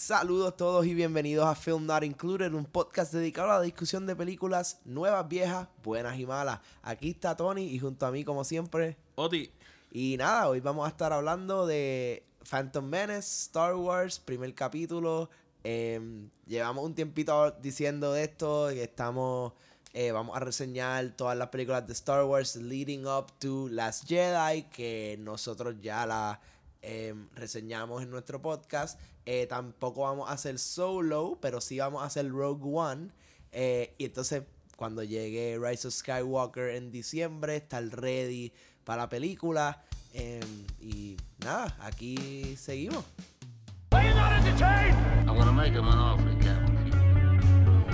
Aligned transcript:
Saludos 0.00 0.56
todos 0.56 0.86
y 0.86 0.94
bienvenidos 0.94 1.46
a 1.46 1.54
Film 1.54 1.84
Not 1.84 2.04
Included, 2.04 2.54
un 2.54 2.64
podcast 2.64 3.12
dedicado 3.12 3.50
a 3.50 3.58
la 3.58 3.60
discusión 3.60 4.06
de 4.06 4.16
películas 4.16 4.80
nuevas, 4.86 5.28
viejas, 5.28 5.68
buenas 5.84 6.18
y 6.18 6.24
malas. 6.24 6.60
Aquí 6.82 7.10
está 7.10 7.36
Tony 7.36 7.64
y 7.64 7.78
junto 7.78 8.06
a 8.06 8.10
mí, 8.10 8.24
como 8.24 8.42
siempre, 8.42 8.96
Oti. 9.16 9.52
Y 9.92 10.16
nada, 10.16 10.48
hoy 10.48 10.60
vamos 10.60 10.86
a 10.86 10.88
estar 10.88 11.12
hablando 11.12 11.66
de 11.66 12.24
Phantom 12.48 12.86
Menace, 12.86 13.28
Star 13.42 13.74
Wars, 13.74 14.18
primer 14.18 14.54
capítulo. 14.54 15.28
Em, 15.64 16.30
llevamos 16.46 16.82
un 16.82 16.94
tiempito 16.94 17.50
diciendo 17.60 18.16
esto, 18.16 18.68
que 18.70 18.84
estamos, 18.84 19.52
eh, 19.92 20.12
vamos 20.12 20.34
a 20.34 20.40
reseñar 20.40 21.10
todas 21.10 21.36
las 21.36 21.48
películas 21.48 21.86
de 21.86 21.92
Star 21.92 22.24
Wars 22.24 22.56
leading 22.56 23.06
up 23.06 23.38
to 23.38 23.68
Last 23.68 24.08
Jedi, 24.08 24.62
que 24.70 25.18
nosotros 25.20 25.74
ya 25.82 26.06
las 26.06 26.38
em, 26.82 27.28
reseñamos 27.34 28.02
en 28.02 28.10
nuestro 28.10 28.40
podcast. 28.40 28.98
Eh, 29.26 29.46
tampoco 29.46 30.02
vamos 30.02 30.30
a 30.30 30.32
hacer 30.32 30.58
solo, 30.58 31.38
pero 31.40 31.60
sí 31.60 31.78
vamos 31.78 32.02
a 32.02 32.06
hacer 32.06 32.28
Rogue 32.30 32.62
One. 32.64 33.10
Eh, 33.52 33.94
y 33.98 34.06
entonces, 34.06 34.42
cuando 34.76 35.02
llegue 35.02 35.58
Rise 35.60 35.88
of 35.88 35.94
Skywalker 35.94 36.70
en 36.70 36.90
diciembre, 36.90 37.56
estar 37.56 37.84
ready 37.84 38.52
para 38.84 39.02
la 39.02 39.08
película. 39.08 39.82
Em, 40.14 40.66
y 40.80 41.16
nada, 41.44 41.76
aquí 41.80 42.56
seguimos. 42.56 43.04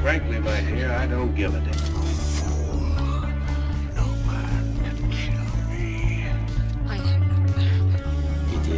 Frankly, 0.06 0.38
my 0.38 0.60
dear, 0.60 0.92
I 0.92 1.06
don't 1.08 1.34
give 1.34 1.52
a 1.52 1.58
damn. 1.58 1.95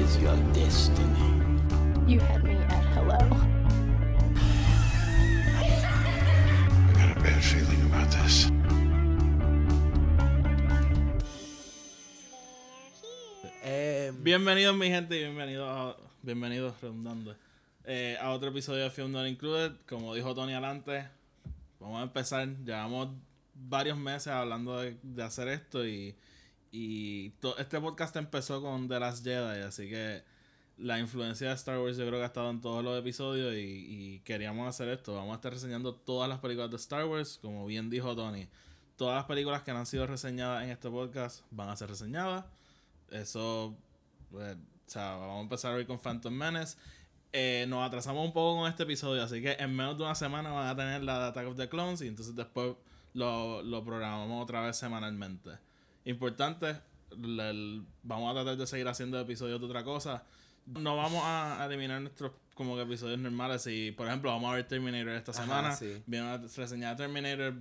Is 0.09 0.17
your 0.23 0.37
destiny. 0.55 1.29
You 2.07 2.21
had 2.21 2.43
me 2.43 2.55
at 2.55 2.85
hello. 2.97 3.19
I 5.57 5.63
got 6.95 7.17
a 7.17 7.21
bad 7.21 7.43
feeling 7.45 7.83
about 7.91 8.11
this. 8.11 8.49
Em, 13.63 14.25
Bienvenidos, 14.25 14.77
mi 14.77 14.89
gente, 14.89 15.17
y 15.17 15.25
bienvenidos, 15.25 15.69
a, 15.69 15.97
bienvenidos 16.23 16.81
redundando, 16.81 17.37
eh, 17.85 18.17
a 18.19 18.31
otro 18.31 18.49
episodio 18.49 18.85
de 18.85 18.91
Film 18.91 19.13
Not 19.13 19.27
Included. 19.27 19.73
Como 19.87 20.15
dijo 20.15 20.35
Tony 20.35 20.53
adelante, 20.53 21.07
vamos 21.81 22.01
a 22.01 22.05
empezar. 22.05 22.49
Llevamos 22.65 23.09
varios 23.55 23.99
meses 23.99 24.29
hablando 24.29 24.81
de, 24.81 24.97
de 25.03 25.23
hacer 25.23 25.49
esto 25.49 25.87
y, 25.87 26.15
y 26.71 27.33
este 27.59 27.81
podcast 27.81 28.17
empezó 28.17 28.61
con 28.61 28.89
The 28.89 29.01
Last 29.01 29.25
Jedi, 29.25 29.63
así 29.63 29.89
que 29.89 30.23
la 30.79 30.99
influencia 30.99 31.49
de 31.49 31.55
Star 31.55 31.79
Wars 31.81 31.97
yo 31.97 32.07
creo 32.07 32.19
que 32.19 32.25
ha 32.25 32.27
estado 32.27 32.51
en 32.51 32.61
todos 32.61 32.85
los 32.85 32.99
episodios 32.99 33.55
y, 33.55 33.59
y 33.59 34.21
queríamos 34.21 34.69
hacer 34.69 34.89
esto. 34.89 35.15
Vamos 35.15 35.33
a 35.33 35.37
estar 35.37 35.53
reseñando 35.53 35.95
todas 35.95 36.29
las 36.29 36.39
películas 36.39 36.71
de 36.71 36.77
Star 36.77 37.05
Wars, 37.07 37.39
como 37.43 37.67
bien 37.67 37.91
dijo 37.91 38.15
Tony. 38.15 38.49
Todas 38.97 39.17
las 39.17 39.25
películas 39.25 39.63
que 39.63 39.73
no 39.73 39.79
han 39.79 39.87
sido 39.87 40.07
reseñadas 40.07 40.65
en 40.65 40.71
este 40.71 40.89
podcast 40.91 41.45
van 41.51 41.69
a 41.69 41.77
ser 41.77 41.89
reseñadas. 41.89 42.45
Eso, 43.11 43.77
pues, 44.31 44.57
o 44.57 44.91
sea, 44.91 45.17
vamos 45.17 45.39
a 45.39 45.43
empezar 45.43 45.75
hoy 45.75 45.87
con 45.87 45.99
Phantom 45.99 46.33
Menace. 46.33 46.77
Eh, 47.33 47.67
nos 47.69 47.87
atrasamos 47.87 48.25
un 48.25 48.33
poco 48.33 48.61
con 48.61 48.71
este 48.71 48.85
episodio, 48.85 49.23
así 49.23 49.43
que 49.43 49.53
en 49.53 49.75
menos 49.75 49.99
de 49.99 50.05
una 50.05 50.15
semana 50.15 50.51
van 50.51 50.69
a 50.69 50.77
tener 50.77 51.03
la 51.03 51.19
de 51.19 51.27
Attack 51.27 51.47
of 51.47 51.57
the 51.57 51.69
Clones 51.69 52.01
y 52.01 52.09
entonces 52.09 52.35
después 52.35 52.75
lo, 53.13 53.63
lo 53.63 53.85
programamos 53.85 54.43
otra 54.43 54.63
vez 54.63 54.77
semanalmente. 54.77 55.51
Importante, 56.11 56.77
la- 57.17 57.51
el- 57.51 57.85
vamos 58.03 58.31
a 58.31 58.35
tratar 58.35 58.57
de 58.57 58.67
seguir 58.67 58.89
haciendo 58.89 59.21
episodios 59.21 59.61
de 59.61 59.67
otra 59.67 59.85
cosa. 59.85 60.25
No 60.67 60.97
vamos 60.97 61.23
a 61.25 61.65
eliminar 61.67 62.01
nuestros 62.01 62.33
como 62.55 62.77
que 62.77 62.83
episodios 62.83 63.19
normales. 63.19 63.67
Y, 63.67 63.93
por 63.93 64.07
ejemplo, 64.07 64.31
vamos 64.31 64.51
a 64.53 64.57
ver 64.57 64.67
Terminator 64.67 65.11
esta 65.15 65.33
Ajá, 65.33 65.43
semana. 65.43 65.73
sí. 65.77 66.03
Viene 66.07 66.27
una 66.27 66.37
reseña 66.57 66.91
de 66.91 66.97
Terminator. 66.97 67.55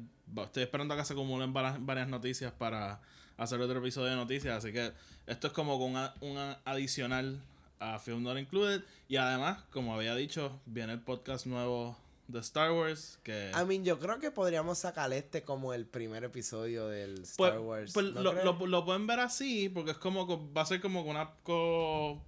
Estoy 0.44 0.64
esperando 0.64 0.94
a 0.94 0.98
que 0.98 1.06
se 1.06 1.14
acumulen 1.14 1.54
varias, 1.54 1.86
varias 1.86 2.08
noticias 2.10 2.52
para 2.52 3.00
hacer 3.38 3.62
otro 3.62 3.80
episodio 3.80 4.10
de 4.10 4.16
noticias. 4.16 4.58
Así 4.58 4.74
que 4.74 4.92
esto 5.28 5.48
es 5.48 5.54
como 5.54 5.78
con 5.80 5.92
una, 5.92 6.14
una 6.22 6.58
adicional 6.66 7.40
a 7.80 8.00
Film 8.00 8.24
Not 8.24 8.38
Included. 8.40 8.82
Y 9.08 9.18
además, 9.18 9.60
como 9.72 9.94
había 9.94 10.16
dicho, 10.16 10.60
viene 10.66 10.94
el 10.94 11.00
podcast 11.00 11.46
nuevo 11.46 11.98
de 12.28 12.40
Star 12.40 12.72
Wars. 12.72 13.20
Que 13.24 13.52
I 13.60 13.66
mean, 13.66 13.84
yo 13.86 14.00
creo 14.00 14.20
que 14.20 14.32
podríamos 14.32 14.80
sacar 14.80 15.12
este 15.14 15.44
como 15.44 15.74
el 15.74 15.86
primer 15.86 16.24
episodio 16.24 16.88
del 16.88 17.16
pues, 17.16 17.30
Star 17.30 17.60
Wars. 17.60 17.94
pues 17.94 18.14
¿no 18.14 18.22
lo, 18.22 18.34
lo- 18.44 18.68
lo 18.68 18.86
pueden 18.86 19.08
ver 19.08 19.20
así, 19.22 19.70
porque 19.70 19.92
es 19.92 19.98
como 19.98 20.28
co- 20.28 20.52
va 20.54 20.62
a 20.64 20.66
ser 20.66 20.82
como 20.82 21.02
una 21.04 21.32
co, 21.44 22.22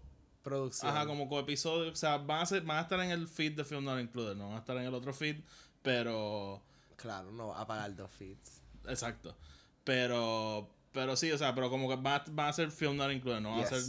Producción. 0.44 0.90
ajá, 0.96 1.06
como 1.06 1.28
coepisodio. 1.28 1.92
O 1.92 1.96
sea, 1.96 2.18
van 2.18 2.42
a, 2.42 2.46
ser, 2.46 2.62
van 2.64 2.78
a 2.78 2.82
estar 2.82 3.00
en 3.02 3.12
el 3.12 3.28
feed 3.28 3.54
de 3.58 3.66
Film 3.66 3.84
Not 3.84 4.00
Included, 4.00 4.36
no 4.36 4.48
van 4.48 4.56
a 4.56 4.60
estar 4.60 4.78
en 4.78 4.84
el 4.84 4.94
otro 4.94 5.14
feed, 5.14 5.38
pero. 5.82 6.62
Claro, 6.96 7.32
no 7.32 7.48
va 7.50 7.62
a 7.62 7.68
pagar 7.68 7.96
dos 7.96 8.10
feeds. 8.12 8.62
Exacto. 8.88 9.36
Pero, 9.84 10.70
pero 10.92 11.16
sí, 11.16 11.32
o 11.32 11.38
sea, 11.38 11.54
pero 11.56 11.70
como 11.70 11.90
que 11.90 11.96
van 11.96 12.22
a, 12.22 12.24
van 12.32 12.48
a 12.50 12.54
ser 12.54 12.72
Film 12.72 12.98
Not 12.98 13.12
Included, 13.12 13.42
no 13.42 13.52
van 13.52 13.62
a 13.62 13.68
ser 13.68 13.82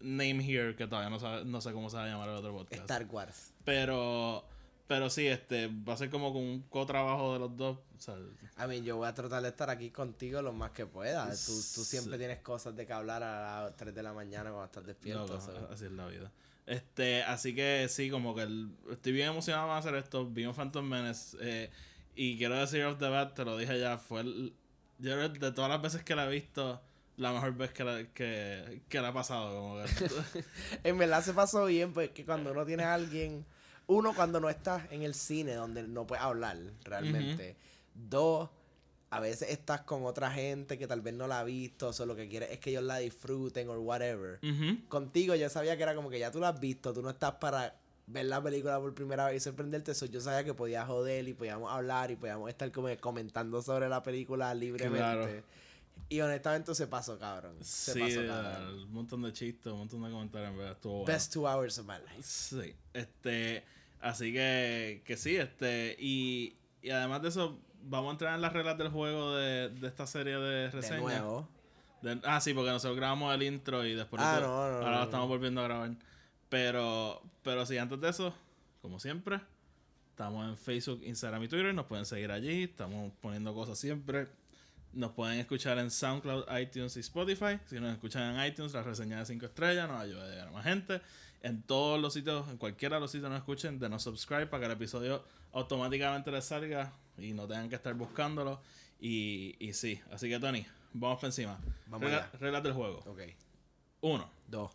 Name 0.00 0.44
Here, 0.46 0.76
que 0.76 0.86
todavía 0.86 1.10
no, 1.10 1.18
sabe- 1.18 1.44
no 1.44 1.60
sé 1.60 1.72
cómo 1.72 1.88
se 1.90 1.96
va 1.96 2.04
a 2.04 2.08
llamar 2.08 2.28
el 2.28 2.36
otro 2.36 2.52
podcast. 2.52 2.80
Star 2.82 3.06
Wars. 3.10 3.52
Pero, 3.64 4.44
pero 4.86 5.10
sí, 5.10 5.26
este, 5.26 5.68
va 5.68 5.94
a 5.94 5.96
ser 5.96 6.10
como 6.10 6.32
con 6.32 6.42
un 6.42 6.62
co-trabajo 6.62 7.32
de 7.32 7.38
los 7.40 7.56
dos. 7.56 7.78
O 7.96 8.00
sea, 8.00 8.16
I 8.16 8.68
mean, 8.68 8.84
yo 8.84 8.96
voy 8.96 9.08
a 9.08 9.14
tratar 9.14 9.42
de 9.42 9.48
estar 9.48 9.68
aquí 9.70 9.90
contigo 9.90 10.42
lo 10.42 10.52
más 10.52 10.70
que 10.70 10.86
pueda. 10.86 11.26
Tú, 11.30 11.52
tú 11.74 11.84
siempre 11.84 12.18
tienes 12.18 12.38
cosas 12.38 12.76
de 12.76 12.86
que 12.86 12.92
hablar 12.92 13.22
a 13.22 13.64
las 13.64 13.76
3 13.76 13.94
de 13.94 14.02
la 14.02 14.12
mañana 14.12 14.50
cuando 14.50 14.66
estás 14.66 14.86
despierto. 14.86 15.26
loco, 15.26 15.40
so. 15.40 15.68
así 15.72 15.86
es 15.86 15.92
la 15.92 16.06
vida. 16.06 16.30
Este, 16.66 17.22
así 17.22 17.54
que 17.54 17.86
sí, 17.88 18.10
como 18.10 18.34
que 18.34 18.42
el- 18.42 18.70
estoy 18.90 19.12
bien 19.12 19.28
emocionado 19.28 19.72
de 19.72 19.78
hacer 19.78 19.94
esto. 19.94 20.26
Vi 20.28 20.46
un 20.46 20.54
Phantom 20.54 20.84
Menace. 20.88 21.36
eh, 21.40 21.70
y 22.14 22.38
quiero 22.38 22.56
decir 22.56 22.82
off 22.84 22.98
the 22.98 23.08
bat, 23.08 23.34
te 23.34 23.44
lo 23.44 23.56
dije 23.58 23.78
ya, 23.78 23.98
fue 23.98 24.22
el, 24.22 24.54
yo 24.98 25.28
de 25.28 25.52
todas 25.52 25.70
las 25.70 25.82
veces 25.82 26.02
que 26.02 26.14
la 26.16 26.26
he 26.26 26.30
visto, 26.30 26.80
la 27.18 27.32
mejor 27.32 27.54
vez 27.54 27.72
que 27.72 27.84
la, 27.84 28.04
que, 28.12 28.80
que 28.88 29.00
la 29.00 29.08
ha 29.08 29.12
pasado. 29.12 29.54
Como 29.60 29.84
que, 29.84 30.44
En 30.88 30.96
verdad 30.98 31.22
se 31.22 31.34
pasó 31.34 31.66
bien, 31.66 31.92
pues 31.92 32.10
que 32.10 32.24
cuando 32.24 32.52
uno 32.52 32.64
tiene 32.64 32.84
a 32.84 32.94
alguien, 32.94 33.44
uno 33.88 34.14
cuando 34.14 34.40
no 34.40 34.48
estás 34.50 34.90
en 34.90 35.02
el 35.02 35.14
cine 35.14 35.54
donde 35.54 35.82
no 35.84 36.06
puedes 36.06 36.24
hablar 36.24 36.56
realmente. 36.84 37.56
Dos, 37.94 38.50
a 39.10 39.20
veces 39.20 39.50
estás 39.50 39.82
con 39.82 40.04
otra 40.04 40.30
gente 40.30 40.76
que 40.78 40.86
tal 40.86 41.00
vez 41.00 41.14
no 41.14 41.26
la 41.26 41.40
ha 41.40 41.44
visto, 41.44 41.90
o 41.98 42.06
lo 42.06 42.16
que 42.16 42.28
quieres 42.28 42.50
es 42.50 42.58
que 42.58 42.70
ellos 42.70 42.82
la 42.82 42.98
disfruten 42.98 43.68
o 43.68 43.74
whatever. 43.80 44.40
Contigo 44.88 45.34
yo 45.34 45.48
sabía 45.48 45.76
que 45.76 45.82
era 45.84 45.94
como 45.94 46.10
que 46.10 46.18
ya 46.18 46.30
tú 46.30 46.40
la 46.40 46.48
has 46.50 46.60
visto, 46.60 46.92
tú 46.92 47.02
no 47.02 47.10
estás 47.10 47.32
para 47.34 47.74
ver 48.08 48.26
la 48.26 48.40
película 48.42 48.78
por 48.78 48.94
primera 48.94 49.26
vez 49.26 49.36
y 49.36 49.40
sorprenderte, 49.40 49.92
eso 49.92 50.06
yo 50.06 50.20
sabía 50.20 50.44
que 50.44 50.54
podía 50.54 50.84
joder 50.86 51.26
y 51.26 51.34
podíamos 51.34 51.72
hablar 51.72 52.10
y 52.10 52.16
podíamos 52.16 52.48
estar 52.48 52.70
como 52.70 52.88
comentando 53.00 53.62
sobre 53.62 53.88
la 53.88 54.02
película 54.02 54.52
libremente. 54.54 54.98
Claro. 54.98 55.42
Y 56.08 56.20
honestamente 56.20 56.74
se 56.74 56.86
pasó, 56.86 57.18
cabrón. 57.18 57.56
Se 57.62 57.94
Sí, 57.94 58.00
pasó, 58.00 58.26
cabrón. 58.26 58.74
un 58.84 58.92
montón 58.92 59.22
de 59.22 59.32
chistes, 59.32 59.72
un 59.72 59.78
montón 59.78 60.02
de 60.04 60.10
comentarios, 60.10 60.50
en 60.50 60.56
verdad, 60.58 60.72
estuvo 60.74 60.92
bueno. 60.98 61.06
Best 61.06 61.32
two 61.32 61.48
hours 61.48 61.78
of 61.78 61.86
my 61.86 61.94
life. 62.14 62.22
Sí, 62.22 62.74
este, 62.92 63.64
así 64.00 64.32
que, 64.32 65.02
que 65.04 65.16
sí, 65.16 65.36
este, 65.36 65.96
y, 65.98 66.56
y 66.82 66.90
además 66.90 67.22
de 67.22 67.28
eso, 67.28 67.58
vamos 67.82 68.08
a 68.08 68.12
entrar 68.12 68.34
en 68.34 68.40
las 68.42 68.52
reglas 68.52 68.76
del 68.78 68.88
juego 68.88 69.34
de, 69.36 69.68
de 69.70 69.86
esta 69.88 70.06
serie 70.06 70.36
de 70.38 70.54
De 70.66 70.70
reseñas. 70.70 71.00
nuevo. 71.02 71.48
De- 72.02 72.20
ah, 72.24 72.40
sí, 72.40 72.52
porque 72.54 72.70
nosotros 72.70 72.96
grabamos 72.96 73.34
el 73.34 73.42
intro 73.42 73.84
y 73.86 73.94
después 73.94 74.20
Ah, 74.22 74.38
no, 74.40 74.46
no, 74.46 74.52
ahora 74.54 74.90
no, 74.90 74.96
lo 74.98 75.04
estamos 75.04 75.28
volviendo 75.28 75.60
a 75.60 75.64
grabar. 75.64 75.90
Pero, 76.48 77.22
pero 77.42 77.66
sí, 77.66 77.76
antes 77.78 78.00
de 78.00 78.08
eso, 78.08 78.34
como 78.82 79.00
siempre, 79.00 79.40
estamos 80.10 80.46
en 80.48 80.56
Facebook, 80.56 81.02
Instagram 81.04 81.42
y 81.42 81.48
Twitter, 81.48 81.74
nos 81.74 81.86
pueden 81.86 82.04
seguir 82.04 82.30
allí, 82.30 82.64
estamos 82.64 83.12
poniendo 83.20 83.52
cosas 83.54 83.78
siempre. 83.78 84.28
Nos 84.92 85.12
pueden 85.12 85.38
escuchar 85.40 85.76
en 85.78 85.90
SoundCloud, 85.90 86.44
iTunes 86.58 86.96
y 86.96 87.00
Spotify. 87.00 87.58
Si 87.66 87.78
nos 87.80 87.92
escuchan 87.92 88.34
en 88.38 88.46
iTunes, 88.46 88.72
la 88.72 88.82
reseña 88.82 89.18
de 89.18 89.26
5 89.26 89.44
estrellas 89.46 89.88
nos 89.88 90.00
ayuda 90.00 90.24
a 90.24 90.28
llegar 90.30 90.48
a 90.48 90.50
más 90.52 90.64
gente. 90.64 91.00
En 91.42 91.62
todos 91.62 92.00
los 92.00 92.12
sitios, 92.14 92.48
en 92.48 92.56
cualquiera 92.56 92.96
de 92.96 93.00
los 93.00 93.10
sitios 93.10 93.30
nos 93.30 93.38
escuchen, 93.38 93.78
denos 93.78 94.02
subscribe 94.02 94.46
para 94.46 94.60
que 94.62 94.66
el 94.66 94.72
episodio 94.72 95.24
automáticamente 95.52 96.30
les 96.32 96.44
salga 96.44 96.92
y 97.18 97.32
no 97.32 97.46
tengan 97.46 97.68
que 97.68 97.76
estar 97.76 97.94
buscándolo. 97.94 98.60
Y, 99.00 99.54
y 99.58 99.72
sí, 99.74 100.00
así 100.10 100.28
que 100.28 100.38
Tony, 100.40 100.66
vamos 100.92 101.16
para 101.18 101.28
encima. 101.28 101.58
Vamos 101.86 102.00
Regla- 102.08 102.24
allá. 102.24 102.38
reglas 102.38 102.62
del 102.62 102.72
juego. 102.72 102.98
Ok. 103.06 103.20
1, 104.00 104.30
Dos, 104.48 104.72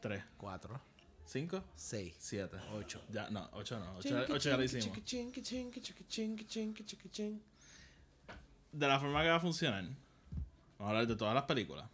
3, 0.00 0.22
cuatro, 0.36 0.80
5, 1.24 1.62
seis, 1.74 2.14
7. 2.18 2.56
ocho. 2.74 3.02
Ya, 3.10 3.28
no, 3.30 3.48
8 3.52 3.78
no. 3.78 3.96
8 3.98 4.36
ya 4.38 4.56
lo 4.56 4.64
hicimos. 4.64 4.84
De 8.72 8.86
la 8.86 9.00
forma 9.00 9.22
que 9.22 9.28
va 9.28 9.36
a 9.36 9.40
funcionar, 9.40 9.82
vamos 9.84 9.96
a 10.80 10.88
hablar 10.88 11.06
de 11.06 11.16
todas 11.16 11.34
las 11.34 11.44
películas. 11.44 11.88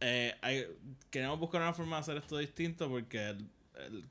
Eh, 0.00 0.34
hay- 0.40 0.66
queremos 1.10 1.38
buscar 1.38 1.60
una 1.60 1.74
forma 1.74 1.96
de 1.96 2.00
hacer 2.00 2.16
esto 2.16 2.38
distinto 2.38 2.88
porque 2.88 3.36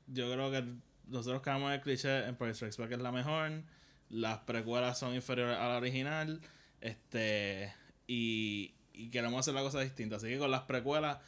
yo 0.06 0.32
creo 0.32 0.50
que 0.50 0.64
nosotros 1.06 1.42
en 1.46 1.62
el 1.62 1.80
cliché 1.80 2.26
Empire 2.26 2.54
Strikes 2.54 2.80
Back 2.80 2.92
es 2.92 2.98
la 3.00 3.12
mejor, 3.12 3.62
las 4.08 4.38
precuelas 4.40 4.98
son 4.98 5.14
inferiores 5.14 5.56
a 5.56 5.68
la 5.68 5.76
original, 5.78 6.40
este 6.80 7.72
y, 8.06 8.74
y 8.92 9.10
queremos 9.10 9.40
hacer 9.40 9.54
la 9.54 9.62
cosa 9.62 9.80
distinta. 9.80 10.16
Así 10.16 10.28
que 10.28 10.38
con 10.38 10.50
las 10.50 10.62
precuelas 10.62 11.18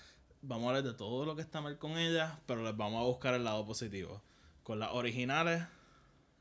vamos 0.42 0.66
a 0.66 0.68
hablar 0.70 0.84
de 0.84 0.94
todo 0.94 1.24
lo 1.24 1.36
que 1.36 1.42
está 1.42 1.60
mal 1.60 1.78
con 1.78 1.98
ellas, 1.98 2.32
pero 2.46 2.62
les 2.64 2.76
vamos 2.76 3.00
a 3.00 3.06
buscar 3.06 3.34
el 3.34 3.44
lado 3.44 3.64
positivo. 3.66 4.22
con 4.62 4.78
las 4.78 4.90
originales. 4.92 5.64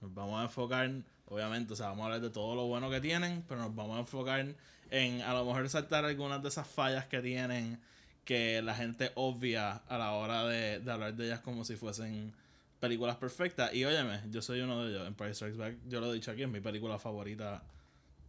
Nos 0.02 0.14
vamos 0.14 0.40
a 0.40 0.44
enfocar, 0.44 0.92
obviamente, 1.26 1.74
o 1.74 1.76
sea, 1.76 1.88
vamos 1.88 2.04
a 2.04 2.06
hablar 2.06 2.22
de 2.22 2.30
todo 2.30 2.56
lo 2.56 2.66
bueno 2.68 2.90
que 2.90 3.02
tienen, 3.02 3.44
pero 3.48 3.62
nos 3.62 3.74
vamos 3.76 3.98
a 3.98 4.00
enfocar 4.02 4.56
en 4.92 5.22
a 5.22 5.34
lo 5.34 5.46
mejor 5.46 5.68
saltar 5.70 6.06
algunas 6.06 6.42
de 6.44 6.50
esas 6.50 6.68
fallas 6.68 7.06
que 7.06 7.22
tienen 7.22 7.80
que 8.26 8.62
la 8.62 8.76
gente 8.76 9.12
obvia 9.16 9.78
a 9.88 9.98
la 9.98 10.12
hora 10.14 10.46
de, 10.46 10.76
hablar 10.92 11.16
de 11.16 11.26
ellas 11.26 11.40
como 11.42 11.66
si 11.66 11.76
fuesen 11.76 12.34
películas 12.80 13.18
perfectas. 13.18 13.74
Y 13.74 13.86
óyeme, 13.86 14.22
yo 14.30 14.42
soy 14.42 14.62
uno 14.62 14.84
de 14.84 14.92
ellos. 14.92 15.08
Empire 15.08 15.34
Strikes 15.34 15.58
Back, 15.58 15.76
yo 15.88 16.00
lo 16.00 16.12
he 16.12 16.16
dicho 16.16 16.32
aquí, 16.32 16.44
es 16.44 16.50
mi 16.50 16.62
película 16.62 17.00
favorita 17.00 17.64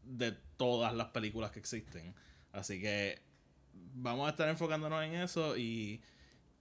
de 0.05 0.33
todas 0.57 0.95
las 0.95 1.09
películas 1.09 1.51
que 1.51 1.59
existen. 1.61 2.15
Así 2.53 2.81
que 2.81 3.21
vamos 3.95 4.27
a 4.27 4.31
estar 4.31 4.49
enfocándonos 4.49 5.05
en 5.05 5.15
eso 5.15 5.57
y, 5.57 6.01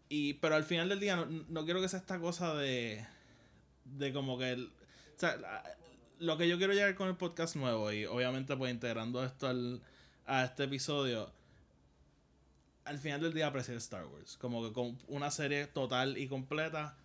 y 0.10 0.34
pero 0.36 0.56
al 0.56 0.64
final 0.64 0.90
del 0.90 1.00
día 1.00 1.16
no, 1.16 1.26
no 1.26 1.66
quiero 1.66 1.82
que 1.82 1.90
sea 1.90 2.00
esta 2.00 2.20
cosa 2.20 2.54
de 2.56 3.06
de 3.86 4.14
como 4.14 4.38
que 4.38 4.52
el- 4.52 4.72
o 5.16 5.20
sea, 5.20 5.38
lo 6.20 6.38
que 6.38 6.48
yo 6.48 6.58
quiero 6.58 6.74
llegar 6.74 6.96
con 6.96 7.08
el 7.10 7.16
podcast 7.16 7.56
nuevo 7.56 7.92
y 7.92 8.06
obviamente 8.06 8.56
pues 8.56 8.72
integrando 8.72 9.24
esto 9.24 9.48
al, 9.48 9.82
a 10.26 10.46
este 10.46 10.64
episodio 10.66 11.32
al 12.86 12.98
final 12.98 13.22
del 13.22 13.34
día 13.34 13.48
apreciar 13.48 13.78
Star 13.78 14.06
Wars 14.06 14.38
como 14.38 14.64
que 14.64 14.74
con 14.74 14.98
una 15.08 15.32
serie 15.32 15.68
total 15.68 16.18
y 16.18 16.28
completa 16.28 16.98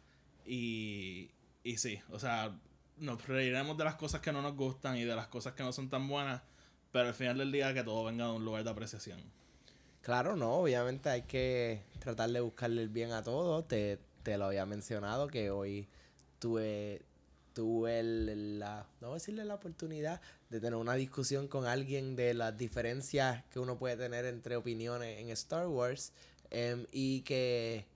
y 0.44 1.30
y 1.66 1.78
sí, 1.78 2.00
o 2.12 2.20
sea, 2.20 2.56
nos 2.96 3.26
reiremos 3.26 3.76
de 3.76 3.82
las 3.82 3.96
cosas 3.96 4.20
que 4.20 4.30
no 4.30 4.40
nos 4.40 4.54
gustan 4.54 4.96
y 4.96 5.02
de 5.02 5.16
las 5.16 5.26
cosas 5.26 5.54
que 5.54 5.64
no 5.64 5.72
son 5.72 5.90
tan 5.90 6.06
buenas, 6.06 6.42
pero 6.92 7.08
al 7.08 7.14
final 7.14 7.38
del 7.38 7.50
día 7.50 7.74
que 7.74 7.82
todo 7.82 8.04
venga 8.04 8.26
de 8.26 8.30
un 8.30 8.44
lugar 8.44 8.62
de 8.62 8.70
apreciación. 8.70 9.20
Claro, 10.00 10.36
no, 10.36 10.52
obviamente 10.52 11.08
hay 11.08 11.22
que 11.22 11.82
tratar 11.98 12.30
de 12.30 12.38
buscarle 12.38 12.82
el 12.82 12.88
bien 12.88 13.10
a 13.10 13.24
todo. 13.24 13.64
Te, 13.64 13.98
te 14.22 14.38
lo 14.38 14.44
había 14.44 14.64
mencionado 14.64 15.26
que 15.26 15.50
hoy 15.50 15.88
tuve, 16.38 17.02
tuve 17.56 18.00
el- 18.00 18.58
la, 18.58 18.86
no 19.00 19.08
voy 19.08 19.14
a 19.14 19.18
decirle 19.18 19.42
la 19.46 19.54
oportunidad 19.54 20.20
de 20.50 20.60
tener 20.60 20.74
una 20.74 20.92
discusión 20.94 21.48
con 21.48 21.64
alguien 21.64 22.14
de 22.14 22.34
las 22.34 22.54
diferencias 22.58 23.44
que 23.50 23.58
uno 23.58 23.78
puede 23.78 23.96
tener 23.96 24.26
entre 24.26 24.56
opiniones 24.56 25.18
en 25.18 25.30
Star 25.30 25.66
Wars 25.66 26.12
em, 26.50 26.84
y 26.92 27.22
que, 27.22 27.86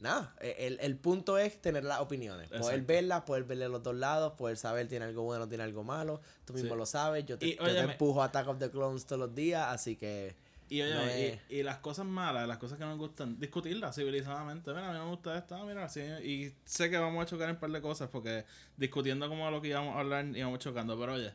nada, 0.00 0.34
e- 0.40 0.56
el, 0.66 0.78
el 0.80 0.96
punto 0.96 1.38
es 1.38 1.62
tener 1.62 1.84
las 1.84 2.00
opiniones, 2.00 2.48
poder 2.50 2.82
verlas, 2.82 3.22
poder 3.22 3.44
verle 3.44 3.68
los 3.68 3.80
dos 3.80 3.94
lados, 3.94 4.32
poder 4.32 4.56
saber 4.56 4.88
tiene 4.88 5.04
algo 5.04 5.22
bueno, 5.22 5.48
tiene 5.48 5.62
algo 5.62 5.84
malo, 5.84 6.20
tú 6.44 6.52
mismo 6.54 6.72
Sí. 6.74 6.78
lo 6.78 6.84
sabes, 6.84 7.24
yo 7.26 7.38
te, 7.38 7.46
Y, 7.46 7.56
yo 7.58 7.64
te 7.64 7.78
empujo 7.78 8.22
a 8.22 8.24
Attack 8.26 8.48
of 8.48 8.58
the 8.58 8.70
Clones 8.72 9.06
todos 9.06 9.20
los 9.20 9.34
días, 9.36 9.68
así 9.68 9.94
que... 9.94 10.34
Y, 10.70 10.80
oye, 10.82 10.94
No 10.94 11.04
y- 11.04 11.10
es- 11.10 11.40
y, 11.50 11.62
las 11.64 11.78
cosas 11.78 12.06
malas, 12.06 12.46
las 12.48 12.56
cosas 12.58 12.78
que 12.78 12.84
no 12.84 12.90
nos 12.90 12.98
gustan, 12.98 13.38
discutirlas 13.40 13.94
civilizadamente. 13.96 14.70
Mira, 14.72 14.88
a 14.90 14.92
mí 14.92 14.98
me 15.00 15.04
gusta 15.10 15.36
esto, 15.36 15.56
ah, 15.56 15.64
mira, 15.66 15.84
así. 15.84 16.00
Y 16.00 16.54
sé 16.64 16.88
que 16.88 16.96
vamos 16.96 17.22
a 17.22 17.26
chocar 17.26 17.48
en 17.48 17.56
un 17.56 17.60
par 17.60 17.70
de 17.70 17.82
cosas 17.82 18.08
porque 18.08 18.44
discutiendo 18.76 19.28
como 19.28 19.50
lo 19.50 19.60
que 19.60 19.68
íbamos 19.68 19.96
a 19.96 19.98
hablar 20.00 20.24
íbamos 20.26 20.60
chocando. 20.60 20.98
Pero 20.98 21.14
oye, 21.14 21.34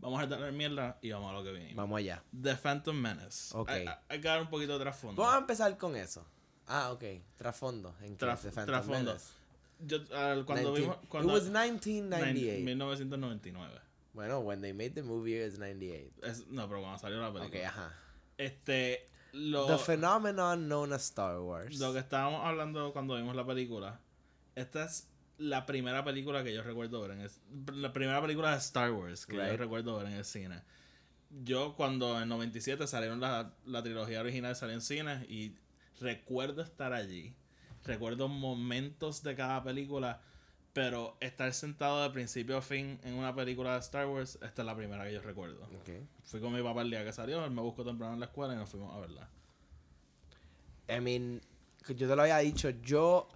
vamos 0.00 0.20
a 0.22 0.28
tener 0.28 0.52
mierda 0.52 0.98
y 1.00 1.12
vamos 1.12 1.30
a 1.30 1.34
lo 1.34 1.44
que 1.44 1.52
vinimos. 1.52 1.76
Vamos 1.76 1.96
allá. 1.98 2.22
The 2.42 2.56
Phantom 2.56 2.96
Menace. 2.96 3.56
Ok. 3.56 3.68
Hay, 3.70 3.86
hay 4.08 4.20
que 4.20 4.26
dar 4.28 4.42
un 4.42 4.50
poquito 4.50 4.72
de 4.76 4.80
trasfondo. 4.84 5.22
Vamos 5.22 5.36
a 5.36 5.38
empezar 5.38 5.78
con 5.78 5.94
eso. 5.96 6.26
Ah, 6.66 6.90
ok. 6.90 7.04
Trasfondo. 7.36 7.94
¿En 8.02 8.16
qué? 8.16 8.26
Traf- 8.26 8.40
The 8.42 8.50
Phantom 8.50 8.66
trasfondo. 8.66 9.10
Menace. 9.12 9.26
Yo, 9.84 9.98
ah, 10.12 10.42
cuando 10.44 10.72
19 10.74 10.80
vimos. 10.80 10.96
Cuando, 11.08 11.28
It 11.36 11.42
was 11.42 11.50
Nine- 11.52 11.78
1998. 11.80 12.64
1999. 12.64 13.80
Bueno, 14.14 14.40
when 14.40 14.60
they 14.60 14.72
made 14.72 14.90
the 14.90 15.02
movie 15.02 15.38
it 15.40 15.44
was 15.52 15.58
98. 15.58 16.10
Es- 16.22 16.46
no, 16.48 16.68
pero 16.68 16.80
cuando 16.80 16.98
salió 16.98 17.20
la 17.20 17.28
Ok, 17.30 17.38
película. 17.38 17.68
ajá. 17.68 17.92
Este. 18.44 19.08
Lo, 19.32 19.66
The 19.66 19.78
phenomenon 19.78 20.68
known 20.68 20.92
as 20.92 21.04
Star 21.04 21.40
Wars. 21.40 21.78
Lo 21.78 21.92
que 21.92 22.00
estábamos 22.00 22.44
hablando 22.44 22.92
cuando 22.92 23.16
vimos 23.16 23.34
la 23.34 23.46
película, 23.46 24.00
esta 24.54 24.84
es 24.84 25.08
la 25.38 25.64
primera 25.64 26.04
película 26.04 26.44
que 26.44 26.52
yo 26.52 26.62
recuerdo 26.62 27.00
ver 27.00 27.12
en 27.12 27.20
el, 27.20 27.80
la 27.80 27.92
primera 27.92 28.20
película 28.20 28.52
de 28.52 28.58
Star 28.58 28.92
Wars 28.92 29.24
que 29.26 29.36
yo 29.36 29.56
recuerdo 29.56 29.96
ver 29.96 30.08
en 30.08 30.12
el 30.14 30.24
cine. 30.24 30.62
Yo 31.44 31.74
cuando 31.76 32.20
en 32.20 32.28
97 32.28 32.86
salieron 32.86 33.20
la, 33.20 33.54
la 33.64 33.82
trilogía 33.82 34.20
original 34.20 34.54
salió 34.54 34.74
en 34.74 34.82
cine 34.82 35.24
y 35.28 35.56
recuerdo 35.98 36.62
estar 36.62 36.92
allí. 36.92 37.34
Recuerdo 37.84 38.28
momentos 38.28 39.22
de 39.22 39.34
cada 39.34 39.64
película, 39.64 40.20
pero 40.72 41.16
estar 41.20 41.52
sentado 41.52 42.02
de 42.02 42.10
principio 42.10 42.56
a 42.56 42.62
fin 42.62 42.98
en 43.04 43.14
una 43.14 43.34
película 43.34 43.74
de 43.74 43.80
Star 43.80 44.06
Wars, 44.06 44.38
esta 44.42 44.62
es 44.62 44.66
la 44.66 44.74
primera 44.74 45.04
que 45.04 45.12
yo 45.12 45.20
recuerdo. 45.20 45.68
Fui 46.24 46.40
con 46.40 46.54
mi 46.54 46.62
papá 46.62 46.82
el 46.82 46.90
día 46.90 47.04
que 47.04 47.12
salió, 47.12 47.44
él 47.44 47.50
me 47.50 47.60
buscó 47.60 47.84
temprano 47.84 48.14
en 48.14 48.20
la 48.20 48.26
escuela 48.26 48.54
y 48.54 48.56
nos 48.56 48.70
fuimos 48.70 48.94
a 48.94 49.00
verla. 49.00 49.28
I 50.88 51.00
mean, 51.00 51.40
yo 51.88 52.08
te 52.08 52.16
lo 52.16 52.22
había 52.22 52.38
dicho, 52.38 52.70
yo 52.70 53.28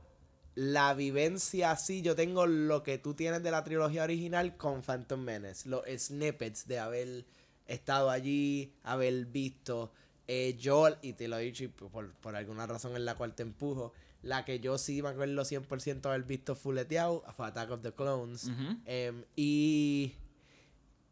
la 0.54 0.94
vivencia 0.94 1.70
así, 1.70 2.00
yo 2.00 2.16
tengo 2.16 2.46
lo 2.46 2.82
que 2.82 2.96
tú 2.96 3.14
tienes 3.14 3.42
de 3.42 3.50
la 3.50 3.62
trilogía 3.62 4.04
original 4.04 4.56
con 4.56 4.82
Phantom 4.82 5.20
Menace, 5.20 5.68
los 5.68 5.82
snippets 5.86 6.66
de 6.66 6.78
haber 6.78 7.26
estado 7.66 8.10
allí, 8.10 8.72
haber 8.82 9.26
visto. 9.26 9.92
Eh, 10.28 10.56
yo, 10.58 10.88
y 11.02 11.12
te 11.12 11.28
lo 11.28 11.38
he 11.38 11.42
dicho 11.42 11.64
y 11.64 11.68
por, 11.68 12.12
por 12.14 12.34
alguna 12.34 12.66
razón 12.66 12.96
en 12.96 13.04
la 13.04 13.14
cual 13.14 13.34
te 13.34 13.42
empujo, 13.42 13.92
la 14.22 14.44
que 14.44 14.58
yo 14.60 14.78
sí 14.78 15.02
me 15.02 15.10
acuerdo 15.10 15.42
100% 15.44 16.06
haber 16.06 16.22
visto 16.24 16.54
fuleteado 16.56 17.22
fue 17.36 17.46
Attack 17.46 17.70
of 17.70 17.82
the 17.82 17.92
Clones. 17.92 18.50
Em, 18.84 19.24
y. 19.36 20.14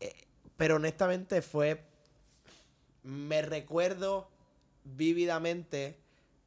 eh, 0.00 0.12
pero 0.56 0.76
honestamente 0.76 1.42
fue. 1.42 1.82
Me 3.02 3.42
recuerdo 3.42 4.28
vívidamente, 4.84 5.98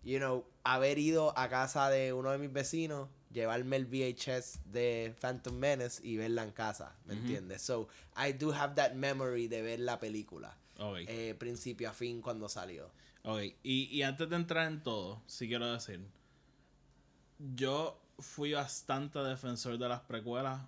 you 0.03 0.17
know, 0.17 0.45
haber 0.63 0.97
ido 0.97 1.37
a 1.37 1.49
casa 1.49 1.89
de 1.89 2.13
uno 2.13 2.31
de 2.31 2.37
mis 2.39 2.51
vecinos, 2.51 3.09
llevarme 3.31 3.75
el 3.75 3.85
VHS 3.85 4.59
de 4.71 5.13
Phantom 5.19 5.55
Menace 5.55 6.01
y 6.05 6.17
verla 6.17 6.43
en 6.43 6.51
casa, 6.51 6.95
¿me 7.05 7.13
entiendes? 7.13 7.61
So, 7.61 7.87
I 8.17 8.33
do 8.33 8.51
have 8.53 8.75
that 8.75 8.93
memory 8.93 9.47
de 9.47 9.61
ver 9.61 9.79
la 9.79 9.99
película, 9.99 10.57
Ok. 10.79 10.99
eh, 11.07 11.35
principio 11.37 11.89
a 11.89 11.93
fin 11.93 12.21
cuando 12.21 12.49
salió. 12.49 12.89
Ok, 13.23 13.41
y, 13.63 13.83
y 13.91 14.01
antes 14.03 14.29
de 14.29 14.35
entrar 14.35 14.67
en 14.71 14.81
todo, 14.81 15.21
sí 15.27 15.47
quiero 15.47 15.71
decir, 15.71 15.99
yo 17.55 17.99
fui 18.19 18.53
bastante 18.53 19.19
defensor 19.19 19.77
de 19.77 19.89
las 19.89 20.01
precuelas 20.01 20.61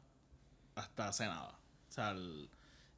hasta 0.76 1.08
hace 1.08 1.26
nada. 1.26 1.58
O 1.90 1.92
sea, 1.92 2.16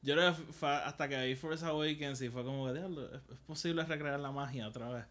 yo 0.02 0.14
creo 0.14 0.36
que 0.36 0.54
fue 0.54 0.70
hasta 0.70 1.08
que 1.08 1.26
vi 1.26 1.36
Force 1.36 1.66
Awakens 1.66 2.22
y 2.22 2.30
fue 2.30 2.44
como 2.44 2.72
que, 2.74 2.80
es 2.80 3.40
posible 3.48 3.84
recrear 3.84 4.20
la 4.20 4.32
magia 4.32 4.68
otra 4.68 4.90
vez. 4.90 5.06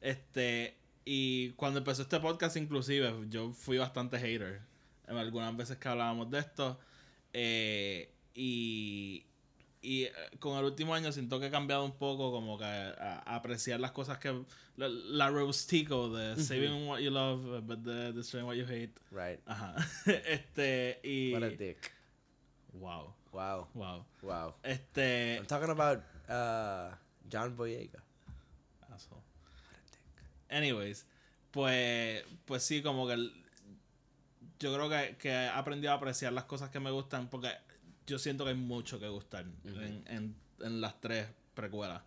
Este, 0.00 0.76
y 1.04 1.50
cuando 1.50 1.78
empezó 1.78 2.02
este 2.02 2.20
podcast 2.20 2.56
inclusive, 2.56 3.12
yo 3.28 3.52
fui 3.52 3.78
bastante 3.78 4.18
hater. 4.18 4.60
En 5.06 5.16
algunas 5.16 5.56
veces 5.56 5.76
que 5.78 5.88
hablábamos 5.88 6.30
de 6.30 6.38
esto. 6.38 6.78
eh, 7.32 8.12
y, 8.34 9.25
y 9.86 10.04
eh, 10.04 10.12
con 10.40 10.58
el 10.58 10.64
último 10.64 10.94
año 10.94 11.12
siento 11.12 11.38
que 11.38 11.46
he 11.46 11.50
cambiado 11.50 11.84
un 11.84 11.92
poco 11.96 12.32
como 12.32 12.58
que 12.58 12.64
a, 12.64 13.22
a 13.24 13.36
apreciar 13.36 13.78
las 13.80 13.92
cosas 13.92 14.18
que... 14.18 14.42
La, 14.76 14.88
la 14.88 15.30
robustico 15.30 16.10
de 16.10 16.36
saving 16.42 16.86
what 16.86 16.98
you 16.98 17.10
love 17.10 17.64
but 17.64 17.82
the, 17.82 18.12
destroying 18.12 18.46
what 18.46 18.56
you 18.56 18.66
hate. 18.66 18.92
Right. 19.10 19.40
Ajá. 19.46 19.74
este, 20.28 21.00
y... 21.02 21.32
What 21.32 21.44
a 21.44 21.50
dick. 21.50 21.92
Wow, 22.74 23.14
Wow. 23.32 23.68
wow. 23.74 24.04
Wow. 24.22 24.54
Este... 24.62 25.36
I'm 25.38 25.46
talking 25.46 25.70
about 25.70 26.02
uh, 26.28 26.94
John 27.30 27.56
Boyega. 27.56 28.02
Asshole. 28.92 29.22
Anyways, 30.50 31.06
pues, 31.52 32.22
pues 32.44 32.62
sí, 32.62 32.82
como 32.82 33.06
que 33.06 33.14
el- 33.14 33.32
yo 34.58 34.72
creo 34.74 34.88
que, 34.88 35.16
que 35.16 35.28
he 35.30 35.48
aprendido 35.48 35.92
a 35.92 35.96
apreciar 35.96 36.32
las 36.32 36.44
cosas 36.44 36.70
que 36.70 36.80
me 36.80 36.90
gustan 36.90 37.28
porque 37.28 37.50
yo 38.06 38.18
siento 38.18 38.44
que 38.44 38.50
hay 38.50 38.56
mucho 38.56 38.98
que 39.00 39.08
gustar 39.08 39.46
en, 39.64 40.04
en, 40.06 40.36
en 40.60 40.80
las 40.80 41.00
tres 41.00 41.28
precuelas. 41.54 42.02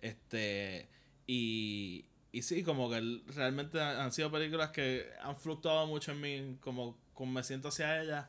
Este, 0.00 0.88
y, 1.26 2.04
y 2.32 2.42
sí, 2.42 2.62
como 2.62 2.90
que 2.90 3.20
realmente 3.28 3.80
han 3.80 4.12
sido 4.12 4.30
películas 4.30 4.70
que 4.70 5.10
han 5.20 5.36
fluctuado 5.36 5.86
mucho 5.86 6.12
en 6.12 6.20
mí, 6.20 6.56
como, 6.60 6.98
como 7.14 7.32
me 7.32 7.42
siento 7.42 7.68
hacia 7.68 8.02
ellas. 8.02 8.26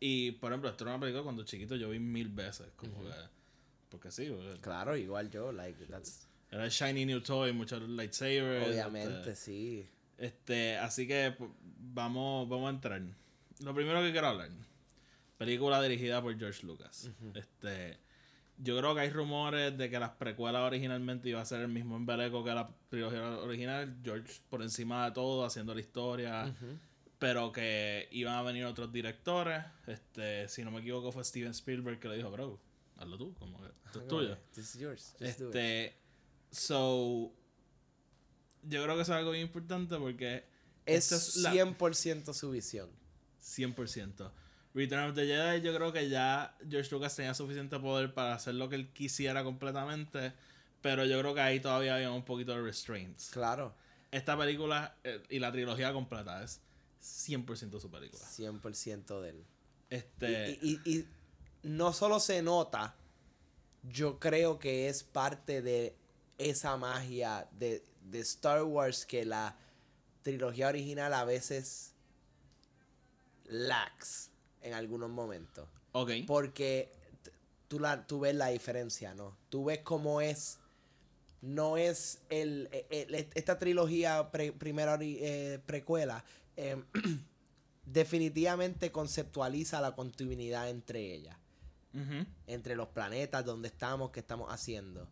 Y 0.00 0.32
por 0.32 0.52
ejemplo, 0.52 0.68
esto 0.68 0.84
era 0.84 0.94
una 0.94 1.00
película 1.00 1.22
cuando 1.22 1.44
chiquito 1.44 1.76
yo 1.76 1.88
vi 1.90 1.98
mil 1.98 2.28
veces, 2.28 2.66
como 2.76 3.02
que, 3.02 3.10
porque 3.88 4.10
sí, 4.10 4.28
porque 4.28 4.60
Claro, 4.60 4.96
igual 4.96 5.30
yo, 5.30 5.52
like, 5.52 5.86
that's... 5.86 6.28
era 6.50 6.68
shiny 6.68 7.06
new 7.06 7.20
toy, 7.20 7.52
muchos 7.52 7.80
lightsabers. 7.88 8.68
Obviamente, 8.68 9.30
este, 9.30 9.36
sí. 9.36 9.88
este, 10.18 10.76
así 10.76 11.06
que 11.06 11.34
pues, 11.38 11.50
vamos, 11.78 12.48
vamos 12.48 12.66
a 12.66 12.70
entrar. 12.74 13.00
Lo 13.60 13.74
primero 13.74 14.02
que 14.02 14.10
quiero 14.12 14.26
hablar. 14.26 14.50
Película 15.44 15.82
dirigida 15.82 16.22
por 16.22 16.38
George 16.38 16.64
Lucas. 16.66 17.10
Este, 17.34 17.98
yo 18.58 18.78
creo 18.78 18.94
que 18.94 19.00
hay 19.02 19.10
rumores 19.10 19.76
de 19.76 19.90
que 19.90 19.98
las 19.98 20.10
precuelas 20.10 20.62
originalmente 20.62 21.28
iba 21.28 21.40
a 21.40 21.44
ser 21.44 21.60
el 21.60 21.68
mismo 21.68 21.96
embeleco 21.96 22.42
que 22.44 22.50
la 22.52 22.68
trilogía 22.88 23.38
original. 23.38 23.96
George 24.02 24.40
por 24.48 24.62
encima 24.62 25.06
de 25.06 25.12
todo, 25.12 25.44
haciendo 25.44 25.74
la 25.74 25.80
historia. 25.80 26.54
Pero 27.18 27.52
que 27.52 28.08
iban 28.10 28.34
a 28.34 28.42
venir 28.42 28.64
otros 28.64 28.92
directores. 28.92 29.64
Este, 29.86 30.48
si 30.48 30.62
no 30.64 30.70
me 30.70 30.80
equivoco, 30.80 31.10
fue 31.12 31.24
Steven 31.24 31.50
Spielberg 31.52 31.98
que 32.00 32.08
le 32.08 32.16
dijo, 32.16 32.30
bro, 32.30 32.58
hazlo 32.96 33.16
tú, 33.16 33.34
como 33.34 33.60
que 33.60 33.68
esto 33.86 34.00
es 34.00 34.08
tuyo. 34.08 34.38
This 34.52 34.74
is 34.74 34.80
yours. 34.80 35.10
Just. 35.18 35.22
Este, 35.22 35.96
so, 36.50 37.32
yo 38.62 38.82
creo 38.82 38.96
que 38.96 39.02
eso 39.02 39.12
es 39.12 39.18
algo 39.18 39.30
bien 39.30 39.46
importante 39.46 39.96
porque 39.96 40.44
Es 40.86 41.10
esta 41.12 41.16
es 41.16 41.36
la- 41.36 41.52
100% 41.52 42.32
su 42.34 42.50
visión. 42.50 42.90
100%. 43.42 44.30
Return 44.74 45.08
of 45.10 45.14
the 45.14 45.24
Jedi 45.26 45.60
yo 45.62 45.74
creo 45.74 45.92
que 45.92 46.08
ya 46.08 46.56
George 46.68 46.90
Lucas 46.90 47.14
tenía 47.14 47.32
suficiente 47.34 47.78
poder 47.78 48.12
para 48.12 48.34
hacer 48.34 48.54
lo 48.56 48.68
que 48.68 48.74
él 48.76 48.88
quisiera 48.92 49.44
completamente, 49.44 50.32
pero 50.82 51.04
yo 51.04 51.18
creo 51.20 51.34
que 51.34 51.40
ahí 51.40 51.60
todavía 51.60 51.94
había 51.94 52.10
un 52.10 52.24
poquito 52.24 52.52
de 52.52 52.60
restraints. 52.62 53.30
Claro, 53.30 53.74
Esta 54.10 54.36
película 54.36 54.96
eh, 55.04 55.22
y 55.30 55.38
la 55.38 55.50
trilogía 55.52 55.92
completa 55.92 56.42
es 56.42 56.60
100% 57.02 57.80
su 57.80 57.90
película. 57.90 58.22
100% 58.24 59.20
de 59.20 59.30
él. 59.30 59.44
Este, 59.90 60.58
Y, 60.62 60.80
y- 60.84 60.90
y 60.98 61.08
no 61.62 61.92
solo 61.92 62.18
se 62.20 62.42
nota, 62.42 62.94
yo 63.84 64.18
creo 64.18 64.58
que 64.58 64.88
es 64.88 65.02
parte 65.04 65.62
de 65.62 65.96
esa 66.38 66.76
magia 66.76 67.48
de, 67.52 67.84
de 68.10 68.20
Star 68.20 68.62
Wars 68.64 69.06
que 69.06 69.24
la 69.24 69.56
trilogía 70.22 70.68
original 70.68 71.12
a 71.14 71.24
veces 71.24 71.92
lacks 73.46 74.30
en 74.64 74.74
algunos 74.74 75.10
momentos. 75.10 75.68
ok. 75.92 76.10
Porque 76.26 76.90
tú, 77.68 77.78
la, 77.78 78.06
tú 78.06 78.20
ves 78.20 78.34
la 78.34 78.48
diferencia, 78.48 79.14
¿no? 79.14 79.36
Tú 79.50 79.64
ves 79.66 79.78
cómo 79.84 80.20
es. 80.20 80.58
No 81.40 81.76
es 81.76 82.20
el. 82.30 82.68
el- 82.90 83.14
el- 83.14 83.28
esta 83.34 83.58
trilogía 83.58 84.30
pre- 84.32 84.52
primera 84.52 84.98
eh, 85.00 85.60
precuela. 85.66 86.24
eh, 86.56 86.82
definitivamente 87.86 88.90
conceptualiza 88.92 89.80
la 89.80 89.94
continuidad 89.94 90.68
entre 90.70 91.12
ellas. 91.14 91.36
Entre 92.48 92.74
los 92.74 92.88
planetas, 92.88 93.44
donde 93.44 93.68
estamos, 93.68 94.10
qué 94.10 94.18
estamos 94.18 94.52
haciendo. 94.52 95.06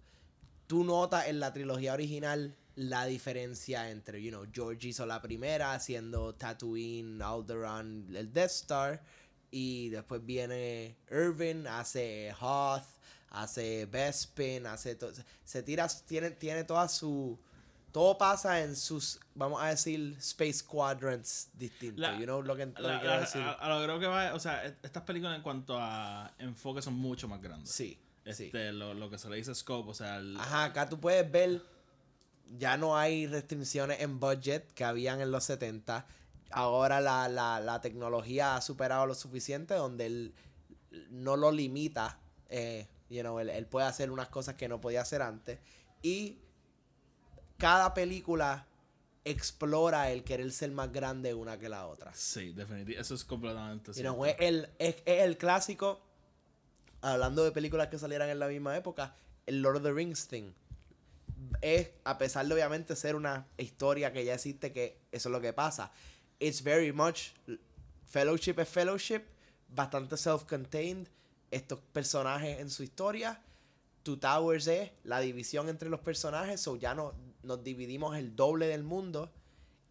Tú 0.67 0.83
notas 0.83 1.29
en 1.29 1.39
la 1.39 1.53
trilogía 1.53 1.93
original 1.93 2.57
la 2.75 3.05
diferencia 3.07 3.91
entre, 3.91 4.21
you 4.21 4.31
know, 4.31 4.47
George 4.53 4.89
hizo 4.89 5.07
la 5.07 5.23
primera 5.23 5.75
haciendo 5.75 6.35
Tatooine, 6.35 7.23
Alderaan, 7.23 8.09
el 8.17 8.33
Death 8.33 8.51
Star. 8.51 9.01
Y 9.55 9.91
después 9.91 10.25
viene 10.25 10.97
Irvin, 11.11 11.67
hace 11.67 12.35
Hoth, 12.41 12.83
hace 13.31 13.85
Bespin, 13.87 14.67
hace 14.67 14.95
todo. 14.95 15.13
Se 15.45 15.63
tira, 15.63 15.87
tiene, 16.07 16.31
tiene 16.31 16.65
toda 16.65 16.89
su. 16.89 17.39
Todo 17.93 18.17
pasa 18.17 18.63
en 18.63 18.75
sus, 18.75 19.21
vamos 19.35 19.63
a 19.63 19.67
decir, 19.67 20.17
space 20.19 20.65
quadrants 20.67 21.51
distintos. 21.53 22.01
La- 22.01 22.19
you 22.19 22.25
know 22.25 22.41
lo 22.41 22.57
que, 22.57 22.65
lo 22.65 22.73
que 22.75 22.81
La- 22.83 22.99
quiero 23.01 23.15
la- 23.17 23.21
decir? 23.21 23.43
a, 23.43 23.53
a 23.53 23.69
lo 23.69 23.79
que 23.81 23.85
creo 23.85 24.01
que 24.01 24.07
va, 24.07 24.35
o 24.35 24.41
sea, 24.41 24.67
e- 24.67 24.75
estas 24.83 25.03
películas 25.03 25.37
en 25.37 25.43
cuanto 25.43 25.77
a 25.79 26.33
enfoque 26.39 26.81
son 26.81 26.95
mucho 26.95 27.29
más 27.29 27.43
grandes. 27.43 27.69
sí, 27.71 27.99
sí. 28.33 28.45
Este, 28.45 28.73
lo, 28.73 28.95
lo 28.95 29.11
que 29.11 29.19
se 29.19 29.29
le 29.29 29.37
dice 29.37 29.55
scope, 29.55 29.91
o 29.91 29.95
sea, 29.95 30.17
el- 30.17 30.35
Ajá, 30.41 30.65
acá 30.65 30.89
tú 30.89 30.99
puedes 30.99 31.31
ver, 31.31 31.61
ya 32.59 32.79
no 32.79 32.97
hay 32.97 33.27
restricciones 33.27 34.01
en 34.01 34.19
budget 34.19 34.73
que 34.73 34.85
habían 34.85 35.21
en 35.21 35.31
los 35.31 35.45
70. 35.45 36.07
Ahora 36.53 37.01
la, 37.01 37.29
la, 37.29 37.61
la 37.61 37.81
tecnología 37.81 38.57
ha 38.57 38.61
superado 38.61 39.07
lo 39.07 39.15
suficiente 39.15 39.75
donde 39.75 40.07
él 40.07 40.35
no 41.11 41.37
lo 41.37 41.53
limita. 41.53 42.19
Eh, 42.49 42.87
you 43.09 43.21
know, 43.21 43.39
él, 43.39 43.51
él 43.51 43.67
puede 43.67 43.87
hacer 43.87 44.11
unas 44.11 44.29
cosas 44.29 44.55
que 44.55 44.69
no 44.69 44.81
podía 44.81 45.03
hacer 45.03 45.23
antes. 45.23 45.59
Y 46.03 46.39
cada 47.59 47.95
película 47.95 48.67
explora 49.25 50.11
el 50.11 50.25
querer 50.25 50.51
ser 50.53 50.71
más 50.73 50.93
grande 50.93 51.35
una 51.35 51.59
que 51.59 51.69
la 51.69 51.87
otra. 51.87 52.13
sí, 52.15 52.53
definitivamente, 52.53 53.01
eso 53.01 53.15
es 53.15 53.25
completamente 53.25 53.93
You 53.93 54.03
know, 54.03 54.25
es, 54.25 54.37
el, 54.41 54.69
es, 54.79 54.97
es 55.05 55.23
el 55.23 55.39
clásico, 55.39 56.03
hablando 57.01 57.45
de 57.45 57.53
películas 57.53 57.89
que 57.89 57.99
salieran 57.99 58.29
en 58.31 58.39
la 58.39 58.49
misma 58.49 58.77
época, 58.77 59.15
el 59.47 59.63
Lord 59.63 59.77
of 59.77 59.83
the 59.85 59.93
Rings 59.93 60.27
thing. 60.27 60.53
Es, 61.61 61.91
a 62.05 62.19
pesar 62.19 62.47
de 62.47 62.55
obviamente 62.55 62.97
ser 62.97 63.15
una 63.15 63.47
historia 63.59 64.13
que 64.13 64.25
ya 64.25 64.35
existe, 64.35 64.73
que 64.73 65.01
eso 65.13 65.29
es 65.29 65.33
lo 65.33 65.41
que 65.41 65.53
pasa. 65.53 65.93
It's 66.43 66.61
very 66.63 66.93
much, 66.93 67.31
Fellowship 68.07 68.59
es 68.59 68.69
Fellowship, 68.69 69.23
bastante 69.69 70.17
self-contained, 70.17 71.09
estos 71.51 71.79
personajes 71.93 72.59
en 72.59 72.69
su 72.71 72.83
historia. 72.83 73.41
Two 74.03 74.19
Towers 74.19 74.67
es 74.67 74.91
la 75.05 75.21
división 75.21 75.69
entre 75.69 75.89
los 75.89 76.01
personajes, 76.01 76.61
so 76.61 76.77
ya 76.77 76.95
no, 76.95 77.13
nos 77.45 77.63
dividimos 77.63 78.17
el 78.17 78.35
doble 78.35 78.67
del 78.67 78.83
mundo. 78.83 79.31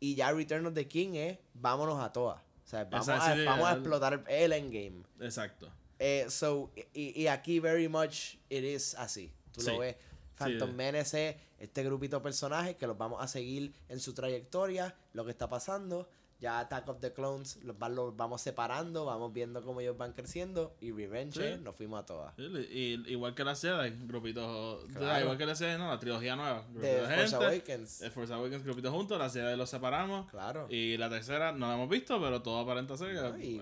Y 0.02 0.16
ya 0.16 0.32
Return 0.34 0.66
of 0.66 0.74
the 0.74 0.88
King 0.88 1.14
es 1.14 1.38
vámonos 1.54 2.04
a 2.04 2.12
todas. 2.12 2.42
O 2.42 2.68
sea, 2.68 2.84
vamos, 2.86 3.08
a, 3.08 3.34
sí, 3.34 3.40
sí, 3.40 3.46
vamos 3.46 3.66
a 3.68 3.72
el- 3.72 3.78
explotar 3.78 4.24
el 4.28 4.52
endgame. 4.52 5.04
Exacto. 5.22 5.72
Eh, 6.00 6.26
so, 6.30 6.72
y, 6.94 7.22
y 7.22 7.28
aquí 7.28 7.60
very 7.60 7.88
much 7.88 8.36
it 8.50 8.64
is 8.64 8.96
así. 8.96 9.32
Tú 9.54 9.62
Sí. 9.62 9.68
lo 9.72 9.80
ves. 9.80 9.96
Phantom 10.36 10.70
Sí. 10.72 10.76
Menace 10.76 11.30
es 11.30 11.36
este 11.60 11.84
grupito 11.84 12.18
de 12.18 12.24
personajes 12.24 12.76
que 12.76 12.88
los 12.88 12.98
vamos 12.98 13.22
a 13.24 13.28
seguir 13.28 13.74
en 13.90 14.00
su 14.00 14.14
trayectoria, 14.14 14.96
lo 15.14 15.24
que 15.24 15.32
está 15.32 15.48
pasando. 15.48 16.10
Ya 16.42 16.60
Attack 16.60 16.88
of 16.90 17.00
the 17.00 17.14
Clones 17.14 17.58
los, 17.64 17.76
los 17.92 18.18
vamos 18.18 18.42
separando, 18.42 19.06
vamos 19.06 19.32
viendo 19.32 19.64
cómo 19.64 19.80
ellos 19.80 19.96
van 19.96 20.14
creciendo. 20.14 20.76
Y 20.82 20.92
Revenge, 20.92 21.34
Sí. 21.56 21.62
nos 21.64 21.76
fuimos 21.76 22.02
a 22.02 22.06
todas. 22.06 22.36
Sí, 22.36 22.44
Y, 22.72 23.12
igual 23.12 23.36
que 23.36 23.44
la 23.44 23.56
Jedi, 23.56 23.92
grupitos. 24.08 24.84
Claro. 24.94 25.22
Igual 25.22 25.38
que 25.38 25.46
la 25.46 25.56
Jedi, 25.56 25.78
no, 25.78 25.88
la 25.90 26.00
trilogía 26.00 26.36
nueva. 26.36 26.66
De 26.74 27.00
Force 27.02 27.16
gente, 27.30 27.36
Awakens. 27.46 28.02
El 28.02 28.12
Force 28.12 28.34
Awakens, 28.34 28.64
grupitos 28.64 28.92
juntos, 28.92 29.20
la 29.20 29.30
Jedi 29.30 29.56
los 29.56 29.70
separamos. 29.70 30.30
Claro. 30.32 30.66
Y 30.70 30.98
la 30.98 31.10
tercera 31.10 31.52
no 31.52 31.68
la 31.68 31.76
hemos 31.76 31.90
visto, 31.90 32.20
pero 32.20 32.42
todo 32.42 32.60
aparenta 32.60 32.98
ser 32.98 33.16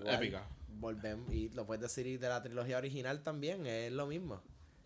épica. 0.06 0.42
Volvemos, 0.78 1.30
y 1.30 1.50
lo 1.50 1.66
puedes 1.66 1.82
decir 1.82 2.18
de 2.18 2.28
la 2.28 2.42
trilogía 2.42 2.78
original 2.78 3.22
también, 3.22 3.66
es 3.66 3.92
lo 3.92 4.06
mismo. 4.06 4.40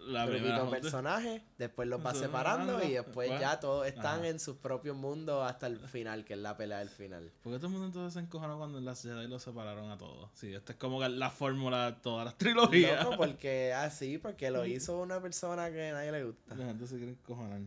La 0.06 0.26
grupito 0.26 0.42
primera 0.44 0.54
de 0.56 0.60
junta- 0.64 0.80
personajes, 0.82 1.42
después 1.58 1.88
los 1.88 2.04
va 2.04 2.12
Se 2.14 2.20
separando 2.20 2.82
y 2.82 2.92
después 2.92 3.28
después- 3.28 3.40
ya 3.40 3.60
todos 3.60 3.86
están 3.86 4.20
Ajá. 4.20 4.28
en 4.28 4.38
sus 4.40 4.56
propios 4.56 4.96
mundos 4.96 5.48
hasta 5.48 5.66
el 5.66 5.78
final, 5.80 6.24
que 6.24 6.34
es 6.34 6.38
la 6.40 6.56
pelea 6.56 6.78
del 6.78 6.88
final. 6.90 7.32
¿Por 7.42 7.52
qué 7.52 7.58
todo 7.58 7.66
el 7.68 7.72
mundo 7.72 7.86
entonces 7.86 8.14
se 8.14 8.20
encojonó 8.20 8.58
cuando 8.58 8.78
en 8.78 8.84
la 8.84 8.94
Jedi 8.94 9.26
los 9.28 9.42
separaron 9.42 9.90
a 9.90 9.98
todos? 9.98 10.30
Sí, 10.34 10.52
esta 10.54 10.72
es 10.72 10.78
como 10.78 11.00
la 11.06 11.30
fórmula 11.30 11.90
de 11.92 12.00
todas 12.00 12.24
las 12.24 12.36
trilogías. 12.38 13.02
Loco, 13.04 13.16
porque 13.16 13.72
así, 13.72 14.18
porque 14.18 14.50
lo 14.50 14.64
hizo 14.66 14.98
una 15.00 15.20
persona 15.20 15.70
que 15.70 15.88
a 15.90 15.92
nadie 15.94 16.12
le 16.12 16.24
gusta. 16.24 16.54
La 16.54 16.66
gente 16.66 16.86
se 16.86 16.96
quiere 16.96 17.12
encojonar. 17.12 17.60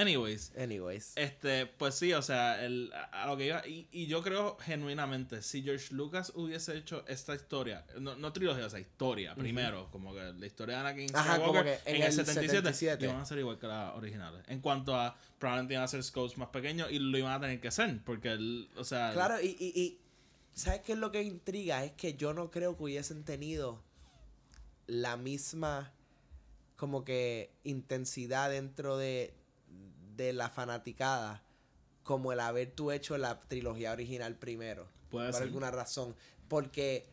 Anyways, 0.00 0.52
Anyways. 0.56 1.12
este, 1.16 1.66
pues 1.66 1.94
sí, 1.94 2.12
o 2.14 2.22
sea, 2.22 2.64
el, 2.64 2.90
a 3.12 3.26
lo 3.26 3.36
que 3.36 3.46
iba, 3.46 3.66
y, 3.66 3.86
y 3.92 4.06
yo 4.06 4.22
creo 4.22 4.56
genuinamente, 4.58 5.42
si 5.42 5.62
George 5.62 5.94
Lucas 5.94 6.32
hubiese 6.34 6.76
hecho 6.76 7.04
esta 7.06 7.34
historia, 7.34 7.84
no, 7.98 8.16
no 8.16 8.32
trilogía, 8.32 8.64
o 8.64 8.70
sea, 8.70 8.80
historia, 8.80 9.34
primero, 9.34 9.90
como 9.90 10.14
que 10.14 10.32
la 10.32 10.46
historia 10.46 10.76
de 10.76 10.80
Anakin 10.80 11.14
Ajá, 11.14 11.38
como 11.38 11.52
que 11.52 11.74
en 11.84 11.96
en, 11.96 11.96
el 11.96 12.02
el 12.02 12.12
77, 12.12 12.56
77. 12.72 13.04
iban 13.04 13.16
a 13.20 13.26
ser 13.26 13.38
igual 13.40 13.58
que 13.58 13.66
las 13.66 13.94
originales. 13.94 14.42
En 14.48 14.60
cuanto 14.60 14.94
a, 14.94 15.16
probablemente 15.38 15.74
iban 15.74 15.84
a 15.84 15.88
ser 15.88 16.02
scopes 16.02 16.38
más 16.38 16.48
pequeños 16.48 16.90
y 16.90 16.98
lo 16.98 17.18
iban 17.18 17.32
a 17.32 17.40
tener 17.40 17.60
que 17.60 17.68
hacer, 17.68 18.00
porque, 18.02 18.32
el, 18.32 18.70
o 18.76 18.84
sea... 18.84 19.12
Claro, 19.12 19.38
y, 19.38 19.54
y, 19.60 19.78
y 19.78 20.00
¿sabes 20.54 20.80
qué 20.80 20.92
es 20.92 20.98
lo 20.98 21.12
que 21.12 21.22
intriga? 21.22 21.84
Es 21.84 21.92
que 21.92 22.14
yo 22.14 22.32
no 22.32 22.50
creo 22.50 22.74
que 22.76 22.84
hubiesen 22.84 23.24
tenido 23.24 23.82
la 24.86 25.18
misma 25.18 25.92
como 26.76 27.04
que 27.04 27.52
intensidad 27.62 28.48
dentro 28.48 28.96
de, 28.96 29.34
de 30.24 30.32
la 30.32 30.50
fanaticada 30.50 31.42
como 32.02 32.32
el 32.32 32.40
haber 32.40 32.70
tú 32.72 32.90
hecho 32.92 33.16
la 33.18 33.40
trilogía 33.40 33.92
original 33.92 34.36
primero. 34.36 34.88
Puede 35.10 35.26
por 35.30 35.34
ser. 35.34 35.42
alguna 35.44 35.70
razón. 35.70 36.14
Porque 36.48 37.06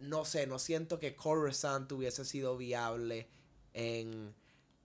no 0.00 0.24
sé, 0.24 0.46
no 0.46 0.58
siento 0.58 0.98
que 0.98 1.14
Coruscant 1.16 1.90
hubiese 1.92 2.24
sido 2.24 2.56
viable 2.56 3.26
en, 3.72 4.34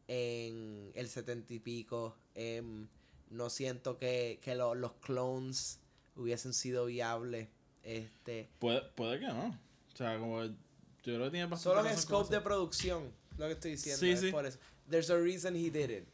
en 0.08 0.92
el 0.96 1.10
setenta 1.10 1.54
y 1.54 1.60
pico. 1.60 2.16
Em, 2.36 2.88
no 3.30 3.50
siento 3.50 3.98
que, 3.98 4.40
que 4.42 4.56
lo- 4.56 4.76
los 4.76 4.94
clones 4.94 5.80
hubiesen 6.16 6.54
sido 6.54 6.86
viables. 6.86 7.50
Este, 7.84 8.50
Puede, 8.60 8.82
puede 8.96 9.20
que 9.20 9.28
no. 9.28 9.48
O 9.94 9.98
sea, 9.98 10.18
como... 10.20 10.44
Yo 10.44 11.16
creo 11.16 11.24
que 11.26 11.32
tiene 11.32 11.46
bastante 11.48 11.64
solo 11.80 11.90
con 11.90 11.98
scope 12.00 12.24
eso. 12.26 12.34
de 12.34 12.42
producción, 12.42 13.12
lo 13.38 13.48
que 13.48 13.54
estoy 13.54 13.72
diciendo. 13.72 14.00
Sí, 14.00 14.12
es 14.12 14.20
sí. 14.20 14.32
por 14.32 14.46
eso. 14.46 14.60
There's 14.90 15.10
a 15.10 15.18
reason 15.18 15.56
he 15.56 15.72
did 15.72 15.90
it. 15.90 16.08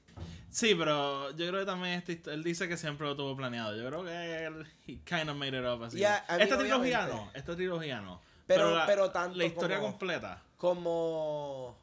Sí, 0.49 0.73
pero 0.75 1.29
yo 1.31 1.47
creo 1.47 1.59
que 1.59 1.65
también 1.65 1.93
este, 2.05 2.21
él 2.33 2.43
dice 2.43 2.67
que 2.67 2.77
siempre 2.77 3.05
lo 3.05 3.15
tuvo 3.15 3.35
planeado. 3.35 3.75
Yo 3.75 3.85
creo 3.87 4.03
que 4.03 4.45
él 4.45 4.65
he 4.87 4.99
kind 5.03 5.29
of 5.29 5.35
made 5.35 5.57
it 5.57 5.65
up 5.65 5.83
así. 5.83 5.97
Yeah, 5.97 6.25
esta 6.39 6.57
trilogía 6.57 7.05
no, 7.07 7.29
esta 7.33 7.55
trilogía 7.55 8.01
no. 8.01 8.21
Pero- 8.47 8.73
la, 8.75 8.85
pero 8.85 9.11
tanto 9.11 9.37
la 9.37 9.45
historia 9.45 9.77
como- 9.77 9.89
completa. 9.91 10.41
como 10.57 11.77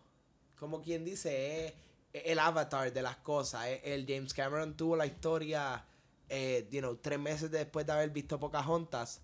como 0.57 0.81
quien 0.83 1.05
dice 1.05 1.67
es 1.67 1.75
el 2.25 2.39
avatar 2.39 2.91
de 2.93 3.03
las 3.03 3.17
cosas 3.17 3.67
el 3.83 4.07
James 4.09 4.33
Cameron 4.33 4.75
tuvo 4.77 4.97
la 4.97 5.05
historia 5.05 5.85
eh, 6.29 6.67
you 6.71 6.81
know, 6.81 6.97
tres 6.97 7.19
meses 7.19 7.51
después 7.51 7.85
de 7.85 7.93
haber 7.93 8.11
visto 8.11 8.41
Pocahontas 8.41 9.21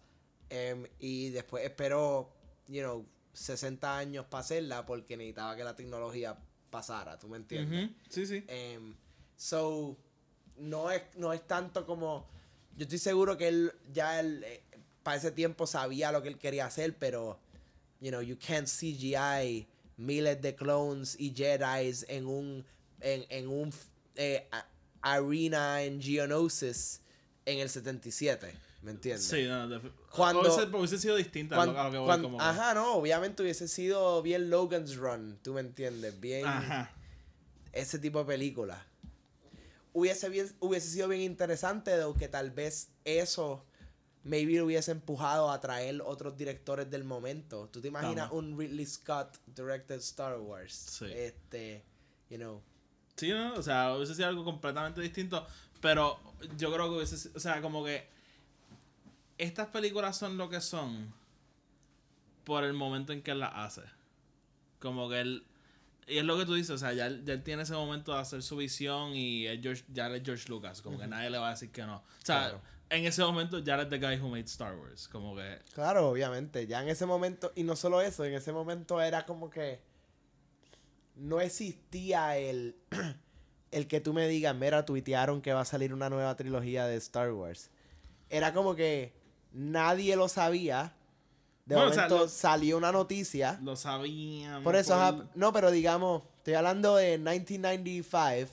em, 0.50 0.86
y 0.98 1.30
después 1.30 1.64
esperó 1.64 2.30
you 2.66 2.82
know 2.82 3.06
60 3.32 3.96
años 3.96 4.26
para 4.26 4.40
hacerla 4.42 4.84
porque 4.84 5.16
necesitaba 5.16 5.56
que 5.56 5.64
la 5.64 5.74
tecnología 5.74 6.36
pasara 6.68 7.18
tú 7.18 7.28
me 7.28 7.38
entiendes 7.38 7.86
Ujú, 7.86 7.94
Sí, 8.10 8.26
sí. 8.26 8.44
Em, 8.48 8.94
so, 9.40 9.96
no 10.58 10.90
es, 10.90 11.02
no 11.16 11.32
es 11.32 11.46
tanto 11.46 11.86
como. 11.86 12.28
Yo 12.76 12.82
estoy 12.84 12.98
seguro 12.98 13.36
que 13.38 13.48
él 13.48 13.72
ya 13.92 14.20
él, 14.20 14.44
eh, 14.44 14.62
para 15.02 15.16
ese 15.16 15.30
tiempo 15.30 15.66
sabía 15.66 16.12
lo 16.12 16.22
que 16.22 16.28
él 16.28 16.38
quería 16.38 16.66
hacer, 16.66 16.96
pero. 16.98 17.38
You 18.02 18.08
know, 18.10 18.22
you 18.22 18.38
can't 18.38 18.66
CGI 18.66 19.66
miles 19.98 20.40
de 20.40 20.54
clones 20.54 21.16
y 21.18 21.34
Jedi's 21.34 22.04
en 22.08 22.26
un. 22.26 22.64
En, 23.00 23.24
en 23.30 23.48
un. 23.48 23.72
eh, 24.16 24.46
arena 25.02 25.82
en 25.82 26.00
Geonosis 26.00 27.00
en 27.46 27.58
el 27.60 27.68
77. 27.70 28.54
¿Me 28.82 28.90
entiendes? 28.92 29.26
Sí, 29.26 29.44
no, 29.46 29.80
Cuando- 30.14 30.40
hubiese, 30.40 30.62
hubiese 30.76 30.98
sido 30.98 31.16
distinta 31.16 31.54
a 31.54 31.58
Cuan- 31.58 31.72
lo- 31.74 31.80
a 31.80 31.84
lo 31.84 31.90
que 31.90 31.98
voy 31.98 32.06
cuan- 32.06 32.22
como 32.22 32.40
ajá, 32.40 32.72
no, 32.74 32.94
obviamente 32.94 33.42
hubiese 33.42 33.68
sido 33.68 34.22
bien 34.22 34.48
Logan's 34.50 34.96
Run, 34.96 35.38
tú 35.42 35.52
me 35.54 35.60
entiendes, 35.60 36.18
bien 36.20 36.46
Ajá. 36.46 36.90
ese 37.72 37.98
tipo 37.98 38.20
de 38.20 38.24
película. 38.26 38.86
Hubiese, 39.92 40.28
bien- 40.28 40.54
hubiese 40.60 40.88
sido 40.88 41.08
bien 41.08 41.22
interesante 41.22 41.96
de 41.96 42.12
que 42.18 42.28
tal 42.28 42.50
vez 42.50 42.90
eso 43.04 43.64
maybe 44.22 44.54
lo 44.58 44.66
hubiese 44.66 44.92
empujado 44.92 45.50
a 45.50 45.60
traer 45.60 46.00
otros 46.02 46.36
directores 46.36 46.90
del 46.90 47.04
momento. 47.04 47.68
¿Tú 47.68 47.80
te 47.80 47.88
imaginas 47.88 48.30
un 48.32 48.56
Ridley 48.58 48.86
Scott 48.86 49.38
directed 49.46 49.96
Star 49.96 50.38
Wars? 50.38 50.72
Sí. 50.74 51.06
Este, 51.06 51.82
you 52.28 52.36
know. 52.36 52.62
Sí, 53.16 53.30
no, 53.30 53.54
o 53.54 53.62
sea, 53.62 53.94
hubiese 53.96 54.14
sido 54.14 54.28
algo 54.28 54.44
completamente 54.44 55.00
distinto, 55.00 55.46
pero 55.80 56.18
yo 56.56 56.72
creo 56.72 56.88
que 56.90 56.96
hubiese, 56.96 57.30
o 57.34 57.40
sea, 57.40 57.60
como 57.60 57.84
que 57.84 58.08
estas 59.38 59.68
películas 59.68 60.16
son 60.16 60.36
lo 60.38 60.48
que 60.48 60.60
son 60.60 61.12
por 62.44 62.64
el 62.64 62.72
momento 62.74 63.12
en 63.12 63.22
que 63.22 63.30
él 63.32 63.40
las 63.40 63.52
hace. 63.54 63.82
Como 64.78 65.08
que 65.08 65.20
él, 65.20 65.44
y 66.06 66.18
es 66.18 66.24
lo 66.24 66.36
que 66.38 66.44
tú 66.46 66.54
dices, 66.54 66.70
o 66.70 66.78
sea, 66.78 66.92
ya, 66.92 67.06
él- 67.06 67.24
ya 67.24 67.32
él 67.34 67.42
tiene 67.42 67.62
ese 67.62 67.74
momento 67.74 68.12
de 68.12 68.20
hacer 68.20 68.42
su 68.42 68.56
visión 68.56 69.14
y 69.14 69.46
es 69.46 69.60
George, 69.62 69.84
ya 69.92 70.08
es 70.14 70.22
George 70.24 70.48
Lucas, 70.48 70.82
como 70.82 70.98
que 70.98 71.06
nadie 71.06 71.30
le 71.30 71.38
va 71.38 71.48
a 71.48 71.50
decir 71.52 71.70
que 71.70 71.82
no. 71.82 71.96
O 71.96 72.02
sea, 72.24 72.38
Claro. 72.48 72.60
en 72.90 73.04
ese 73.06 73.22
momento 73.22 73.58
ya 73.60 73.74
él 73.76 73.80
es 73.82 73.88
the 73.88 73.98
guy 73.98 74.18
who 74.20 74.28
made 74.28 74.44
Star 74.44 74.74
Wars, 74.76 75.06
como 75.08 75.36
que... 75.36 75.58
Claro, 75.74 76.08
obviamente. 76.08 76.66
Ya 76.66 76.82
en 76.82 76.88
ese 76.88 77.06
momento, 77.06 77.52
y 77.54 77.62
no 77.62 77.76
solo 77.76 78.00
eso, 78.00 78.24
en 78.24 78.34
ese 78.34 78.52
momento 78.52 79.00
era 79.00 79.24
como 79.26 79.50
que 79.50 79.80
no 81.16 81.40
existía 81.40 82.36
el, 82.38 82.76
el 83.70 83.86
que 83.86 84.00
tú 84.00 84.12
me 84.12 84.26
digas, 84.26 84.54
mira, 84.56 84.84
tuitearon 84.84 85.42
que 85.42 85.52
va 85.52 85.60
a 85.60 85.64
salir 85.64 85.92
una 85.94 86.08
nueva 86.10 86.34
trilogía 86.36 86.86
de 86.86 86.96
Star 86.96 87.32
Wars. 87.32 87.70
Era 88.30 88.52
como 88.52 88.74
que 88.74 89.12
nadie 89.52 90.16
lo 90.16 90.28
sabía. 90.28 90.94
De 91.66 91.74
Bueno, 91.76 91.90
o 91.90 91.94
sea, 91.94 92.02
momento 92.04 92.24
lo- 92.24 92.28
salió 92.28 92.76
una 92.76 92.90
noticia. 92.92 93.58
Lo 93.62 93.76
sabían. 93.76 94.62
Por 94.64 94.74
eso, 94.76 94.94
por- 94.96 95.28
no, 95.36 95.52
pero 95.52 95.70
digamos, 95.70 96.22
estoy 96.38 96.54
hablando 96.54 96.96
de 96.96 97.18
1995 97.18 98.52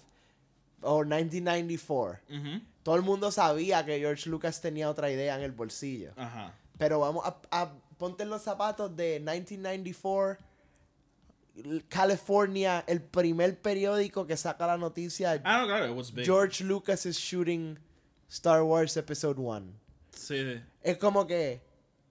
o 0.81 1.03
1994. 1.03 2.19
Ujú, 2.29 2.61
Todo 2.83 2.95
el 2.95 3.01
mundo 3.01 3.31
sabía 3.31 3.83
que 3.85 3.99
George 3.99 4.29
Lucas 4.29 4.61
tenía 4.61 4.89
otra 4.89 5.11
idea 5.11 5.35
en 5.35 5.41
el 5.41 5.51
bolsillo. 5.51 6.11
Ajá. 6.15 6.53
Pero 6.77 6.99
vamos 6.99 7.25
a, 7.25 7.35
a- 7.51 7.73
ponte 7.97 8.23
en 8.23 8.29
los 8.29 8.43
zapatos 8.43 8.95
de 8.95 9.19
1994. 9.19 10.37
L- 11.55 11.83
California, 11.89 12.83
el 12.87 13.01
primer 13.01 13.59
periódico 13.59 14.27
que 14.27 14.37
saca 14.37 14.67
la 14.67 14.77
noticia. 14.77 15.41
Ah, 15.43 15.61
no, 15.61 15.67
claro, 15.67 15.95
big. 16.13 16.23
George 16.25 16.63
Lucas 16.63 17.05
is 17.07 17.17
shooting 17.17 17.79
Star 18.29 18.61
Wars 18.61 18.95
Episode 18.95 19.39
1. 19.41 19.65
Sí, 20.11 20.37
sí. 20.53 20.61
Es 20.83 20.97
como 20.97 21.25
que 21.25 21.61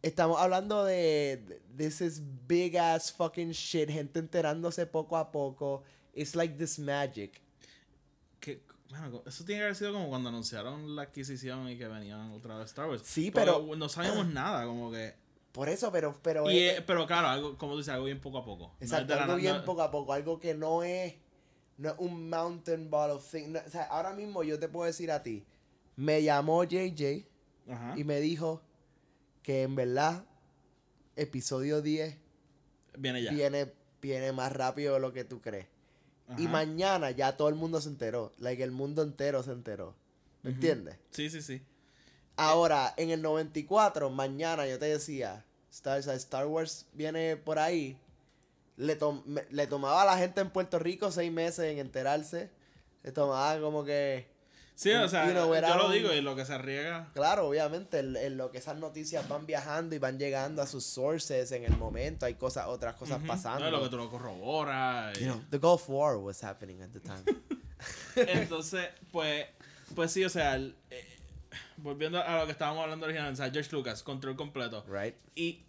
estamos 0.06 0.40
hablando 0.40 0.84
de 0.84 1.42
de- 1.46 1.60
this 1.76 2.00
is 2.00 2.22
big 2.46 2.76
ass 2.78 3.12
fucking 3.12 3.50
shit, 3.52 3.90
gente 3.90 4.18
enterándose 4.18 4.86
poco 4.86 5.16
a 5.16 5.30
poco. 5.30 5.82
It's 6.14 6.34
like 6.34 6.54
this 6.56 6.78
magic. 6.78 7.40
que, 8.40 8.62
bueno, 8.90 9.22
eso 9.26 9.44
tiene 9.44 9.60
que 9.60 9.64
haber 9.64 9.76
sido 9.76 9.92
como 9.92 10.08
cuando 10.08 10.28
anunciaron 10.28 10.94
la 10.94 11.02
adquisición 11.02 11.68
y 11.68 11.76
que 11.76 11.88
venían 11.88 12.30
otra 12.32 12.56
vez 12.58 12.66
Star 12.68 12.88
Wars. 12.88 13.02
Sí, 13.04 13.30
pero- 13.30 13.75
no 13.76 13.88
sabíamos 13.88 14.26
nada, 14.28 14.64
como 14.66 14.90
que. 14.92 15.14
Por 15.52 15.68
eso, 15.70 15.90
pero 15.90 16.14
pero 16.22 16.50
Y, 16.50 16.58
es- 16.58 16.78
eh, 16.78 16.84
pero 16.86 17.06
claro, 17.06 17.28
algo, 17.28 17.56
como 17.58 17.72
tú 17.72 17.78
dices, 17.78 17.92
algo 17.94 18.04
bien 18.06 18.20
poco 18.20 18.38
a 18.38 18.44
poco. 18.44 18.75
Exacto, 18.80 19.14
algo 19.14 19.36
bien 19.36 19.56
no- 19.56 19.64
poco 19.64 19.82
a 19.82 19.90
poco, 19.90 20.12
algo 20.12 20.38
que 20.38 20.54
no 20.54 20.82
es, 20.84 21.14
no 21.78 21.88
es 21.90 21.94
un 21.98 22.28
mountain 22.30 22.88
ball 22.90 23.10
of 23.12 23.28
thing. 23.30 23.48
no, 23.52 23.60
o 23.66 23.70
sea, 23.70 23.84
ahora 23.84 24.12
mismo 24.12 24.42
yo 24.44 24.58
te 24.58 24.68
puedo 24.68 24.86
decir 24.86 25.10
a 25.10 25.22
ti, 25.22 25.44
me 25.96 26.22
llamó 26.22 26.62
JJ 26.64 27.26
Ajá. 27.68 27.94
y 27.98 28.04
me 28.04 28.20
dijo 28.20 28.62
que 29.46 29.62
en 29.62 29.76
verdad 29.76 30.24
episodio 31.14 31.80
10 31.80 32.16
Viene 32.98 33.22
ya. 33.22 33.30
viene, 33.30 33.72
viene 34.02 34.32
más 34.32 34.50
rápido 34.52 34.94
de 34.94 35.00
lo 35.00 35.12
que 35.12 35.22
tú 35.24 35.40
crees. 35.40 35.66
Y 36.37 36.48
mañana 36.48 37.12
ya 37.12 37.37
todo 37.37 37.48
el 37.48 37.54
mundo 37.54 37.80
se 37.80 37.88
enteró, 37.88 38.32
like 38.38 38.61
el 38.61 38.72
mundo 38.72 39.02
entero 39.04 39.44
se 39.44 39.52
enteró. 39.52 39.94
¿Me 40.42 40.50
entiendes? 40.50 40.96
Sí, 41.12 41.30
sí, 41.30 41.40
sí. 41.40 41.62
Ahora, 42.35 42.92
en 42.96 43.11
el 43.11 43.22
94, 43.22 44.11
mañana 44.11 44.66
yo 44.66 44.76
te 44.80 44.87
decía, 44.87 45.44
Star, 45.70 46.00
Star 46.00 46.46
Wars 46.46 46.87
viene 46.94 47.37
por 47.37 47.61
ahí. 47.61 47.96
Le, 48.76 48.98
me- 49.24 49.46
le 49.50 49.66
tomaba 49.68 50.02
a 50.02 50.04
la 50.06 50.18
gente 50.18 50.40
en 50.40 50.50
Puerto 50.50 50.80
Rico 50.80 51.12
seis 51.12 51.30
meses 51.30 51.66
en 51.72 51.78
enterarse. 51.78 52.50
Le 53.04 53.12
tomaba 53.12 53.61
como 53.61 53.85
que... 53.85 54.26
Sí, 54.76 54.92
o 54.92 55.08
sea, 55.08 55.24
You 55.26 55.32
know, 55.32 55.52
yo 55.54 55.74
lo 55.76 55.90
digo 55.90 56.12
y 56.12 56.20
lo 56.20 56.36
que 56.36 56.44
se 56.44 56.56
riega. 56.58 57.08
Claro, 57.14 57.48
obviamente, 57.48 57.98
en, 58.00 58.14
en 58.14 58.36
lo 58.36 58.50
que 58.50 58.58
esas 58.58 58.76
noticias 58.76 59.26
van 59.26 59.46
viajando 59.46 59.94
y 59.96 59.98
van 59.98 60.18
llegando 60.18 60.60
a 60.60 60.66
sus 60.66 60.84
sources 60.84 61.50
en 61.52 61.64
el 61.64 61.76
momento, 61.78 62.26
hay 62.26 62.34
cosas, 62.34 62.66
otras 62.66 62.94
cosas 62.94 63.20
pasando. 63.26 63.64
No, 63.64 63.70
lo 63.70 63.82
que 63.84 63.88
tú 63.88 63.96
lo 63.96 64.10
corroboras. 64.10 65.16
y- 65.18 65.24
You 65.24 65.32
know, 65.32 65.42
the 65.50 65.56
Gulf 65.58 65.88
War 65.88 66.18
was 66.18 66.44
happening 66.44 66.82
at 66.82 66.90
the 66.90 67.00
time. 67.00 67.24
Entonces, 68.16 68.88
pues, 69.12 69.46
pues 69.94 70.12
sí, 70.12 70.24
o 70.24 70.28
sea, 70.30 70.54
el- 70.56 70.76
eh, 70.90 71.04
volviendo 71.78 72.22
a 72.22 72.40
lo 72.40 72.46
que 72.46 72.52
estábamos 72.52 72.82
hablando 72.82 73.06
originalmente, 73.06 73.40
o 73.40 73.44
sea, 73.44 73.52
George 73.52 73.70
Lucas, 73.72 74.02
control 74.02 74.36
completo. 74.36 74.84
right? 74.88 75.14
Y 75.34 75.62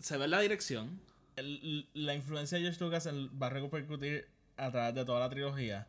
se 0.00 0.16
ve 0.18 0.28
la 0.28 0.40
dirección. 0.40 1.00
el- 1.36 1.88
la 1.94 2.12
influencia 2.14 2.58
de 2.58 2.64
George 2.64 2.84
Lucas 2.84 3.08
va 3.08 3.46
a 3.46 3.50
repercutir 3.50 4.28
a 4.58 4.70
través 4.70 4.94
de 4.94 5.04
toda 5.06 5.20
la 5.20 5.30
trilogía. 5.30 5.86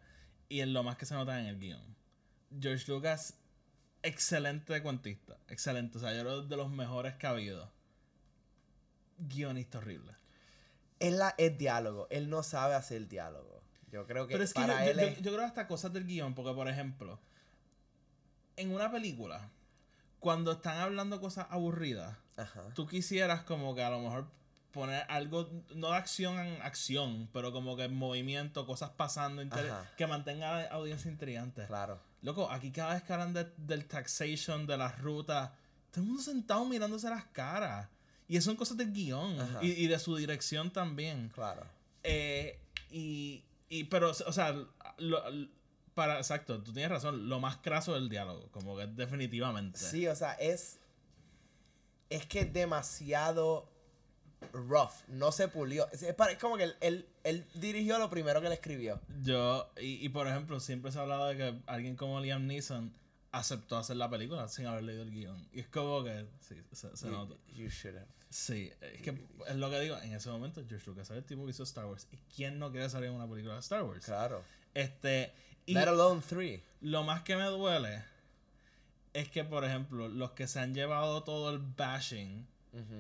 Y 0.48 0.62
en 0.62 0.72
lo 0.72 0.84
más 0.84 0.96
que 0.96 1.06
se 1.06 1.14
nota 1.16 1.38
en 1.42 1.48
el 1.48 1.60
guion. 1.60 1.82
George 2.60 2.92
Lucas, 2.92 3.36
excelente 4.04 4.82
cuentista. 4.82 5.38
Excelente. 5.48 5.98
O 5.98 6.02
sea, 6.02 6.14
yo 6.14 6.22
creo 6.22 6.42
de 6.44 6.58
los 6.58 6.70
mejores 6.70 7.16
que 7.16 7.28
ha 7.28 7.32
habido. 7.32 7.72
Guionista 9.18 9.78
horrible. 9.78 10.14
Es, 11.00 11.14
la, 11.14 11.34
es 11.38 11.58
diálogo. 11.58 12.08
Él 12.10 12.30
no 12.30 12.44
sabe 12.44 12.76
hacer 12.76 13.08
diálogo. 13.08 13.62
Yo 13.92 14.06
creo 14.08 14.28
que 14.28 14.34
Pero 14.34 14.44
es 14.44 14.54
que 14.54 14.62
para 14.62 14.86
yo, 14.86 14.92
él 14.92 14.98
yo- 15.00 15.06
es... 15.08 15.22
yo 15.22 15.34
creo 15.34 15.46
hasta 15.46 15.68
cosas 15.68 15.92
del 15.94 16.06
guion, 16.06 16.34
porque 16.34 16.54
por 16.54 16.68
ejemplo, 16.68 17.20
en 18.56 18.72
una 18.74 18.92
película, 18.92 19.50
cuando 20.20 20.54
están 20.54 20.78
hablando 20.78 21.20
cosas 21.20 21.48
aburridas, 21.50 22.18
Ajá. 22.38 22.74
tú 22.74 22.88
quisieras 22.88 23.44
como 23.44 23.76
que 23.76 23.84
a 23.84 23.90
lo 23.90 24.00
mejor 24.00 24.28
poner 24.72 25.06
algo, 25.10 25.50
no 25.76 25.92
de 25.92 25.98
acción 25.98 26.40
en 26.40 26.62
acción, 26.62 27.28
pero 27.34 27.52
como 27.52 27.76
que 27.76 27.90
movimiento, 27.90 28.66
cosas 28.66 28.92
pasando, 28.92 29.44
que 29.98 30.08
mantenga 30.08 30.56
a 30.58 30.62
la 30.62 30.68
audiencia 30.70 31.12
intrigante. 31.12 31.66
Claro. 31.68 32.00
Loco, 32.22 32.50
aquí 32.52 32.72
cada 32.72 32.94
vez 32.94 33.04
que 33.04 33.14
hablan 33.14 33.34
de- 33.34 33.52
del 33.58 33.86
taxation, 33.88 34.68
de 34.68 34.78
las 34.78 35.00
rutas, 35.02 35.52
todo 35.92 36.02
el 36.02 36.08
mundo 36.08 36.22
sentado 36.24 36.66
mirándose 36.66 37.10
las 37.10 37.26
caras. 37.26 37.88
Y 38.28 38.38
eso 38.38 38.46
son 38.52 38.56
cosas 38.56 38.78
del 38.78 38.92
guion 38.94 39.36
y, 39.62 39.72
y 39.72 39.88
de 39.88 40.00
su 40.00 40.16
dirección 40.16 40.72
también. 40.72 41.30
Claro. 41.30 41.66
Eh, 42.04 42.60
y, 42.92 43.44
y, 43.70 43.86
pero, 43.86 44.12
o 44.12 44.32
sea, 44.34 44.56
lo- 44.98 45.24
para, 45.94 46.18
exacto, 46.18 46.62
tú 46.64 46.72
tienes 46.72 46.90
razón, 46.92 47.28
lo 47.28 47.40
más 47.42 47.58
craso 47.58 47.94
del 47.96 48.08
diálogo, 48.08 48.48
como 48.52 48.78
que 48.78 48.88
definitivamente. 48.88 49.78
Sí, 49.80 50.08
o 50.08 50.16
sea, 50.16 50.34
es. 50.34 50.80
Es 52.10 52.26
que 52.26 52.42
es 52.42 52.54
demasiado 52.54 53.70
rough. 54.54 54.92
No 55.08 55.32
se 55.32 55.48
pulió. 55.48 55.90
Es, 55.92 56.04
es 56.04 56.14
pare- 56.16 56.34
es 56.34 56.40
como 56.40 56.56
que 56.58 56.72
él, 56.82 57.08
él 57.24 57.46
dirigió 57.56 58.00
lo 58.00 58.10
primero 58.10 58.42
que 58.42 58.50
le 58.50 58.56
escribió. 58.56 59.00
Yo, 59.22 59.72
y, 59.80 60.04
y 60.06 60.10
por 60.10 60.28
ejemplo, 60.28 60.60
siempre 60.60 60.92
se 60.92 61.00
ha 61.00 61.02
hablado 61.02 61.28
de 61.28 61.38
que 61.38 61.60
alguien 61.68 61.96
como 61.96 62.20
Liam 62.20 62.48
Neeson 62.48 62.94
aceptó 63.32 63.78
hacer 63.78 63.96
la 63.98 64.10
película 64.10 64.48
sin 64.48 64.66
haber 64.66 64.84
leído 64.84 65.04
el 65.04 65.12
guion. 65.12 65.48
Y 65.54 65.62
es 65.62 65.68
como 65.68 66.04
que, 66.04 66.26
sí, 66.42 66.56
se, 66.72 66.96
se 66.98 67.06
You- 67.08 67.12
nota. 67.12 67.36
you 67.54 67.68
should 67.70 67.96
have. 67.98 68.08
Sí, 68.30 68.72
es 68.82 69.02
que 69.02 69.28
es 69.48 69.56
lo 69.56 69.70
que 69.70 69.80
digo, 69.82 69.98
en 69.98 70.14
ese 70.14 70.30
momento 70.30 70.64
George 70.68 70.86
Lucas 70.90 71.10
era 71.10 71.20
el 71.20 71.26
tipo 71.26 71.44
que 71.46 71.52
hizo 71.52 71.64
Star 71.64 71.86
Wars. 71.86 72.08
¿Y 72.12 72.18
quién 72.34 72.60
no 72.60 72.72
quiere 72.72 72.90
salir 72.90 73.10
en 73.10 73.16
una 73.16 73.28
película 73.28 73.56
de 73.56 73.60
Star 73.60 73.84
Wars? 73.84 74.06
Claro. 74.06 74.42
Este, 74.74 75.34
y 75.66 75.74
Let 75.74 75.88
alone 75.90 76.22
three. 76.28 76.64
lo 76.82 77.04
más 77.04 77.24
que 77.24 77.36
me 77.36 77.44
duele 77.46 78.04
es 79.14 79.30
que, 79.30 79.44
por 79.44 79.66
ejemplo, 79.66 80.08
los 80.08 80.32
que 80.32 80.48
se 80.48 80.60
han 80.60 80.74
llevado 80.74 81.24
todo 81.24 81.50
el 81.52 81.60
bashing 81.60 82.48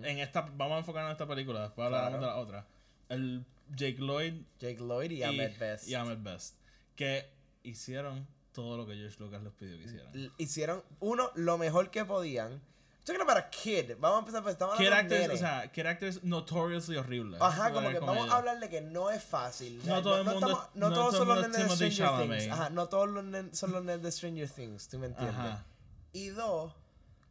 en 0.03 0.19
esta, 0.19 0.41
vamos 0.41 0.75
a 0.75 0.77
enfocarnos 0.79 1.09
en 1.09 1.13
esta 1.13 1.27
película, 1.27 1.61
después 1.61 1.85
hablaremos 1.85 2.19
Claro. 2.19 2.25
de 2.27 2.27
la 2.27 2.41
otra. 2.41 2.67
El 3.07 3.45
Jake 3.75 3.97
Lloyd 3.99 4.33
Jake 4.59 4.79
Lloyd 4.79 5.11
y 5.11 5.23
Ahmed 5.23 5.57
Best. 5.59 5.87
y 5.87 5.95
Ahmed 5.95 6.17
Best, 6.19 6.55
que 6.95 7.29
hicieron 7.63 8.27
todo 8.51 8.77
lo 8.77 8.85
que 8.85 8.95
George 8.95 9.17
Lucas 9.19 9.41
les 9.43 9.53
pidió 9.53 9.77
que 9.77 9.83
hicieran. 9.83 10.31
Hicieron, 10.37 10.83
uno, 10.99 11.31
lo 11.35 11.57
mejor 11.57 11.89
que 11.89 12.03
podían. 12.05 12.61
Talking 13.03 13.21
about 13.23 13.37
a 13.37 13.49
kid. 13.49 13.93
Vamos 13.99 14.17
a 14.17 14.19
empezar, 14.19 14.43
pues 14.43 14.53
estamos 14.53 14.77
Kid 14.77 14.87
actors, 14.89 15.29
o 15.33 15.37
sea, 15.37 15.71
kid 15.71 15.85
actors 15.87 16.23
notoriously 16.23 16.97
horribles. 16.97 17.41
Ajá, 17.41 17.71
como 17.73 17.89
que 17.89 17.99
vamos 17.99 18.29
a 18.29 18.37
hablar 18.37 18.59
de 18.59 18.69
que 18.69 18.81
no 18.81 19.09
es 19.09 19.23
fácil. 19.23 19.81
No 19.85 20.03
todo 20.03 20.19
el 20.19 20.25
mundo- 20.25 20.47
estamos- 20.47 20.69
no 20.75 20.89
no 20.89 20.93
todos 20.95 21.09
todo 21.15 21.17
son 21.25 21.27
los 21.29 21.49
nenes 21.49 21.79
de 21.79 21.91
Stranger 21.91 22.27
Things. 22.39 22.51
Ajá, 22.51 22.69
no 22.69 22.89
todos 22.89 23.09
los 23.09 23.57
son 23.57 23.71
los 23.71 23.83
nenes 23.83 24.03
de 24.03 24.11
Stranger 24.11 24.49
Things, 24.49 24.87
¿tú 24.87 24.99
me 24.99 25.07
entiendes? 25.07 25.35
Ajá. 25.35 25.65
Y 26.13 26.27
dos, 26.27 26.73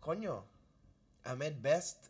coño, 0.01 0.45
Ahmed 1.23 1.55
Best 1.61 2.07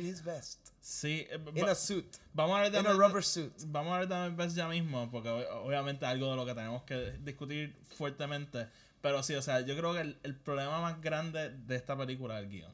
did 0.00 0.04
his 0.04 0.22
best. 0.24 0.60
Sí, 0.80 1.26
eh, 1.30 1.38
In 1.54 1.64
a 1.68 1.74
suit. 1.74 2.16
vamos 2.34 2.54
a 2.54 2.64
hablar 2.64 2.72
de 2.72 2.80
In 2.80 2.86
a 2.86 2.92
rubber 2.92 3.22
suit. 3.24 3.52
Vamos 3.66 3.96
a 3.98 4.04
de 4.06 4.14
Ahmed 4.14 4.36
Best 4.36 4.56
ya 4.56 4.68
mismo, 4.68 5.10
porque 5.10 5.28
ob- 5.30 5.48
obviamente 5.64 6.04
es 6.04 6.10
algo 6.10 6.30
de 6.30 6.36
lo 6.36 6.44
que 6.44 6.54
tenemos 6.54 6.82
que 6.82 7.12
discutir 7.22 7.74
fuertemente. 7.96 8.68
Pero 9.00 9.22
sí, 9.22 9.34
o 9.34 9.42
sea, 9.42 9.60
yo 9.60 9.76
creo 9.76 9.92
que 9.94 10.00
el, 10.00 10.18
el 10.22 10.34
problema 10.36 10.80
más 10.80 11.00
grande 11.00 11.50
de 11.50 11.76
esta 11.76 11.96
película 11.96 12.38
es 12.38 12.44
el 12.44 12.50
guion. 12.50 12.72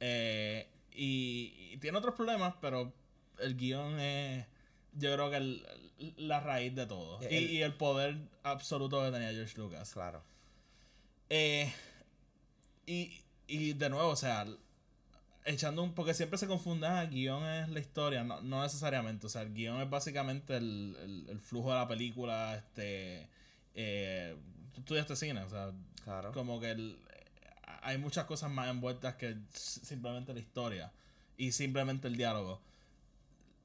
Eh, 0.00 0.68
y, 0.92 1.70
y 1.72 1.76
tiene 1.78 1.96
otros 1.98 2.14
problemas, 2.14 2.54
pero 2.60 2.92
el 3.38 3.56
guion 3.56 3.98
es, 4.00 4.46
yo 4.94 5.12
creo 5.14 5.30
que 5.30 5.36
el- 5.36 5.66
la 6.16 6.40
raíz 6.40 6.74
de 6.74 6.86
todo. 6.86 7.20
El- 7.22 7.32
y, 7.50 7.58
y 7.58 7.62
el 7.62 7.74
poder 7.74 8.16
absoluto 8.42 9.02
que 9.04 9.10
tenía 9.10 9.30
George 9.32 9.56
Lucas. 9.58 9.92
Claro. 9.92 10.22
Eh, 11.30 11.72
y, 12.86 13.20
y 13.46 13.72
de 13.74 13.88
nuevo, 13.90 14.08
o 14.10 14.16
sea, 14.16 14.46
echando 15.44 15.82
un. 15.82 15.94
Porque 15.94 16.14
siempre 16.14 16.38
se 16.38 16.46
confunde, 16.46 16.86
ah, 16.86 17.02
el 17.02 17.10
guion 17.10 17.44
es 17.44 17.68
la 17.68 17.80
historia. 17.80 18.24
No, 18.24 18.40
no 18.40 18.62
necesariamente. 18.62 19.26
O 19.26 19.30
sea, 19.30 19.42
el 19.42 19.52
guion 19.54 19.80
es 19.80 19.90
básicamente 19.90 20.56
el, 20.56 20.96
el, 21.02 21.26
el 21.30 21.40
flujo 21.40 21.70
de 21.70 21.76
la 21.76 21.88
película. 21.88 22.56
Este. 22.56 23.28
Eh, 23.74 24.36
tú 24.74 24.80
estudiaste 24.80 25.16
cine, 25.16 25.42
o 25.42 25.48
sea, 25.50 25.72
Claro. 26.04 26.32
como 26.32 26.60
que 26.60 26.70
el- 26.72 26.98
hay 27.82 27.98
muchas 27.98 28.26
cosas 28.26 28.50
más 28.50 28.68
envueltas 28.70 29.14
que 29.16 29.36
simplemente 29.52 30.32
la 30.34 30.40
historia 30.40 30.92
y 31.36 31.52
simplemente 31.52 32.06
el 32.08 32.16
diálogo. 32.16 32.60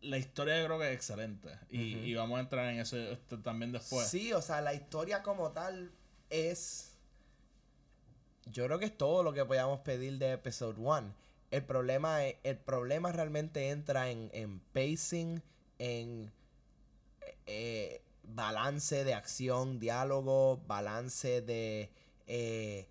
La 0.02 0.18
historia 0.18 0.60
yo 0.60 0.66
creo 0.68 0.80
que 0.80 0.90
es 0.90 0.96
excelente 0.96 1.50
y, 1.70 1.94
y 1.96 2.14
vamos 2.16 2.38
a 2.38 2.42
entrar 2.42 2.72
en 2.74 2.80
eso 2.80 2.98
este, 2.98 3.38
también 3.38 3.72
después. 3.72 4.08
Sí, 4.08 4.32
o 4.34 4.42
sea, 4.42 4.62
la 4.62 4.74
historia 4.74 5.22
como 5.24 5.52
tal 5.52 5.92
es. 6.30 6.94
Yo 8.46 8.66
creo 8.66 8.80
que 8.80 8.86
es 8.86 8.98
todo 8.98 9.24
lo 9.24 9.34
que 9.34 9.44
podíamos 9.44 9.80
pedir 9.82 10.18
de 10.20 10.34
Episode 10.34 10.80
1. 10.80 11.14
El 11.52 11.64
problema, 11.64 12.26
es- 12.26 12.36
el 12.44 12.58
problema 12.58 13.12
realmente 13.12 13.70
entra 13.70 14.10
en, 14.10 14.30
en 14.34 14.60
pacing, 14.74 15.42
en 15.80 16.32
eh, 17.46 18.02
balance 18.24 19.04
de 19.04 19.14
acción, 19.14 19.80
diálogo, 19.80 20.60
balance 20.68 21.42
de 21.42 21.90
eh, 22.28 22.88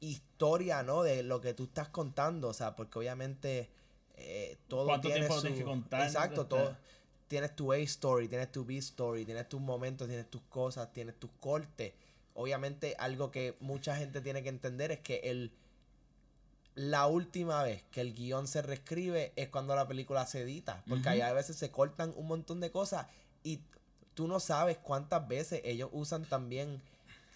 historia, 0.00 0.82
¿no? 0.82 1.02
De 1.02 1.22
lo 1.22 1.40
que 1.40 1.54
tú 1.54 1.64
estás 1.64 1.88
contando, 1.88 2.48
o 2.48 2.52
sea, 2.54 2.76
porque 2.76 2.98
obviamente 2.98 3.70
eh, 4.16 4.56
todo 4.68 4.86
¿Cuánto 4.86 5.08
tiene 5.08 5.26
tiempo 5.26 5.36
su... 5.36 5.42
tienes 5.42 5.58
que 5.60 5.64
contar? 5.64 6.02
Exacto, 6.02 6.46
todo. 6.46 6.76
Tienes 7.28 7.56
tu 7.56 7.72
A-story, 7.72 8.28
tienes 8.28 8.52
tu 8.52 8.66
B-story, 8.66 9.24
tienes 9.24 9.48
tus 9.48 9.60
momentos, 9.60 10.06
tienes 10.06 10.28
tus 10.28 10.42
cosas, 10.50 10.92
tienes 10.92 11.14
tus 11.18 11.30
cortes. 11.40 11.94
Obviamente 12.34 12.94
algo 12.98 13.30
que 13.30 13.56
mucha 13.60 13.96
gente 13.96 14.20
tiene 14.20 14.42
que 14.42 14.50
entender 14.50 14.92
es 14.92 15.00
que 15.00 15.20
el 15.24 15.50
la 16.74 17.06
última 17.06 17.62
vez 17.62 17.82
que 17.90 18.00
el 18.00 18.14
guion 18.14 18.46
se 18.48 18.62
reescribe 18.62 19.32
es 19.36 19.48
cuando 19.48 19.76
la 19.76 19.86
película 19.86 20.24
se 20.26 20.40
edita. 20.42 20.82
Porque 20.88 21.02
Ujú. 21.02 21.10
ahí 21.10 21.20
a 21.20 21.32
veces 21.32 21.56
se 21.56 21.70
cortan 21.70 22.12
un 22.16 22.26
montón 22.26 22.60
de 22.60 22.70
cosas 22.70 23.06
y 23.44 23.60
tú 24.14 24.26
no 24.28 24.40
sabes 24.40 24.78
cuántas 24.78 25.26
veces 25.28 25.60
ellos 25.64 25.90
usan 25.92 26.24
también. 26.24 26.80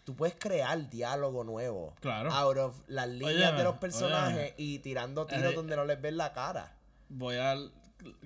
Tú 0.05 0.15
puedes 0.15 0.37
crear 0.39 0.89
diálogo 0.89 1.43
nuevo. 1.45 1.95
Claro. 2.01 2.31
Out 2.33 2.57
of 2.59 2.77
las 2.87 3.09
líneas 3.09 3.35
Óyeme, 3.51 3.59
de 3.59 3.65
los 3.65 3.77
personajes 3.79 4.37
óyeme. 4.37 4.55
y 4.57 4.79
tirando 4.79 5.27
tiros 5.27 5.53
Eh, 5.53 5.55
donde 5.55 5.75
no 5.77 5.85
les 5.85 6.01
ves 6.01 6.13
la 6.15 6.33
cara. 6.33 6.73
Voy 7.09 7.37
a 7.37 7.57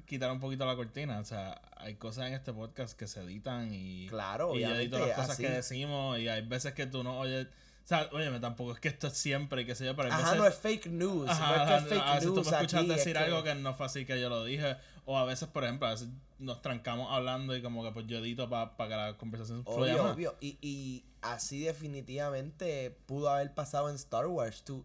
quitar 0.06 0.30
un 0.30 0.40
poquito 0.40 0.66
la 0.66 0.76
cortina. 0.76 1.18
O 1.20 1.24
sea, 1.24 1.60
hay 1.76 1.94
cosas 1.94 2.26
en 2.26 2.34
este 2.34 2.52
podcast 2.52 2.96
que 2.98 3.06
se 3.06 3.20
editan 3.22 3.72
y. 3.72 4.08
Claro, 4.08 4.54
y 4.56 4.60
yo 4.60 4.74
edito 4.74 4.98
las 4.98 5.10
cosas 5.16 5.30
así. 5.30 5.42
que 5.42 5.50
decimos 5.50 6.18
y 6.18 6.28
hay 6.28 6.42
veces 6.46 6.74
que 6.74 6.86
tú 6.86 7.02
no 7.02 7.18
oyes. 7.18 7.46
Sea, 7.90 8.08
óyeme, 8.12 8.38
tampoco 8.38 8.70
es 8.72 8.78
que 8.78 8.86
esto 8.86 9.08
es 9.08 9.14
siempre, 9.18 9.66
qué 9.66 9.74
sé 9.74 9.84
yo, 9.84 9.96
pero 9.96 10.10
Ajá, 10.12 10.22
veces. 10.22 10.38
no 10.38 10.46
es 10.46 10.54
fake 10.54 10.86
news. 10.86 11.28
Ajá, 11.28 11.56
no 11.56 11.62
es 11.64 11.68
que 11.68 11.74
es 11.74 11.88
fake 11.90 12.02
a 12.08 12.14
veces 12.14 12.28
tú 12.28 12.34
me 12.36 12.40
escuchas 12.42 12.74
aquí, 12.74 12.86
decir 12.86 13.18
algo 13.18 13.42
que 13.42 13.54
no 13.56 13.74
fue 13.74 13.86
así 13.86 14.06
que 14.06 14.20
yo 14.20 14.28
lo 14.28 14.44
dije. 14.44 14.76
O 15.06 15.18
a 15.18 15.24
veces, 15.24 15.48
por 15.48 15.64
ejemplo, 15.64 15.88
a 15.88 15.90
veces 15.90 16.08
nos 16.38 16.62
trancamos 16.62 17.08
hablando 17.10 17.56
y 17.56 17.62
como 17.62 17.82
que 17.82 17.90
pues 17.90 18.06
yo 18.06 18.18
edito 18.18 18.48
para 18.48 18.70
que 18.76 18.88
la 18.96 19.16
conversación 19.18 19.64
fluya 19.64 19.94
Obvio, 19.94 20.02
más. 20.04 20.14
obvio. 20.14 20.36
Y, 20.40 20.56
y 20.62 21.04
así 21.20 21.64
definitivamente 21.64 22.96
pudo 23.06 23.28
haber 23.28 23.52
pasado 23.54 23.88
en 23.90 23.96
Star 23.96 24.28
Wars. 24.28 24.62
Tú, 24.62 24.84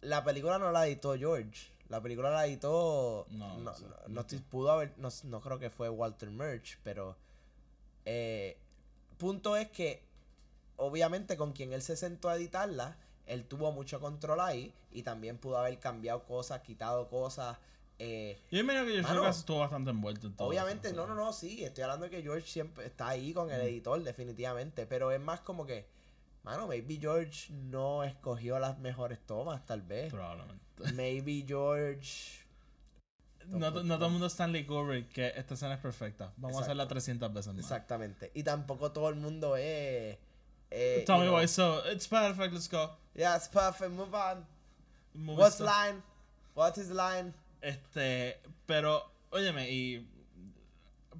la 0.00 0.24
película 0.24 0.58
no 0.58 0.72
la 0.72 0.88
editó 0.88 1.16
George. 1.16 1.70
La 1.88 2.00
película 2.02 2.30
la 2.30 2.44
editó. 2.46 3.26
No, 3.30 3.48
No, 3.50 3.54
no 3.58 3.62
no, 3.70 3.74
sé, 3.76 3.84
no 3.84 3.94
no 4.08 4.20
estoy- 4.22 4.38
pudo 4.40 4.72
haber. 4.72 4.94
No, 4.98 5.10
no 5.24 5.40
creo 5.40 5.60
que 5.60 5.70
fue 5.70 5.88
Walter 5.88 6.30
Murch, 6.30 6.76
pero. 6.82 7.16
Eh, 8.04 8.56
punto 9.16 9.56
es 9.56 9.70
que. 9.70 10.02
Obviamente, 10.80 11.36
con 11.36 11.52
quien 11.52 11.72
él 11.72 11.82
se 11.82 11.96
sentó 11.96 12.28
a 12.28 12.36
editarla, 12.36 12.96
él 13.26 13.44
tuvo 13.44 13.70
mucho 13.70 14.00
control 14.00 14.40
ahí. 14.40 14.74
Y 14.92 15.02
también 15.02 15.38
pudo 15.38 15.58
haber 15.58 15.78
cambiado 15.78 16.24
cosas, 16.24 16.62
quitado 16.62 17.08
cosas. 17.08 17.58
eh, 17.98 18.40
Yo 18.50 18.58
imagino 18.60 18.84
que 18.86 18.92
George 18.92 19.14
Lucas 19.14 19.38
estuvo 19.38 19.58
bastante 19.60 19.90
envuelto 19.90 20.26
en 20.26 20.34
todo 20.34 20.48
Obviamente, 20.48 20.88
eso, 20.88 20.96
no, 20.96 21.06
no, 21.06 21.14
no, 21.14 21.32
sí, 21.32 21.62
estoy 21.62 21.84
hablando 21.84 22.06
de 22.06 22.10
que 22.10 22.22
George 22.22 22.46
siempre 22.48 22.86
está 22.86 23.08
ahí 23.08 23.32
con 23.32 23.50
el 23.50 23.60
editor, 23.60 24.02
definitivamente, 24.02 24.86
pero 24.86 25.12
es 25.12 25.20
más 25.20 25.40
como 25.40 25.66
que, 25.66 25.86
mano, 26.42 26.66
maybe 26.66 26.96
George 26.96 27.52
no 27.52 28.02
escogió 28.02 28.58
las 28.58 28.78
mejores 28.78 29.18
tomas, 29.26 29.64
tal 29.66 29.82
vez. 29.82 30.10
Probablemente. 30.10 30.60
Maybe 30.94 31.44
George... 31.46 32.40
No, 33.46 33.70
no 33.70 33.96
todo 33.96 34.06
el 34.06 34.12
mundo 34.12 34.26
es 34.26 34.32
Stanley 34.32 34.64
Kubrick, 34.64 35.08
que 35.12 35.28
esta 35.36 35.54
escena 35.54 35.74
es 35.74 35.80
perfecta. 35.80 36.32
Vamos 36.36 36.58
a 36.58 36.60
hacerla 36.62 36.84
Exacto. 36.84 36.94
300 36.94 37.34
veces 37.34 37.54
más. 37.54 37.64
Exactamente. 37.64 38.30
Y 38.34 38.42
tampoco 38.44 38.92
todo 38.92 39.08
el 39.08 39.16
mundo 39.16 39.56
es... 39.56 40.16
Eh, 40.70 41.02
Tell 41.06 41.18
me 41.18 41.24
know, 41.26 41.32
why 41.34 41.46
so. 41.46 41.82
It's 41.86 42.06
perfect, 42.06 42.52
let's 42.52 42.68
go. 42.68 42.90
Yeah, 43.14 43.36
it's 43.36 43.48
perfect, 43.48 43.90
move 43.92 44.14
on. 44.14 44.44
What's 45.14 45.56
stuff. 45.56 45.66
line? 45.66 46.02
What 46.54 46.78
is 46.78 46.90
line? 46.90 47.32
Este, 47.60 48.38
pero, 48.66 49.10
óyeme, 49.30 49.68
y 49.70 50.06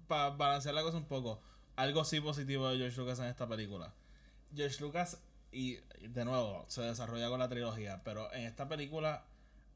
para 0.06 0.30
balancear 0.30 0.74
la 0.74 0.82
cosa 0.82 0.96
un 0.98 1.04
poco, 1.06 1.40
algo 1.76 2.04
sí 2.04 2.20
positivo 2.20 2.68
de 2.68 2.78
George 2.78 2.96
Lucas 3.00 3.18
en 3.18 3.26
esta 3.26 3.46
película. 3.48 3.92
George 4.54 4.80
Lucas, 4.80 5.18
y 5.52 5.76
de 6.00 6.24
nuevo, 6.24 6.64
se 6.68 6.82
desarrolla 6.82 7.28
con 7.28 7.40
la 7.40 7.48
trilogía, 7.48 8.02
pero 8.04 8.32
en 8.32 8.44
esta 8.44 8.68
película 8.68 9.24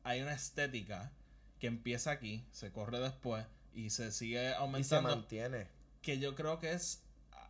hay 0.04 0.20
una 0.22 0.32
estética 0.34 1.12
que 1.58 1.66
empieza 1.66 2.10
aquí, 2.12 2.44
se 2.52 2.72
corre 2.72 2.98
después 3.00 3.44
y 3.74 3.90
se 3.90 4.12
sigue 4.12 4.46
Y 4.48 4.50
se 4.50 4.54
aumentando. 4.56 5.10
mantiene. 5.10 5.66
que 6.02 6.18
yo 6.18 6.34
creo 6.34 6.58
que 6.58 6.72
es 6.72 7.00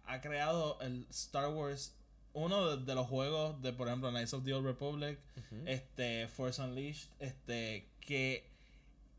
ha 0.07 0.21
creado 0.21 0.79
el 0.81 1.07
Star 1.11 1.49
Wars 1.49 1.95
uno 2.35 2.77
de, 2.77 2.85
de 2.85 2.94
los 2.94 3.07
juegos 3.07 3.61
de 3.62 3.73
por 3.73 3.88
ejemplo 3.88 4.11
Knights 4.11 4.35
of 4.35 4.44
the 4.44 4.53
Old 4.55 4.66
Republic 4.66 5.18
este 5.66 6.29
Force 6.29 6.61
Unleashed 6.61 7.09
este 7.20 7.88
que 8.01 8.44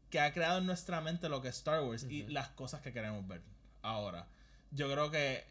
que 0.10 0.19
ha 0.19 0.32
creado 0.34 0.60
en 0.60 0.65
nuestra 0.65 1.01
mente 1.01 1.28
lo 1.30 1.41
que 1.41 1.47
es 1.47 1.58
Star 1.58 1.82
Wars 1.84 2.04
y 2.04 2.23
las 2.28 2.49
cosas 2.49 2.82
que 2.82 2.93
queremos 2.93 3.28
ver 3.28 3.41
ahora 3.82 4.28
yo 4.71 4.91
creo 4.91 5.10
que 5.12 5.43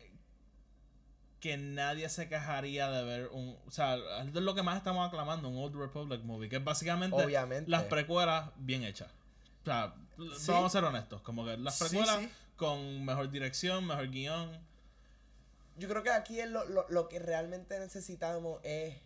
que 1.40 1.56
nadie 1.58 2.08
se 2.08 2.28
quejaría 2.28 2.90
de 2.90 3.04
ver 3.04 3.28
un 3.32 3.56
o 3.66 3.70
sea 3.70 3.96
es 4.22 4.32
lo 4.34 4.54
que 4.54 4.62
más 4.62 4.76
estamos 4.78 5.06
aclamando 5.06 5.48
un 5.48 5.58
Old 5.58 5.76
Republic 5.76 6.22
movie 6.22 6.48
que 6.48 6.56
es 6.56 6.64
básicamente 6.64 7.22
Obviamente. 7.22 7.70
las 7.70 7.82
precuelas 7.84 8.50
bien 8.56 8.84
hechas 8.84 9.10
o 9.62 9.64
sea 9.64 9.94
Sí. 10.38 10.52
vamos 10.52 10.66
a 10.66 10.78
ser 10.78 10.84
honestos 10.84 11.20
como 11.22 11.44
que 11.44 11.56
las 11.56 11.76
Sí, 11.76 11.84
precuelas 11.88 12.20
sí. 12.20 12.30
con 12.56 13.04
mejor 13.04 13.30
dirección, 13.32 13.84
mejor 13.84 14.08
guion. 14.10 14.48
Yo 15.76 15.88
creo 15.88 16.02
que 16.02 16.10
aquí 16.10 16.40
es 16.40 16.48
lo, 16.48 16.64
lo, 16.66 16.86
lo 16.88 17.08
que 17.08 17.18
realmente 17.18 17.78
necesitamos 17.78 18.60
es 18.62 18.96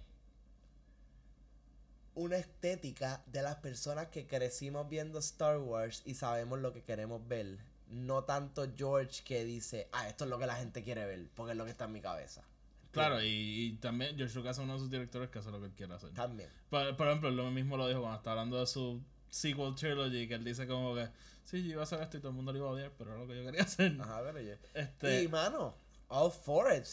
una 2.14 2.36
estética 2.36 3.22
de 3.26 3.42
las 3.42 3.56
personas 3.56 4.08
que 4.08 4.26
crecimos 4.26 4.88
viendo 4.88 5.18
Star 5.20 5.58
Wars 5.58 6.02
y 6.04 6.14
sabemos 6.14 6.58
lo 6.58 6.72
que 6.72 6.82
queremos 6.82 7.26
ver. 7.28 7.58
No 7.90 8.24
tanto 8.24 8.66
George 8.76 9.22
que 9.24 9.44
dice, 9.44 9.88
ah, 9.92 10.08
esto 10.08 10.24
es 10.24 10.30
lo 10.30 10.38
que 10.38 10.46
la 10.46 10.56
gente 10.56 10.82
quiere 10.82 11.06
ver, 11.06 11.26
porque 11.34 11.52
es 11.52 11.58
lo 11.58 11.64
que 11.64 11.70
está 11.70 11.84
en 11.86 11.92
mi 11.92 12.00
cabeza. 12.00 12.42
Claro, 12.90 13.22
y, 13.22 13.26
y 13.28 13.72
también 13.80 14.16
George 14.16 14.34
Lucas 14.34 14.58
es 14.58 14.64
uno 14.64 14.74
de 14.74 14.80
sus 14.80 14.90
directores 14.90 15.30
que 15.30 15.38
hace 15.38 15.50
lo 15.50 15.60
que 15.60 15.70
quiere 15.70 15.94
hacer. 15.94 16.10
También. 16.10 16.50
Por, 16.68 16.96
por 16.96 17.06
ejemplo, 17.06 17.30
lo 17.30 17.50
mismo 17.50 17.76
lo 17.76 17.86
dijo 17.86 18.00
cuando 18.00 18.18
estaba 18.18 18.40
hablando 18.40 18.60
de 18.60 18.66
su 18.66 19.00
sequel 19.30 19.74
trilogy, 19.74 20.26
que 20.26 20.34
él 20.34 20.44
dice 20.44 20.66
como 20.66 20.94
que, 20.94 21.08
sí, 21.44 21.62
yo 21.62 21.72
iba 21.72 21.82
a 21.82 21.84
hacer 21.84 22.00
esto 22.02 22.16
y 22.16 22.20
todo 22.20 22.30
el 22.30 22.36
mundo 22.36 22.52
lo 22.52 22.58
iba 22.58 22.68
a 22.68 22.72
odiar, 22.72 22.92
pero 22.98 23.12
era 23.12 23.20
lo 23.20 23.28
que 23.28 23.36
yo 23.36 23.44
quería 23.44 23.62
hacer. 23.62 23.96
Ajá, 24.00 24.22
pero 24.24 24.40
yo. 24.40 24.54
Este, 24.74 25.22
Y 25.22 25.28
mano, 25.28 25.74
all 26.08 26.30
for 26.30 26.72
it, 26.72 26.86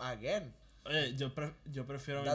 again. 0.00 0.52
oye, 0.84 1.14
yo, 1.16 1.32
pre- 1.34 1.54
yo 1.72 1.86
prefiero 1.86 2.22
mil 2.22 2.32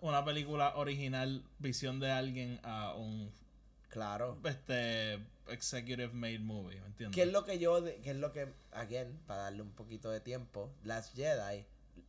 una 0.00 0.24
película 0.24 0.74
original, 0.76 1.42
visión 1.58 1.98
de 2.00 2.10
alguien, 2.10 2.60
a 2.62 2.94
un 2.94 3.30
Claro. 3.90 4.36
este 4.44 5.18
executive 5.48 6.08
made 6.12 6.38
movie, 6.40 6.78
¿me 6.80 6.86
entiendes? 6.88 7.14
¿Qué 7.14 7.22
es 7.22 7.32
lo 7.32 7.44
que 7.44 7.58
yo, 7.58 7.82
qué 8.02 8.10
es 8.10 8.16
lo 8.16 8.32
que, 8.32 8.48
again, 8.72 9.18
para 9.26 9.44
darle 9.44 9.62
un 9.62 9.70
poquito 9.70 10.10
de 10.10 10.20
tiempo, 10.20 10.70
Last 10.84 11.16
Jedi, 11.16 11.64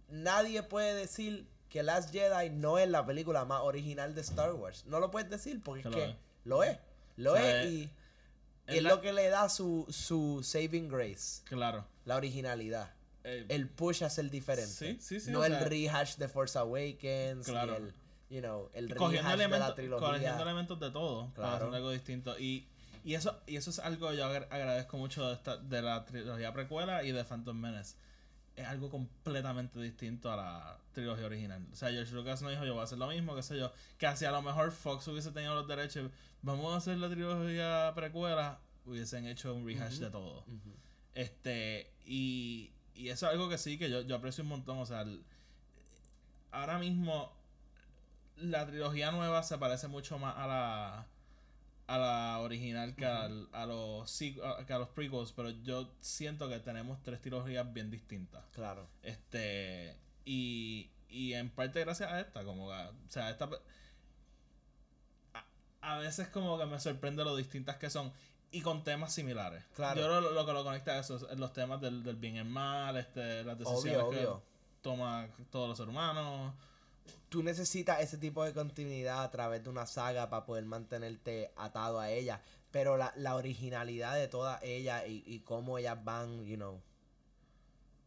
nadie 0.10 0.62
puede 0.64 0.94
decir 0.94 1.48
que 1.70 1.82
Last 1.84 2.12
Jedi 2.12 2.50
no 2.50 2.78
es 2.80 2.90
la 2.90 3.06
película 3.06 3.46
más 3.46 3.62
original 3.62 4.14
de 4.14 4.22
Star 4.22 4.54
Wars. 4.54 4.86
No 4.88 5.00
lo 5.00 5.10
puedes 5.12 5.30
decir 5.30 5.62
porque 5.64 5.84
Que 5.84 5.90
es 5.90 5.96
lo 5.96 6.02
que 6.02 6.10
es. 6.12 6.16
lo 6.46 6.64
es. 6.64 6.78
Lo 7.16 7.34
O 7.34 7.38
sea, 7.38 7.64
es 7.64 7.70
y, 7.72 7.90
es 8.68 8.84
lo 8.84 9.02
que 9.02 9.14
le 9.14 9.30
da 9.30 9.48
su, 9.50 9.86
su 9.90 10.42
saving 10.44 10.90
grace, 10.90 11.42
Claro. 11.46 11.86
la 12.06 12.18
originalidad. 12.18 12.92
Eh, 13.24 13.46
El 13.50 13.68
push 13.70 14.04
a 14.04 14.10
ser 14.10 14.30
diferente. 14.30 14.72
Sí, 14.72 14.98
sí, 15.02 15.20
sí, 15.20 15.32
No 15.32 15.44
el 15.44 15.52
sea- 15.54 15.64
rehash 15.66 16.16
de 16.16 16.28
Force 16.30 16.58
Awakens, 16.58 17.46
Claro. 17.46 17.78
ni 17.80 17.86
el, 17.88 17.94
you 18.30 18.40
know, 18.42 18.70
el 18.74 18.96
cogiendo 18.96 19.30
rehash 19.36 19.50
de 19.52 19.60
la 19.60 19.76
trilogía. 19.76 20.08
cogiendo 20.10 20.44
elementos 20.44 20.80
de 20.80 20.92
todo 20.92 21.26
para 21.34 21.50
Claro. 21.50 21.66
hacer 21.66 21.76
algo 21.76 21.92
distinto 21.92 22.40
y, 22.40 22.66
y 23.04 23.14
eso 23.16 23.42
y 23.48 23.56
eso 23.58 23.70
es 23.72 23.80
algo 23.80 24.10
que 24.10 24.18
yo 24.18 24.26
agra- 24.26 24.48
agradezco 24.50 24.98
mucho 24.98 25.28
de, 25.28 25.34
esta, 25.34 25.58
de 25.58 25.82
la 25.82 26.06
trilogía 26.06 26.54
precuela 26.54 27.04
y 27.04 27.12
de 27.12 27.24
Phantom 27.24 27.58
Menace 27.58 27.96
es 28.56 28.66
algo 28.68 28.90
completamente 28.90 29.80
distinto 29.80 30.32
a 30.32 30.36
la 30.36 30.78
trilogía 30.92 31.26
original. 31.28 31.66
O 31.72 31.76
sea, 31.76 31.90
George 31.92 32.14
Lucas 32.14 32.42
no 32.42 32.50
dijo 32.50 32.66
yo 32.66 32.74
voy 32.74 32.82
a 32.82 32.84
hacer 32.84 32.98
lo 32.98 33.08
mismo, 33.08 33.34
qué 33.36 33.42
sé 33.44 33.58
yo. 33.58 33.72
Que 33.98 34.14
si 34.18 34.26
a 34.26 34.32
lo 34.32 34.42
mejor 34.42 34.72
Fox 34.72 35.08
hubiese 35.08 35.32
tenido 35.32 35.56
los 35.56 35.66
derechos, 35.66 36.12
vamos 36.42 36.74
a 36.74 36.78
hacer 36.78 36.98
la 36.98 37.10
trilogía 37.10 37.92
precuela, 37.96 38.60
hubiesen 38.86 39.28
hecho 39.28 39.54
un 39.56 39.66
rehash 39.66 40.00
de 40.00 40.10
todo. 40.10 40.44
Este, 41.16 41.92
y, 42.06 42.72
y 43.00 43.10
eso 43.10 43.26
es 43.28 43.32
algo 43.34 43.50
que 43.50 43.58
sí, 43.58 43.78
que 43.78 43.90
yo, 43.90 44.02
yo 44.02 44.16
aprecio 44.16 44.44
un 44.44 44.50
montón. 44.50 44.78
O 44.80 44.86
sea, 44.86 45.02
el- 45.02 45.24
ahora 46.52 46.78
mismo 46.80 47.32
la 48.38 48.66
trilogía 48.66 49.12
nueva 49.12 49.44
se 49.44 49.58
parece 49.58 49.88
mucho 49.88 50.18
más 50.20 50.36
a 50.38 50.48
la 50.48 51.08
a 51.88 51.98
la 51.98 52.40
original 52.42 52.96
que, 52.96 53.06
al- 53.06 53.50
a 53.52 53.66
los 53.66 54.22
a- 54.44 54.64
que 54.66 54.74
a 54.74 54.78
los 54.78 54.90
prequels, 54.90 55.32
pero 55.32 55.50
yo 55.50 55.92
siento 56.02 56.48
que 56.48 56.60
tenemos 56.60 57.02
tres 57.02 57.20
trilogías 57.20 57.72
bien 57.74 57.90
distintas. 57.90 58.44
Claro. 58.54 58.88
Este 59.02 59.96
y, 60.24 60.92
y 61.10 61.34
en 61.34 61.50
parte 61.50 61.80
gracias 61.80 62.12
a 62.12 62.20
esta, 62.22 62.44
como 62.44 62.68
que, 62.70 62.76
o 62.76 62.94
sea, 63.10 63.32
esta 63.32 63.50
a, 65.34 65.46
a 65.96 65.98
veces 66.00 66.28
como 66.30 66.58
que 66.60 66.66
me 66.66 66.80
sorprende 66.80 67.24
lo 67.24 67.36
distintas 67.36 67.78
que 67.78 67.90
son 67.90 68.12
y 68.52 68.62
con 68.62 68.84
temas 68.84 69.14
similares. 69.14 69.64
Claro. 69.76 70.00
Yo 70.02 70.08
lo, 70.08 70.32
lo 70.32 70.46
que 70.46 70.54
lo 70.54 70.64
conecta 70.64 70.94
a 70.94 71.00
eso 71.00 71.16
es 71.30 71.38
los 71.38 71.54
temas 71.54 71.80
del, 71.82 72.04
del 72.04 72.16
bien 72.16 72.36
y 72.36 72.40
el 72.40 72.46
mal, 72.46 72.98
este, 72.98 73.44
las 73.44 73.58
decisiones 73.58 74.04
Obvio, 74.04 74.42
que 74.42 74.44
toma 74.82 75.28
todos 75.52 75.70
los 75.70 75.78
seres 75.78 75.92
humanos. 75.92 76.54
Tú 77.30 77.44
necesitas 77.44 78.02
ese 78.02 78.18
tipo 78.18 78.44
de 78.44 78.54
continuidad 78.54 79.24
a 79.24 79.32
través 79.32 79.64
de 79.64 79.70
una 79.70 79.86
saga 79.86 80.30
para 80.30 80.46
poder 80.46 80.66
mantenerte 80.66 81.52
atado 81.56 82.00
a 82.00 82.10
ella. 82.10 82.42
Pero 82.72 82.98
la, 82.98 83.14
la 83.16 83.36
originalidad 83.36 84.16
de 84.16 84.28
todas 84.28 84.62
ellas 84.64 85.04
y, 85.08 85.24
y 85.26 85.40
cómo 85.40 85.78
ellas 85.78 86.04
van, 86.04 86.46
you 86.46 86.56
know, 86.56 86.82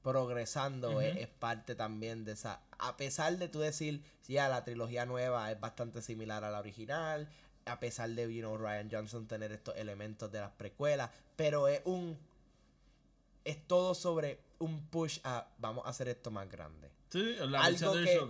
progresando 0.02 1.00
es 1.00 1.28
parte 1.28 1.74
también 1.74 2.24
de 2.24 2.32
esa. 2.32 2.60
A 2.78 2.96
pesar 2.96 3.38
de 3.38 3.48
tú 3.48 3.60
decir, 3.60 4.02
ya 4.26 4.48
la 4.48 4.64
trilogía 4.64 5.06
nueva 5.06 5.50
es 5.50 5.60
bastante 5.60 6.02
similar 6.02 6.44
a 6.44 6.50
la 6.50 6.58
original, 6.58 7.28
a 7.66 7.78
pesar 7.80 8.08
de, 8.10 8.32
you 8.34 8.40
know, 8.40 8.56
Ryan 8.56 8.88
Johnson 8.90 9.26
tener 9.26 9.52
estos 9.52 9.76
elementos 9.76 10.30
de 10.32 10.40
las 10.40 10.50
precuelas, 10.52 11.10
pero 11.36 11.68
es 11.68 11.80
un. 11.84 12.18
Es 13.44 13.66
todo 13.66 13.94
sobre 13.94 14.38
un 14.60 14.86
push 14.86 15.18
a 15.24 15.46
vamos 15.58 15.84
a 15.86 15.88
hacer 15.90 16.06
esto 16.08 16.30
más 16.30 16.48
grande 16.48 16.88
Sí, 17.10 17.34
la 17.40 17.64
Algo 17.64 17.92
que- 17.94 18.20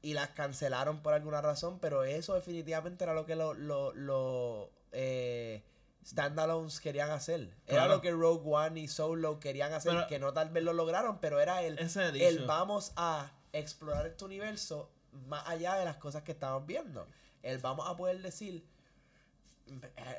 y 0.00 0.14
las 0.14 0.30
cancelaron 0.30 1.00
por 1.02 1.12
alguna 1.12 1.40
razón, 1.42 1.78
pero 1.80 2.04
eso 2.04 2.34
definitivamente 2.34 3.04
era 3.04 3.12
lo 3.14 3.26
que 3.26 3.36
los 3.36 3.58
lo, 3.58 3.92
lo, 3.94 4.70
eh, 4.92 5.62
standalones 6.06 6.80
querían 6.80 7.10
hacer. 7.10 7.50
Era 7.66 7.86
lo 7.86 8.00
que 8.00 8.10
Rogue 8.12 8.42
One 8.48 8.80
y 8.80 8.88
Solo 8.88 9.38
querían 9.40 9.72
hacer, 9.72 9.92
Pero- 9.92 10.06
que 10.06 10.18
no 10.18 10.32
tal 10.32 10.48
vez 10.50 10.62
lo 10.64 10.72
lograron, 10.72 11.18
pero 11.20 11.40
era 11.40 11.62
el, 11.62 11.78
el 11.78 12.46
vamos 12.46 12.92
a 12.96 13.30
explorar 13.52 14.06
este 14.06 14.24
universo 14.24 14.88
más 15.26 15.46
allá 15.46 15.74
de 15.74 15.84
las 15.84 15.96
cosas 15.96 16.22
que 16.22 16.32
estamos 16.32 16.64
viendo. 16.66 17.06
El 17.42 17.58
vamos 17.58 17.88
a 17.88 17.96
poder 17.96 18.20
decir, 18.22 18.64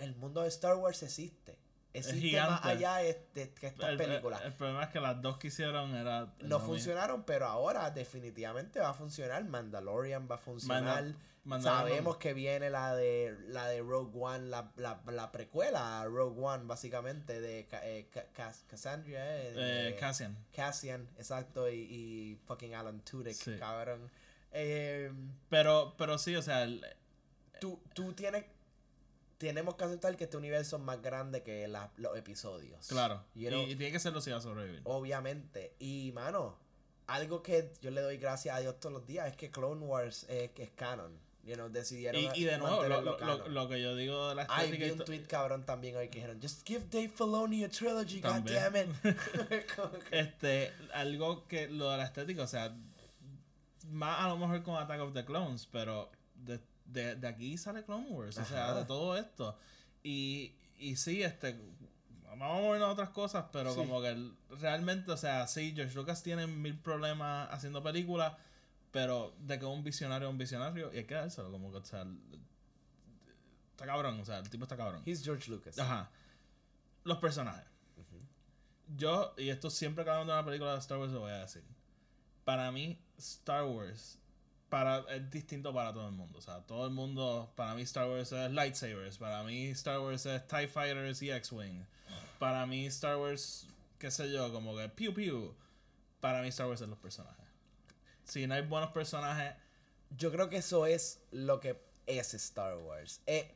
el 0.02 0.16
mundo 0.16 0.42
de 0.44 0.48
Star 0.50 0.76
Wars 0.76 1.02
existe. 1.04 1.58
Existe 1.92 2.38
más 2.40 2.62
gigante. 2.62 2.68
allá 2.70 2.96
de 2.98 3.26
que 3.34 3.66
estas 3.68 3.90
El, 3.90 3.90
el- 3.90 3.98
películas 3.98 4.42
el 4.46 4.54
problema 4.54 4.84
es 4.84 4.90
que 4.90 5.00
las 5.00 5.20
dos 5.24 5.38
que 5.38 5.48
hicieron 5.48 5.96
era 5.96 6.26
no 6.42 6.60
mismo. 6.60 6.60
funcionaron, 6.60 7.24
pero 7.24 7.48
ahora 7.48 7.90
definitivamente 7.90 8.80
va 8.80 8.90
a 8.90 8.94
funcionar. 8.94 9.44
Mandalorian 9.46 10.28
va 10.30 10.36
a 10.36 10.38
funcionar. 10.38 11.16
Sabemos 11.62 12.18
que 12.18 12.34
viene 12.36 12.70
la 12.70 12.96
de 12.96 13.36
la 13.48 13.66
de 13.68 13.82
Rogue 13.82 14.12
One, 14.20 14.50
la, 14.50 14.72
la, 14.76 15.02
la 15.08 15.32
precuela 15.32 16.02
a 16.02 16.06
Rogue 16.06 16.40
One, 16.40 16.66
básicamente, 16.66 17.42
de 17.42 17.62
eh, 17.72 18.08
Ca- 18.14 18.28
Cas- 18.34 18.66
Cassandra. 18.68 19.38
eh, 19.38 19.54
Eh, 19.56 19.98
Cassian. 20.00 20.38
Cassian, 20.56 21.10
exacto, 21.18 21.68
y, 21.68 21.76
y 21.80 22.40
fucking 22.46 22.76
Alan 22.76 23.00
Tudyk, 23.00 23.34
Sí. 23.34 23.56
cabrón. 23.58 24.12
Eh, 24.52 25.12
Pero, 25.50 25.96
pero 25.98 26.20
sí, 26.20 26.36
o 26.36 26.42
sea, 26.44 26.68
tú, 27.60 27.80
tú 27.94 28.14
tienes. 28.14 28.46
Tenemos 29.38 29.76
que 29.76 29.86
aceptar 29.86 30.18
que 30.18 30.26
este 30.26 30.36
universo 30.36 30.76
es 30.76 30.82
más 30.84 31.02
grande 31.02 31.44
que 31.44 31.68
la- 31.68 31.92
los 31.98 32.18
episodios. 32.18 32.88
claro. 32.88 33.24
You 33.36 33.50
know, 33.50 33.62
y, 33.62 33.72
y 33.72 33.76
tiene 33.76 33.92
que 33.94 34.00
serlo 34.00 34.20
si 34.22 34.32
va 34.32 34.38
a 34.38 34.42
sobrevivir. 34.42 34.82
Obviamente. 34.84 35.74
Y, 35.80 36.12
mano, 36.14 36.58
algo 37.08 37.42
que 37.42 37.72
yo 37.82 37.90
le 37.92 38.02
doy 38.02 38.18
gracias 38.18 38.56
a 38.56 38.60
Dios 38.60 38.80
todos 38.82 38.92
los 38.94 39.08
días 39.08 39.28
es 39.30 39.38
que 39.38 39.50
Clone 39.50 39.86
Wars 39.86 40.26
es, 40.30 40.52
que 40.52 40.64
es 40.64 40.72
canon. 40.72 41.18
You 41.46 41.56
know, 41.56 41.70
decidieron 41.70 42.22
y, 42.22 42.30
y 42.36 42.44
de 42.44 42.58
nuevo, 42.58 42.84
lo, 42.84 43.02
lo, 43.02 43.18
lo- 43.18 43.48
lo 43.48 43.70
que 43.70 43.82
yo 43.82 43.96
digo 43.96 44.28
de 44.30 44.36
la 44.36 44.46
Ay, 44.50 44.66
estética. 44.66 44.86
vi 44.86 44.92
un 45.00 45.06
tweet 45.06 45.24
cabrón 45.26 45.66
también 45.66 45.96
hoy 45.96 46.10
que 46.10 46.16
dijeron, 46.20 46.40
just 46.42 46.68
give 46.68 46.86
Dave 46.92 47.08
Filoni 47.10 47.64
a 47.64 47.70
trilogy, 47.70 48.20
goddammit. 48.20 48.90
Este, 50.12 50.74
algo 50.94 51.48
que 51.48 51.68
lo 51.70 51.90
de 51.92 51.98
la 51.98 52.04
estética, 52.06 52.44
o 52.44 52.48
sea, 52.48 52.76
más 53.90 54.20
a 54.20 54.28
lo 54.28 54.38
mejor 54.38 54.62
con 54.64 54.76
Attack 54.76 55.00
of 55.02 55.14
the 55.14 55.24
Clones, 55.26 55.68
pero 55.72 56.12
de, 56.36 56.60
de, 56.92 57.16
de 57.16 57.28
aquí 57.28 57.58
sale 57.58 57.84
Clone 57.84 58.08
Wars, 58.10 58.38
o 58.38 58.46
sea, 58.46 58.74
de 58.74 58.86
todo 58.86 59.18
esto. 59.18 59.58
Y, 60.04 60.54
y 60.78 60.96
sí, 60.96 61.24
este, 61.24 61.60
vamos 62.38 62.58
a 62.58 62.62
movernos 62.62 62.90
a 62.90 62.92
otras 62.92 63.10
cosas, 63.10 63.46
pero 63.52 63.72
Sí. 63.72 63.78
como 63.78 64.02
que 64.02 64.32
realmente, 64.60 65.12
o 65.12 65.18
sea, 65.18 65.48
sí, 65.48 65.74
George 65.76 65.96
Lucas 65.96 66.24
tiene 66.24 66.48
mil 66.48 66.78
problemas 66.80 67.50
haciendo 67.52 67.82
películas, 67.84 68.34
pero 68.92 69.36
de 69.40 69.60
que 69.60 69.66
un 69.66 69.84
visionario 69.84 70.28
es 70.28 70.32
un 70.32 70.38
visionario, 70.38 70.92
y 70.94 70.98
hay 70.98 71.06
que 71.06 71.16
dárselo, 71.16 71.52
como 71.52 71.72
que, 71.72 71.78
o 71.78 71.86
sea, 71.86 72.06
está 73.72 73.86
cabrón, 73.86 74.20
o 74.20 74.26
sea, 74.26 74.40
el 74.40 74.50
tipo 74.50 74.64
está 74.66 74.78
cabrón. 74.78 75.02
He's 75.06 75.24
George 75.24 75.50
Lucas. 75.50 75.78
Ajá. 75.80 76.10
Los 77.04 77.18
personajes. 77.18 77.66
Yo, 78.98 79.34
y 79.38 79.50
esto 79.50 79.70
siempre 79.70 80.04
que 80.04 80.10
hablamos 80.10 80.28
de 80.28 80.34
una 80.34 80.46
película 80.46 80.74
de 80.74 80.80
Star 80.80 80.98
Wars 80.98 81.12
lo 81.12 81.20
voy 81.22 81.32
a 81.32 81.40
decir. 81.42 81.64
Para 82.44 82.72
mí, 82.72 83.00
Star 83.18 83.64
Wars 83.66 84.19
para, 84.70 85.00
es 85.14 85.30
distinto 85.32 85.74
para 85.74 85.94
todo 85.94 86.08
el 86.08 86.14
mundo. 86.14 86.38
O 86.38 86.42
sea, 86.42 86.62
todo 86.62 86.86
el 86.86 86.92
mundo, 86.94 87.52
para 87.56 87.74
mí 87.76 87.82
Star 87.82 88.08
Wars 88.10 88.32
es 88.32 88.52
lightsabers. 88.52 89.18
Para 89.18 89.44
mí 89.44 89.68
Star 89.70 90.00
Wars 90.00 90.26
es 90.26 90.48
TIE 90.48 90.68
Fighters 90.68 91.22
y 91.22 91.32
X-Wing. 91.32 91.86
Para 92.38 92.66
mí 92.66 92.86
Star 92.86 93.18
Wars, 93.18 93.68
qué 93.98 94.12
sé 94.12 94.32
yo, 94.32 94.52
como 94.54 94.76
que 94.76 94.88
pew 94.90 95.14
pew. 95.14 95.54
Para 96.20 96.42
mí 96.42 96.50
Star 96.50 96.68
Wars 96.68 96.82
es 96.82 96.88
los 96.88 97.00
personajes. 97.00 97.46
Si 98.24 98.46
no 98.48 98.54
hay 98.54 98.62
buenos 98.62 98.92
personajes, 98.92 99.56
Yo 100.18 100.32
creo 100.32 100.50
que 100.50 100.58
eso 100.58 100.88
es 100.88 101.20
lo 101.32 101.60
que 101.60 101.80
es 102.08 102.34
Star 102.34 102.78
Wars. 102.78 103.22
Eh, 103.28 103.54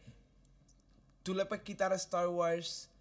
tú 1.23 1.33
le 1.33 1.45
puedes 1.45 1.63
quitar 1.63 1.91
a 1.93 1.95
Star 1.95 2.27
Wars 2.27 2.91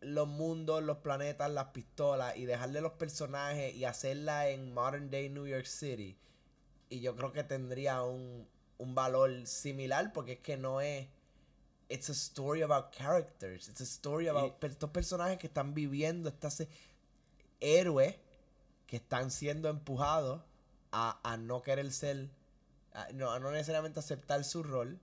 los 0.00 0.28
mundos, 0.28 0.82
los 0.82 0.98
planetas, 0.98 1.50
las 1.50 1.66
pistolas 1.66 2.36
y 2.36 2.46
dejarle 2.46 2.80
los 2.80 2.92
personajes 2.92 3.74
y 3.74 3.84
hacerla 3.84 4.48
en 4.48 4.72
modern 4.72 5.10
day 5.10 5.28
New 5.28 5.46
York 5.46 5.66
City. 5.66 6.16
Y 6.90 7.00
yo 7.00 7.14
creo 7.16 7.32
que 7.32 7.44
tendría 7.44 8.02
un, 8.02 8.46
un 8.78 8.94
valor 8.94 9.46
similar 9.46 10.12
porque 10.12 10.32
es 10.32 10.38
que 10.40 10.56
no 10.56 10.80
es... 10.80 11.06
It's 11.90 12.10
a 12.10 12.12
story 12.12 12.62
about 12.62 12.92
characters. 12.94 13.68
It's 13.68 13.80
a 13.80 13.84
story 13.84 14.28
about 14.28 14.58
per- 14.58 14.70
estos 14.70 14.90
personajes 14.90 15.38
que 15.38 15.46
están 15.46 15.72
viviendo, 15.74 16.28
estas 16.28 16.60
eh, 16.60 16.68
héroes 17.60 18.16
que 18.86 18.96
están 18.96 19.30
siendo 19.30 19.68
empujados 19.70 20.42
a, 20.92 21.18
a 21.22 21.36
no 21.38 21.62
querer 21.62 21.90
ser, 21.92 22.28
a 22.92 23.08
no, 23.12 23.30
a 23.30 23.38
no 23.38 23.50
necesariamente 23.50 24.00
aceptar 24.00 24.44
su 24.44 24.62
rol. 24.62 24.98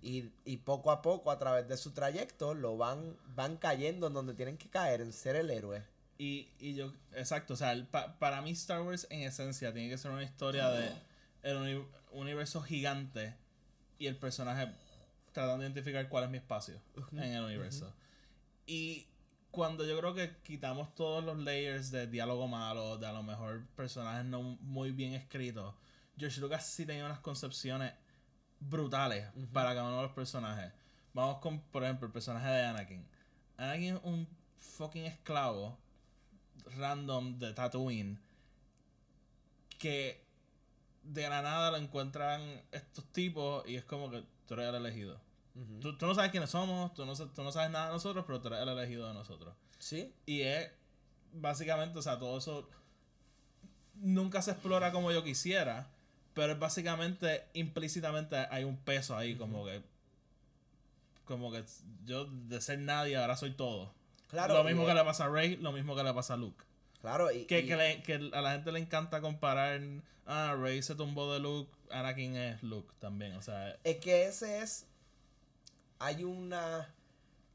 Y, 0.00 0.32
y 0.44 0.56
poco 0.56 0.90
a 0.90 1.00
poco, 1.02 1.30
a 1.30 1.38
través 1.38 1.68
de 1.68 1.76
su 1.76 1.92
trayecto, 1.92 2.54
lo 2.54 2.76
van, 2.76 3.16
van 3.36 3.56
cayendo 3.56 4.08
en 4.08 4.14
donde 4.14 4.34
tienen 4.34 4.58
que 4.58 4.68
caer, 4.68 5.00
en 5.00 5.12
ser 5.12 5.36
el 5.36 5.50
héroe. 5.50 5.84
Y, 6.22 6.48
y 6.60 6.74
yo, 6.74 6.92
exacto, 7.14 7.54
o 7.54 7.56
sea, 7.56 7.72
el- 7.72 7.86
pa- 7.86 8.16
para 8.20 8.40
mí 8.42 8.52
Star 8.52 8.80
Wars 8.82 9.06
en 9.10 9.22
esencia 9.22 9.72
tiene 9.72 9.88
que 9.88 9.98
ser 9.98 10.10
una 10.12 10.22
historia 10.22 10.68
de 10.68 10.88
el 11.42 11.56
uni- 11.56 11.86
universo 12.12 12.62
gigante 12.62 13.34
y 13.98 14.06
el 14.06 14.16
personaje 14.16 14.72
tratando 15.32 15.58
de 15.58 15.64
identificar 15.70 16.08
cuál 16.08 16.24
es 16.24 16.30
mi 16.30 16.36
espacio 16.38 16.80
en 17.12 17.32
el 17.34 17.42
universo. 17.44 17.92
Y 18.66 19.08
cuando 19.50 19.84
yo 19.84 19.98
creo 19.98 20.14
que 20.14 20.36
quitamos 20.44 20.94
todos 20.94 21.24
los 21.24 21.38
layers 21.38 21.90
de 21.90 22.06
diálogo 22.06 22.46
malo, 22.46 22.98
de 22.98 23.06
a 23.06 23.12
lo 23.12 23.22
mejor 23.24 23.66
personajes 23.74 24.24
no 24.24 24.42
muy 24.42 24.92
bien 24.92 25.14
escritos, 25.14 25.74
George 26.16 26.40
Lucas 26.40 26.64
sí 26.66 26.86
tenía 26.86 27.04
unas 27.04 27.18
concepciones 27.18 27.92
brutales 28.60 29.26
para 29.52 29.70
cada 29.70 29.88
uno 29.88 29.96
de 29.96 30.02
los 30.04 30.12
personajes. 30.12 30.72
Vamos 31.14 31.38
con, 31.38 31.60
por 31.60 31.82
ejemplo, 31.82 32.06
el 32.06 32.12
personaje 32.12 32.48
de 32.48 32.62
Anakin. 32.64 33.04
Anakin 33.56 33.96
es 33.96 34.00
un 34.04 34.28
fucking 34.58 35.04
esclavo 35.06 35.78
random 36.76 37.38
de 37.38 37.52
Tatooine 37.52 38.18
que 39.78 40.22
de 41.02 41.28
la 41.28 41.42
nada 41.42 41.72
lo 41.72 41.76
encuentran 41.76 42.40
estos 42.70 43.04
tipos 43.06 43.68
y 43.68 43.76
es 43.76 43.84
como 43.84 44.10
que 44.10 44.22
tú 44.46 44.54
eres 44.54 44.68
el 44.68 44.76
elegido. 44.76 45.20
tú, 45.80 45.98
tú 45.98 46.06
no 46.06 46.14
sabes 46.14 46.30
quiénes 46.30 46.50
somos, 46.50 46.94
tú 46.94 47.04
no, 47.04 47.14
tú 47.14 47.42
no 47.42 47.50
sabes 47.50 47.70
nada 47.70 47.86
de 47.86 47.92
nosotros, 47.92 48.24
pero 48.26 48.40
tú 48.40 48.48
eres 48.48 48.60
el 48.60 48.68
elegido 48.68 49.08
de 49.08 49.14
nosotros. 49.14 49.54
¿Sí? 49.78 50.14
Y 50.24 50.42
es 50.42 50.70
básicamente, 51.32 51.98
o 51.98 52.02
sea, 52.02 52.18
todo 52.18 52.38
eso 52.38 52.68
nunca 53.94 54.40
se 54.42 54.52
explora 54.52 54.92
como 54.92 55.10
yo 55.10 55.24
quisiera, 55.24 55.88
pero 56.34 56.52
es 56.52 56.58
básicamente 56.58 57.44
implícitamente 57.54 58.36
hay 58.36 58.64
un 58.64 58.76
peso 58.76 59.16
ahí, 59.16 59.34
como 59.36 59.64
que 59.64 59.82
como 61.24 61.50
que 61.50 61.64
yo 62.04 62.26
de 62.26 62.60
ser 62.60 62.78
nadie 62.78 63.16
ahora 63.16 63.36
soy 63.36 63.52
todo. 63.52 63.92
Claro. 64.32 64.54
lo 64.54 64.64
mismo 64.64 64.84
que 64.86 64.94
le 64.94 65.04
pasa 65.04 65.26
a 65.26 65.28
Rey, 65.28 65.56
lo 65.56 65.70
mismo 65.72 65.94
que 65.94 66.02
le 66.02 66.12
pasa 66.12 66.34
a 66.34 66.36
Luke. 66.36 66.64
Claro, 67.00 67.30
y, 67.30 67.44
Que, 67.44 67.60
y- 67.60 67.66
que, 67.66 67.76
le- 67.76 68.02
que 68.02 68.14
a 68.32 68.40
la 68.40 68.52
gente 68.52 68.72
le 68.72 68.80
encanta 68.80 69.20
comparar. 69.20 69.80
Ah, 70.26 70.56
Rey 70.58 70.82
se 70.82 70.94
tumbó 70.94 71.32
de 71.32 71.38
Luke. 71.40 71.70
Anakin 71.90 72.36
es 72.36 72.62
Luke 72.62 72.92
también. 73.00 73.34
O 73.34 73.42
sea, 73.42 73.76
es 73.84 73.96
que 73.98 74.26
ese 74.26 74.60
es. 74.62 74.86
Hay 75.98 76.24
un 76.24 76.52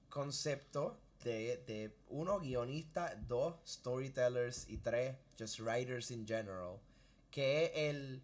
concepto 0.10 0.98
de, 1.24 1.58
de 1.68 1.92
uno, 2.10 2.40
guionista, 2.40 3.16
dos, 3.28 3.56
storytellers 3.68 4.70
y 4.70 4.78
tres, 4.78 5.16
just 5.40 5.60
writers 5.60 6.12
in 6.12 6.28
general, 6.28 6.78
que 7.32 7.66
es 7.66 7.72
el, 7.76 8.22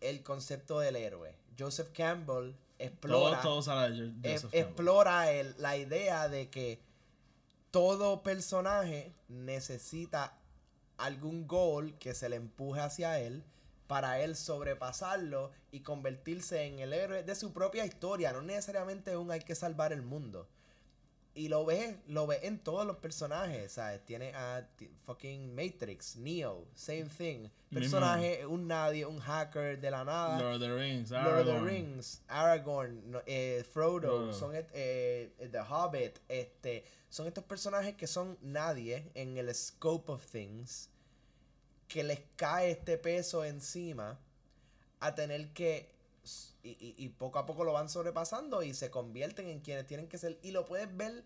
el 0.00 0.22
concepto 0.22 0.78
del 0.80 0.96
héroe. 0.96 1.34
Joseph 1.58 1.90
Campbell 1.92 2.54
explora. 2.78 3.40
todo 3.42 3.62
sale 3.62 4.10
de 4.14 4.38
Jo- 4.38 4.38
e- 4.38 4.40
Campbell. 4.40 4.60
explora 4.60 5.32
el- 5.32 5.54
la 5.58 5.76
idea 5.76 6.28
de 6.28 6.48
que 6.48 6.80
todo 7.70 8.22
personaje 8.22 9.14
necesita 9.28 10.36
algún 10.98 11.46
goal 11.46 11.98
que 11.98 12.14
se 12.14 12.28
le 12.28 12.36
empuje 12.36 12.80
hacia 12.80 13.18
él 13.20 13.44
para 13.86 14.20
él 14.20 14.36
sobrepasarlo 14.36 15.50
y 15.72 15.80
convertirse 15.80 16.64
en 16.64 16.78
el 16.78 16.92
héroe 16.92 17.24
de 17.24 17.34
su 17.34 17.52
propia 17.52 17.84
historia. 17.84 18.32
No 18.32 18.42
necesariamente 18.42 19.16
un 19.16 19.30
hay 19.30 19.40
que 19.40 19.54
salvar 19.54 19.92
el 19.92 20.02
mundo. 20.02 20.46
Y 21.32 21.48
lo 21.48 21.64
ves, 21.64 21.96
lo 22.08 22.26
ves 22.26 22.40
en 22.42 22.58
todos 22.58 22.84
los 22.84 22.96
personajes, 22.96 23.72
¿sabes? 23.72 24.04
Tiene 24.04 24.34
a 24.34 24.66
fucking 25.06 25.54
Matrix, 25.54 26.16
Neo, 26.16 26.66
same 26.74 27.04
thing. 27.04 27.48
Personaje, 27.72 28.44
un 28.46 28.66
nadie, 28.66 29.06
un 29.06 29.20
hacker 29.20 29.80
de 29.80 29.90
la 29.92 30.04
nada. 30.04 30.38
Lord 30.40 30.54
of 30.56 30.60
the 30.60 30.74
Rings, 30.74 31.10
Lord 31.12 31.26
of 31.26 31.46
the 31.46 31.52
Aragorn. 31.52 31.64
Rings, 31.64 32.22
Aragorn, 32.28 33.10
no- 33.12 33.22
eh, 33.26 33.62
Frodo, 33.72 34.32
son 34.32 34.56
eh, 34.56 34.66
eh, 34.74 35.48
The 35.52 35.60
Hobbit, 35.60 36.18
este, 36.28 36.84
son 37.08 37.28
estos 37.28 37.44
personajes 37.44 37.94
que 37.94 38.08
son 38.08 38.36
nadie 38.42 39.08
en 39.14 39.38
el 39.38 39.54
scope 39.54 40.10
of 40.10 40.26
things, 40.26 40.88
que 41.86 42.02
les 42.02 42.20
cae 42.34 42.72
este 42.72 42.98
peso 42.98 43.44
encima 43.44 44.18
a 44.98 45.14
tener 45.14 45.52
que 45.52 45.88
y, 46.62 46.70
y- 46.70 46.94
y 46.98 47.08
poco 47.10 47.38
a 47.38 47.46
poco 47.46 47.64
lo 47.64 47.72
van 47.72 47.88
sobrepasando 47.88 48.62
y 48.62 48.74
se 48.74 48.90
convierten 48.90 49.48
en 49.48 49.60
quienes 49.60 49.86
tienen 49.86 50.08
que 50.08 50.18
ser 50.18 50.38
y 50.42 50.50
lo 50.50 50.64
puedes 50.66 50.94
ver 50.96 51.24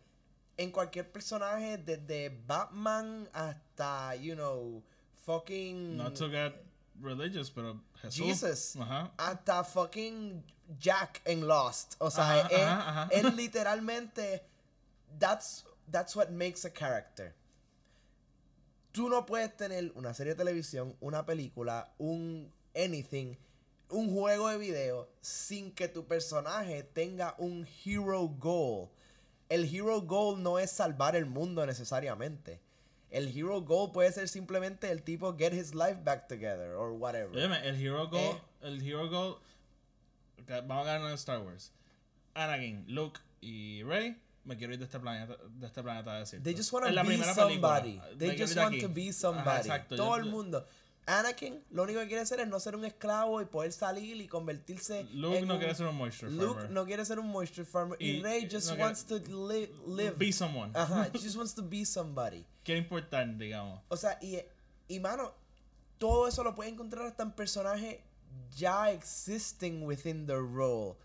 en 0.56 0.70
cualquier 0.70 1.10
personaje 1.10 1.78
desde 1.78 2.28
Batman 2.46 3.28
hasta 3.32 4.14
you 4.16 4.34
know 4.34 4.82
fucking 5.26 5.96
Not 5.96 6.14
to 6.18 6.28
get 6.30 6.52
religious, 7.00 7.50
pero 7.50 7.80
Jesús. 8.02 8.24
Jesus. 8.26 8.76
Ajá. 8.76 9.12
hasta 9.16 9.64
fucking 9.64 10.44
Jack 10.78 11.20
en 11.24 11.46
Lost. 11.48 11.94
O 11.98 12.10
sea, 12.10 12.46
Ajá, 12.46 13.08
él 13.10 13.34
literalmente. 13.36 14.44
That's, 15.18 15.64
that's 15.90 16.14
what 16.16 16.30
makes 16.30 16.64
a 16.64 16.70
character. 16.72 17.34
Tú 18.92 19.08
no 19.08 19.26
puedes 19.26 19.56
tener 19.56 19.90
una 19.96 20.14
serie 20.14 20.34
de 20.34 20.38
televisión, 20.38 20.96
una 21.00 21.26
película, 21.26 21.92
un 21.98 22.52
anything, 22.76 23.34
un 23.90 24.10
juego 24.12 24.48
de 24.48 24.58
video 24.58 25.08
sin 25.20 25.72
que 25.72 25.88
tu 25.88 26.06
personaje 26.06 26.82
tenga 26.82 27.34
un 27.38 27.66
hero 27.84 28.28
goal. 28.28 28.88
El 29.48 29.64
hero 29.72 30.00
goal 30.02 30.42
no 30.42 30.58
es 30.58 30.70
salvar 30.70 31.14
el 31.16 31.26
mundo 31.26 31.64
necesariamente. 31.66 32.60
El 33.10 33.28
hero 33.36 33.60
goal 33.62 33.92
puede 33.92 34.10
ser 34.10 34.28
simplemente 34.28 34.90
el 34.90 35.02
tipo 35.02 35.36
get 35.36 35.52
his 35.52 35.74
life 35.74 35.98
back 36.02 36.26
together 36.26 36.72
or 36.74 36.92
whatever. 36.92 37.38
El 37.38 37.76
Hero 37.80 38.08
Goal. 38.08 38.20
Eh. 38.36 38.40
El 38.62 38.82
Hero 38.82 39.08
Goal. 39.08 39.36
Vamos 40.66 40.86
a 40.86 40.92
ganar 40.94 41.08
en 41.10 41.14
Star 41.14 41.40
Wars. 41.40 41.72
Anakin, 42.34 42.84
Luke 42.88 43.20
y 43.40 43.82
Rey. 43.84 44.20
Me 44.44 44.56
quiero 44.56 44.72
ir 44.74 44.78
de 44.78 44.84
este 44.86 44.98
planeta, 44.98 45.36
de 45.48 45.66
este 45.66 45.82
planeta 45.82 46.16
a 46.16 46.18
decir. 46.18 46.42
They 46.42 46.54
just 46.54 46.72
want 46.72 46.86
to 46.86 46.92
la 46.92 47.02
be 47.02 47.10
película. 47.10 47.34
somebody. 47.34 47.92
Me 47.98 48.16
They 48.18 48.36
just 48.36 48.56
want 48.56 48.74
aquí. 48.74 48.80
to 48.82 48.88
be 48.88 49.02
Ajá, 49.08 49.12
somebody. 49.12 49.58
exacto. 49.60 49.96
Todo 49.96 50.16
Yo- 50.16 50.24
el 50.24 50.24
mundo. 50.30 50.66
Anakin 51.06 51.62
lo 51.70 51.82
único 51.82 52.00
que 52.00 52.06
quiere 52.06 52.22
hacer 52.22 52.40
es 52.40 52.48
no 52.48 52.58
ser 52.60 52.74
un 52.76 52.84
esclavo 52.84 53.40
y 53.42 53.44
poder 53.44 53.72
salir 53.72 54.20
y 54.20 54.26
convertirse 54.26 55.04
Luke 55.12 55.38
en 55.38 55.46
no 55.46 55.54
un- 55.54 55.58
quiere 55.60 55.74
ser 55.74 55.86
un 55.86 55.96
moisture 55.96 56.32
Luke 56.32 56.54
farmer. 56.54 56.70
no 56.70 56.84
quiere 56.86 57.04
ser 57.04 57.18
un 57.18 57.28
moisture 57.28 57.66
farmer 57.66 58.00
y, 58.00 58.10
Y- 58.18 58.22
Rey 58.22 58.48
just 58.50 58.68
no 58.68 58.74
quiere- 58.76 58.82
wants 58.84 59.04
to 59.04 59.16
li- 59.18 59.70
live. 59.86 60.12
Be 60.16 60.32
someone. 60.32 60.72
Ajá, 60.74 61.10
just 61.14 61.36
wants 61.36 61.54
to 61.54 61.62
be 61.62 61.84
somebody. 61.84 62.46
Quiere 62.64 62.78
importar, 62.80 63.26
digamos. 63.36 63.80
O 63.88 63.96
sea, 63.96 64.18
y, 64.22 64.38
y 64.88 64.98
mano, 65.00 65.32
todo 65.98 66.26
eso 66.26 66.42
lo 66.42 66.54
puedes 66.54 66.72
encontrar 66.72 67.06
hasta 67.06 67.22
en 67.22 67.32
personajes 67.32 67.98
ya 68.56 68.90
existing 68.90 69.82
within 69.84 70.26
the 70.26 70.36
role. 70.38 70.96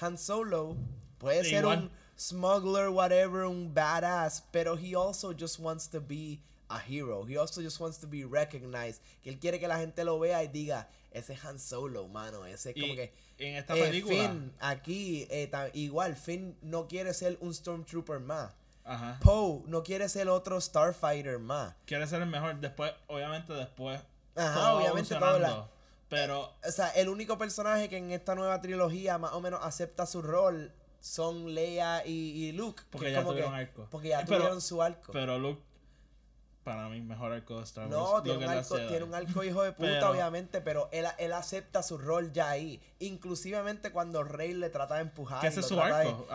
Han 0.00 0.18
Solo 0.18 0.76
puede 1.18 1.42
ser 1.44 1.62
Igual. 1.64 1.78
un 1.84 1.90
smuggler, 2.18 2.90
whatever, 2.90 3.44
un 3.46 3.72
badass, 3.72 4.42
pero 4.52 4.76
he 4.76 4.94
also 4.94 5.32
just 5.32 5.58
wants 5.58 5.88
to 5.88 6.00
be 6.00 6.40
a 6.68 6.80
hero. 6.80 7.24
He 7.28 7.36
also 7.38 7.60
just 7.62 7.78
wants 7.80 7.98
to 7.98 8.06
be 8.06 8.24
recognized. 8.24 9.00
Que 9.22 9.30
él 9.30 9.38
quiere 9.38 9.58
que 9.60 9.68
la 9.68 9.78
gente 9.78 10.04
lo 10.04 10.18
vea 10.18 10.42
y 10.42 10.48
diga, 10.48 10.88
ese 11.12 11.34
es 11.34 11.44
Han 11.44 11.58
Solo, 11.58 12.08
mano. 12.08 12.44
Ese 12.46 12.70
es 12.70 12.74
como 12.74 12.92
Y 12.92 12.96
que... 12.96 13.12
en 13.38 13.54
esta 13.56 13.76
eh, 13.76 13.82
película. 13.82 14.14
Finn, 14.16 14.52
aquí, 14.60 15.26
eh, 15.30 15.46
ta- 15.46 15.70
igual, 15.74 16.16
Finn 16.16 16.56
no 16.62 16.88
quiere 16.88 17.14
ser 17.14 17.36
un 17.40 17.54
Stormtrooper 17.54 18.20
más. 18.20 18.52
Ajá. 18.84 19.18
Poe 19.22 19.62
no 19.66 19.82
quiere 19.82 20.08
ser 20.08 20.28
otro 20.28 20.60
Starfighter 20.60 21.38
más. 21.38 21.74
Quiere 21.86 22.06
ser 22.06 22.22
el 22.22 22.28
mejor. 22.28 22.56
Después, 22.60 22.92
obviamente, 23.08 23.52
después. 23.52 24.00
Ajá, 24.36 24.54
todo 24.54 24.78
obviamente 24.78 25.14
todo 25.14 25.38
la- 25.38 25.68
Pero. 26.08 26.52
O 26.66 26.70
sea, 26.70 26.88
el 26.90 27.08
único 27.08 27.36
personaje 27.38 27.88
que 27.88 27.96
en 27.96 28.12
esta 28.12 28.34
nueva 28.34 28.60
trilogía 28.60 29.18
más 29.18 29.32
o 29.32 29.40
menos 29.40 29.60
acepta 29.62 30.06
su 30.06 30.22
rol 30.22 30.72
son 31.00 31.52
Leia 31.54 32.06
y, 32.06 32.12
y 32.46 32.52
Luke. 32.52 32.82
que 32.82 32.88
Porque 32.90 33.12
ya 33.12 33.24
tuvieron 33.24 33.52
que- 33.52 33.56
arco. 33.58 33.88
Porque 33.90 34.08
ya 34.08 34.18
Pero- 34.24 34.36
tuvieron 34.38 34.60
su 34.60 34.80
arco. 34.82 35.10
Pero 35.12 35.38
Luke. 35.38 35.60
Para 36.66 36.88
mí, 36.88 37.00
mejor 37.00 37.30
arco 37.30 37.58
de 37.58 37.62
Star 37.62 37.84
Wars. 37.86 37.96
no, 37.96 38.22
tiene 38.24 38.44
un, 38.44 38.50
arco, 38.52 38.76
tiene 38.76 39.04
un 39.04 39.14
arco 39.14 39.44
hijo 39.44 39.62
de 39.62 39.70
puta, 39.70 39.88
Pero- 39.88 40.10
obviamente, 40.10 40.60
pero 40.60 40.88
él, 40.90 41.06
él 41.16 41.32
acepta 41.32 41.80
su 41.80 41.96
rol 41.96 42.32
ya 42.32 42.50
ahí. 42.50 42.82
Inclusivamente 42.98 43.92
cuando 43.92 44.24
Rey 44.24 44.52
le 44.52 44.68
trata 44.68 44.96
de 44.96 45.02
empujar. 45.02 45.40
Que 45.42 45.46
ese 45.46 45.60
es 45.60 45.66
su 45.66 45.76
de- 45.76 45.82
arco. 45.82 46.26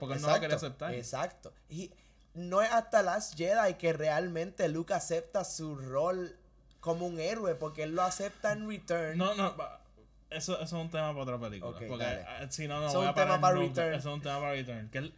Porque 0.00 0.16
él 0.16 0.22
no 0.22 0.28
lo 0.28 0.40
quería 0.40 0.56
aceptar. 0.56 0.92
Exacto. 0.92 1.52
Y 1.68 1.92
no 2.34 2.62
es 2.62 2.72
hasta 2.72 3.00
Last 3.04 3.36
Jedi 3.36 3.74
que 3.74 3.92
realmente 3.92 4.68
Luke 4.68 4.92
acepta 4.92 5.44
su 5.44 5.76
rol 5.76 6.36
como 6.80 7.06
un 7.06 7.20
héroe, 7.20 7.54
porque 7.54 7.84
él 7.84 7.94
lo 7.94 8.02
acepta 8.02 8.50
en 8.50 8.68
Return. 8.68 9.16
No, 9.16 9.36
no, 9.36 9.54
eso, 10.30 10.54
eso 10.54 10.62
es 10.64 10.72
un 10.72 10.90
tema 10.90 11.10
para 11.10 11.22
otra 11.22 11.38
película. 11.38 11.78
Porque 11.78 12.04
ah, 12.04 12.44
si 12.50 12.66
no, 12.66 12.80
no 12.80 12.88
voy 12.88 12.88
es 12.90 12.94
a 12.94 12.98
un 13.10 13.14
tema 13.14 13.14
parar 13.14 13.40
para 13.40 13.54
nunca. 13.54 13.82
Return. 13.82 13.94
Eso 14.00 14.08
es 14.08 14.14
un 14.16 14.20
tema 14.22 14.40
para 14.40 14.50
Return. 14.50 14.90
Que 14.90 14.98
es- 14.98 15.12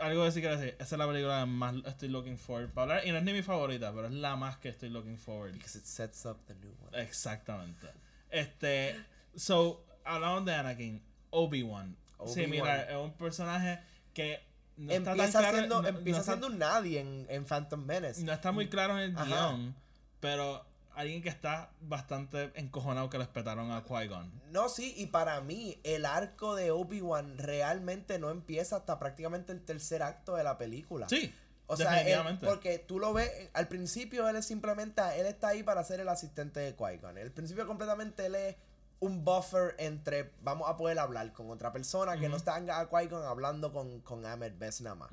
algo 0.00 0.24
que 0.24 0.32
sí 0.32 0.40
quiero 0.40 0.56
decir. 0.56 0.74
Esa 0.78 0.94
es 0.94 0.98
la 0.98 1.06
película 1.06 1.40
que 1.40 1.46
más 1.46 1.74
estoy 1.86 2.08
looking 2.08 2.38
forward 2.38 2.70
para 2.70 2.82
hablar. 2.96 3.06
Y 3.06 3.12
no 3.12 3.18
es 3.18 3.24
ni 3.24 3.32
mi 3.32 3.42
favorita, 3.42 3.92
pero 3.92 4.06
es 4.08 4.12
la 4.12 4.36
más 4.36 4.56
que 4.58 4.68
estoy 4.70 4.88
looking 4.90 5.18
forward. 5.18 5.52
Because 5.52 5.78
it 5.78 5.84
sets 5.84 6.24
up 6.26 6.38
the 6.46 6.54
new 6.54 6.72
one. 6.88 7.02
Exactamente. 7.02 7.86
Este. 8.30 8.96
So, 9.36 9.84
hablamos 10.04 10.44
de 10.44 10.54
Anakin. 10.54 11.02
Obi-Wan. 11.30 11.96
Obi-Wan. 12.18 12.34
Similar. 12.34 12.90
Es 12.90 12.96
un 12.96 13.12
personaje 13.12 13.80
que 14.14 14.40
no 14.76 14.92
está 14.92 15.10
tan 15.10 15.20
empieza 15.20 15.38
claro. 15.40 15.56
siendo, 15.58 15.82
no- 15.82 15.88
empieza 15.88 16.18
no 16.26 16.34
está- 16.34 16.46
un 16.46 16.58
nadie 16.58 17.00
en, 17.00 17.26
en 17.28 17.44
Phantom 17.44 17.84
Menace. 17.84 18.22
no 18.24 18.32
está 18.32 18.50
muy 18.52 18.68
claro 18.68 18.98
en 18.98 19.10
el 19.10 19.16
Ajá. 19.16 19.26
guion. 19.26 19.74
Pero 20.20 20.64
alguien 20.94 21.22
que 21.22 21.28
está 21.28 21.70
bastante 21.80 22.50
encojonado 22.54 23.08
que 23.10 23.18
respetaron 23.18 23.70
a 23.70 23.84
Qui-Gon. 23.84 24.30
No, 24.50 24.68
sí, 24.68 24.94
y 24.96 25.06
para 25.06 25.40
mí 25.40 25.80
el 25.84 26.04
arco 26.04 26.54
de 26.54 26.70
Obi-Wan 26.70 27.38
realmente 27.38 28.18
no 28.18 28.30
empieza 28.30 28.76
hasta 28.76 28.98
prácticamente 28.98 29.52
el 29.52 29.64
tercer 29.64 30.02
acto 30.02 30.34
de 30.36 30.44
la 30.44 30.58
película. 30.58 31.08
Sí. 31.08 31.34
O 31.66 31.76
sea, 31.76 32.00
él- 32.00 32.38
porque 32.48 32.78
tú 32.80 32.98
lo 32.98 33.12
ves, 33.12 33.30
al 33.52 33.68
principio 33.68 34.28
él 34.28 34.34
es 34.36 34.44
simplemente, 34.46 35.00
él 35.18 35.26
está 35.26 35.48
ahí 35.48 35.62
para 35.62 35.84
ser 35.84 36.00
el 36.00 36.08
asistente 36.08 36.58
de 36.60 36.76
Qui-Gon. 36.76 37.16
El 37.16 37.30
principio 37.30 37.66
completamente 37.66 38.26
él 38.26 38.34
es 38.34 38.56
un 38.98 39.24
buffer 39.24 39.76
entre, 39.78 40.32
vamos 40.42 40.68
a 40.68 40.76
poder 40.76 40.98
hablar 40.98 41.32
con 41.32 41.48
otra 41.50 41.72
persona 41.72 42.18
que 42.18 42.28
no 42.28 42.36
está 42.36 42.56
a 42.56 42.90
Qui-Gon 42.90 43.22
hablando 43.24 43.72
con, 43.72 44.00
con 44.00 44.26
Ahmed 44.26 44.54
Best 44.58 44.80
nada 44.80 44.96
más. 44.96 45.10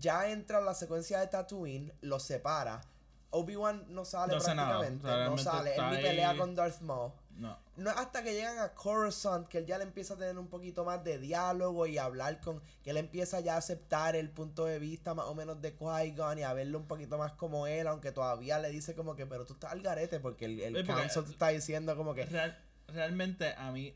Ya 0.00 0.28
entra 0.30 0.60
la 0.60 0.74
secuencia 0.74 1.20
de 1.20 1.28
Tatooine, 1.28 1.92
los 2.00 2.24
separa. 2.24 2.80
Obi-Wan 3.36 3.84
no 3.88 4.04
sale 4.04 4.34
No 4.36 4.54
nada, 4.54 4.78
prácticamente, 4.80 5.06
no 5.30 5.38
sale, 5.38 5.74
él 5.76 5.82
ni 5.90 5.96
ahí. 5.96 6.02
pelea 6.02 6.36
con 6.36 6.54
Darth 6.54 6.80
Maul. 6.80 7.12
No. 7.36 7.54
No 7.76 7.90
es 7.90 7.96
hasta 7.98 8.22
que 8.22 8.32
llegan 8.32 8.58
a 8.58 8.70
Coruscant 8.72 9.46
que 9.46 9.58
él 9.58 9.66
ya 9.66 9.76
le 9.76 9.84
empieza 9.84 10.14
a 10.14 10.16
tener 10.16 10.38
un 10.38 10.48
poquito 10.48 10.86
más 10.86 11.04
de 11.04 11.18
diálogo 11.18 11.86
y 11.86 11.98
hablar 11.98 12.40
con. 12.40 12.62
que 12.82 12.90
él 12.90 12.96
empieza 12.96 13.40
ya 13.40 13.56
a 13.56 13.58
aceptar 13.58 14.16
el 14.16 14.30
punto 14.30 14.64
de 14.64 14.78
vista 14.78 15.12
más 15.12 15.26
o 15.26 15.34
menos 15.34 15.60
de 15.60 15.76
Qui-Gon 15.76 16.38
y 16.38 16.42
a 16.44 16.54
verlo 16.54 16.78
un 16.78 16.86
poquito 16.86 17.18
más 17.18 17.32
como 17.32 17.66
él, 17.66 17.86
aunque 17.88 18.10
todavía 18.12 18.58
le 18.58 18.70
dice 18.70 18.94
como 18.94 19.14
que, 19.16 19.26
pero 19.26 19.44
tú 19.44 19.52
estás 19.52 19.72
al 19.72 19.82
garete 19.82 20.18
porque 20.18 20.46
el, 20.46 20.60
el 20.60 20.72
porque- 20.86 20.92
council 21.02 21.24
te 21.24 21.30
está 21.32 21.48
diciendo 21.48 21.94
como 21.94 22.14
que. 22.14 22.24
Real- 22.24 22.58
realmente 22.88 23.52
a 23.58 23.70
mí 23.70 23.94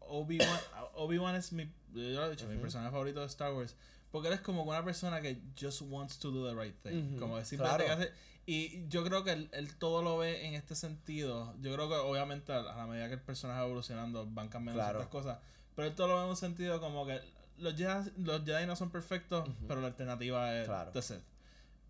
Obi-Wan 0.00 0.60
Obi-Wan 0.94 1.34
es 1.34 1.52
mi 1.52 1.64
yo 1.92 2.02
lo 2.20 2.26
he 2.26 2.30
dicho, 2.30 2.46
mi 2.46 2.56
personaje 2.58 2.90
favorito 2.92 3.20
de 3.20 3.26
Star 3.26 3.52
Wars 3.52 3.74
porque 4.12 4.28
él 4.28 4.34
es 4.34 4.40
como 4.40 4.62
una 4.62 4.84
persona 4.84 5.20
que 5.20 5.42
just 5.60 5.82
wants 5.82 6.18
to 6.18 6.30
do 6.30 6.48
the 6.48 6.54
right 6.54 6.76
thing 6.82 7.18
como 7.18 7.36
que 7.36 7.44
simplemente 7.44 7.84
claro. 7.86 8.00
hace- 8.02 8.12
y 8.46 8.86
yo 8.88 9.02
creo 9.04 9.24
que 9.24 9.32
él, 9.32 9.48
él 9.52 9.74
todo 9.76 10.02
lo 10.02 10.18
ve 10.18 10.46
en 10.46 10.54
este 10.54 10.74
sentido 10.76 11.54
yo 11.60 11.72
creo 11.74 11.88
que 11.88 11.96
obviamente 11.96 12.52
a 12.52 12.62
la 12.62 12.86
medida 12.86 13.08
que 13.08 13.14
el 13.14 13.20
personaje 13.20 13.58
va 13.60 13.66
evolucionando 13.66 14.24
van 14.30 14.48
cambiando 14.48 14.80
Claro. 14.80 14.98
ciertas 15.00 15.10
cosas 15.12 15.38
pero 15.74 15.88
él 15.88 15.94
todo 15.94 16.06
lo 16.08 16.16
ve 16.18 16.22
en 16.24 16.28
un 16.30 16.36
sentido 16.36 16.80
como 16.80 17.04
que 17.06 17.20
los 17.58 17.74
Jedi, 17.74 18.12
los 18.18 18.44
Jedi 18.44 18.66
no 18.66 18.76
son 18.76 18.90
perfectos 18.90 19.48
pero 19.66 19.80
la 19.80 19.88
alternativa 19.88 20.56
es 20.58 20.66
Claro. 20.66 20.92
The 20.92 21.02
Sith 21.02 21.22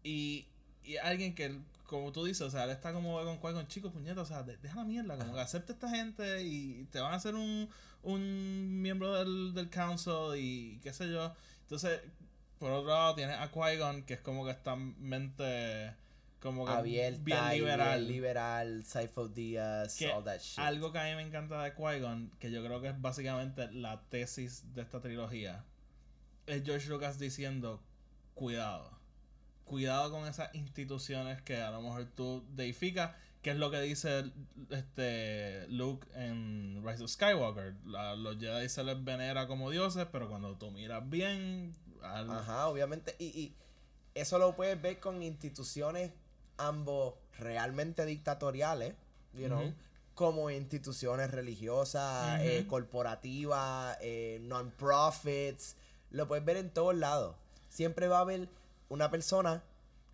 y, 0.02 0.46
y 0.84 0.96
alguien 0.98 1.34
que, 1.34 1.58
como 1.84 2.12
tú 2.12 2.24
dices, 2.24 2.42
o 2.42 2.50
sea, 2.50 2.62
él 2.64 2.70
está 2.70 2.92
como 2.92 3.20
con 3.24 3.38
con 3.38 3.66
chicos, 3.66 3.92
puñetas, 3.92 4.18
o 4.22 4.26
sea, 4.26 4.42
de- 4.44 4.56
deja 4.58 4.76
la 4.76 4.84
mierda, 4.84 5.16
como 5.18 5.34
que 5.34 5.40
acepta 5.40 5.72
esta 5.72 5.90
gente 5.90 6.42
y 6.44 6.84
te 6.92 7.00
van 7.00 7.12
a 7.12 7.16
hacer 7.16 7.34
un, 7.34 7.68
un 8.04 8.80
miembro 8.82 9.12
del, 9.14 9.52
del 9.52 9.68
council 9.68 10.36
y 10.36 10.78
qué 10.84 10.92
sé 10.92 11.10
yo. 11.10 11.32
Entonces, 11.62 12.00
por 12.60 12.70
otro 12.70 12.88
lado, 12.88 13.16
tienes 13.16 13.36
a 13.36 13.50
Qui-Gon, 13.50 14.04
que 14.04 14.14
es 14.14 14.20
como 14.20 14.44
que 14.44 14.52
está 14.52 14.76
mente 14.76 15.92
como 16.40 16.64
que 16.66 16.72
Abierta 16.72 17.20
bien 17.24 17.50
liberal. 17.60 17.98
bien 18.00 18.12
liberal, 18.12 18.84
Sifo 18.84 19.28
Díaz, 19.28 19.96
Que 19.96 20.08
all 20.12 20.22
that 20.24 20.38
shit. 20.40 20.58
Algo 20.58 20.92
que 20.92 20.98
a 20.98 21.04
mí 21.04 21.14
me 21.16 21.22
encanta 21.22 21.62
de 21.62 21.74
Qui-Gon, 21.74 22.30
que 22.38 22.50
yo 22.50 22.62
creo 22.64 22.80
que 22.80 22.88
es 22.88 23.00
básicamente 23.00 23.70
la 23.72 24.02
tesis 24.08 24.72
de 24.74 24.82
esta 24.82 25.00
trilogía, 25.00 25.64
es 26.46 26.62
George 26.64 26.88
Lucas 26.88 27.18
diciendo, 27.18 27.82
cuidado. 28.34 28.90
Cuidado 29.64 30.12
con 30.12 30.28
esas 30.28 30.54
instituciones 30.54 31.42
que 31.42 31.60
a 31.60 31.70
lo 31.72 31.82
mejor 31.82 32.04
tú 32.14 32.44
deificas, 32.54 33.10
que 33.42 33.50
es 33.50 33.56
lo 33.56 33.70
que 33.70 33.80
dice 33.80 34.30
este 34.70 35.66
Luke 35.68 36.06
en 36.14 36.82
Rise 36.86 37.02
of 37.04 37.10
Skywalker. 37.10 37.74
La- 37.84 38.14
los 38.14 38.38
Jedi 38.38 38.68
se 38.68 38.84
les 38.84 39.02
venera 39.02 39.46
como 39.48 39.70
dioses, 39.70 40.06
pero 40.12 40.28
cuando 40.28 40.56
tú 40.56 40.70
miras 40.70 41.08
bien... 41.08 41.72
al- 42.02 42.30
Ajá, 42.30 42.68
obviamente. 42.68 43.16
Y, 43.18 43.24
y 43.26 43.56
eso 44.14 44.38
lo 44.38 44.54
puedes 44.54 44.80
ver 44.80 45.00
con 45.00 45.22
instituciones 45.22 46.12
ambos 46.58 47.14
realmente 47.38 48.04
dictatoriales, 48.06 48.94
you 49.34 49.46
know, 49.46 49.72
como 50.14 50.50
instituciones 50.50 51.30
religiosas, 51.30 52.40
eh, 52.40 52.66
corporativas, 52.66 53.98
eh, 54.00 54.38
non-profits. 54.42 55.76
Lo 56.10 56.26
puedes 56.26 56.44
ver 56.44 56.56
en 56.56 56.70
todos 56.70 56.94
lados. 56.94 57.36
Siempre 57.68 58.08
va 58.08 58.18
a 58.18 58.20
haber 58.22 58.48
una 58.88 59.10
persona 59.10 59.62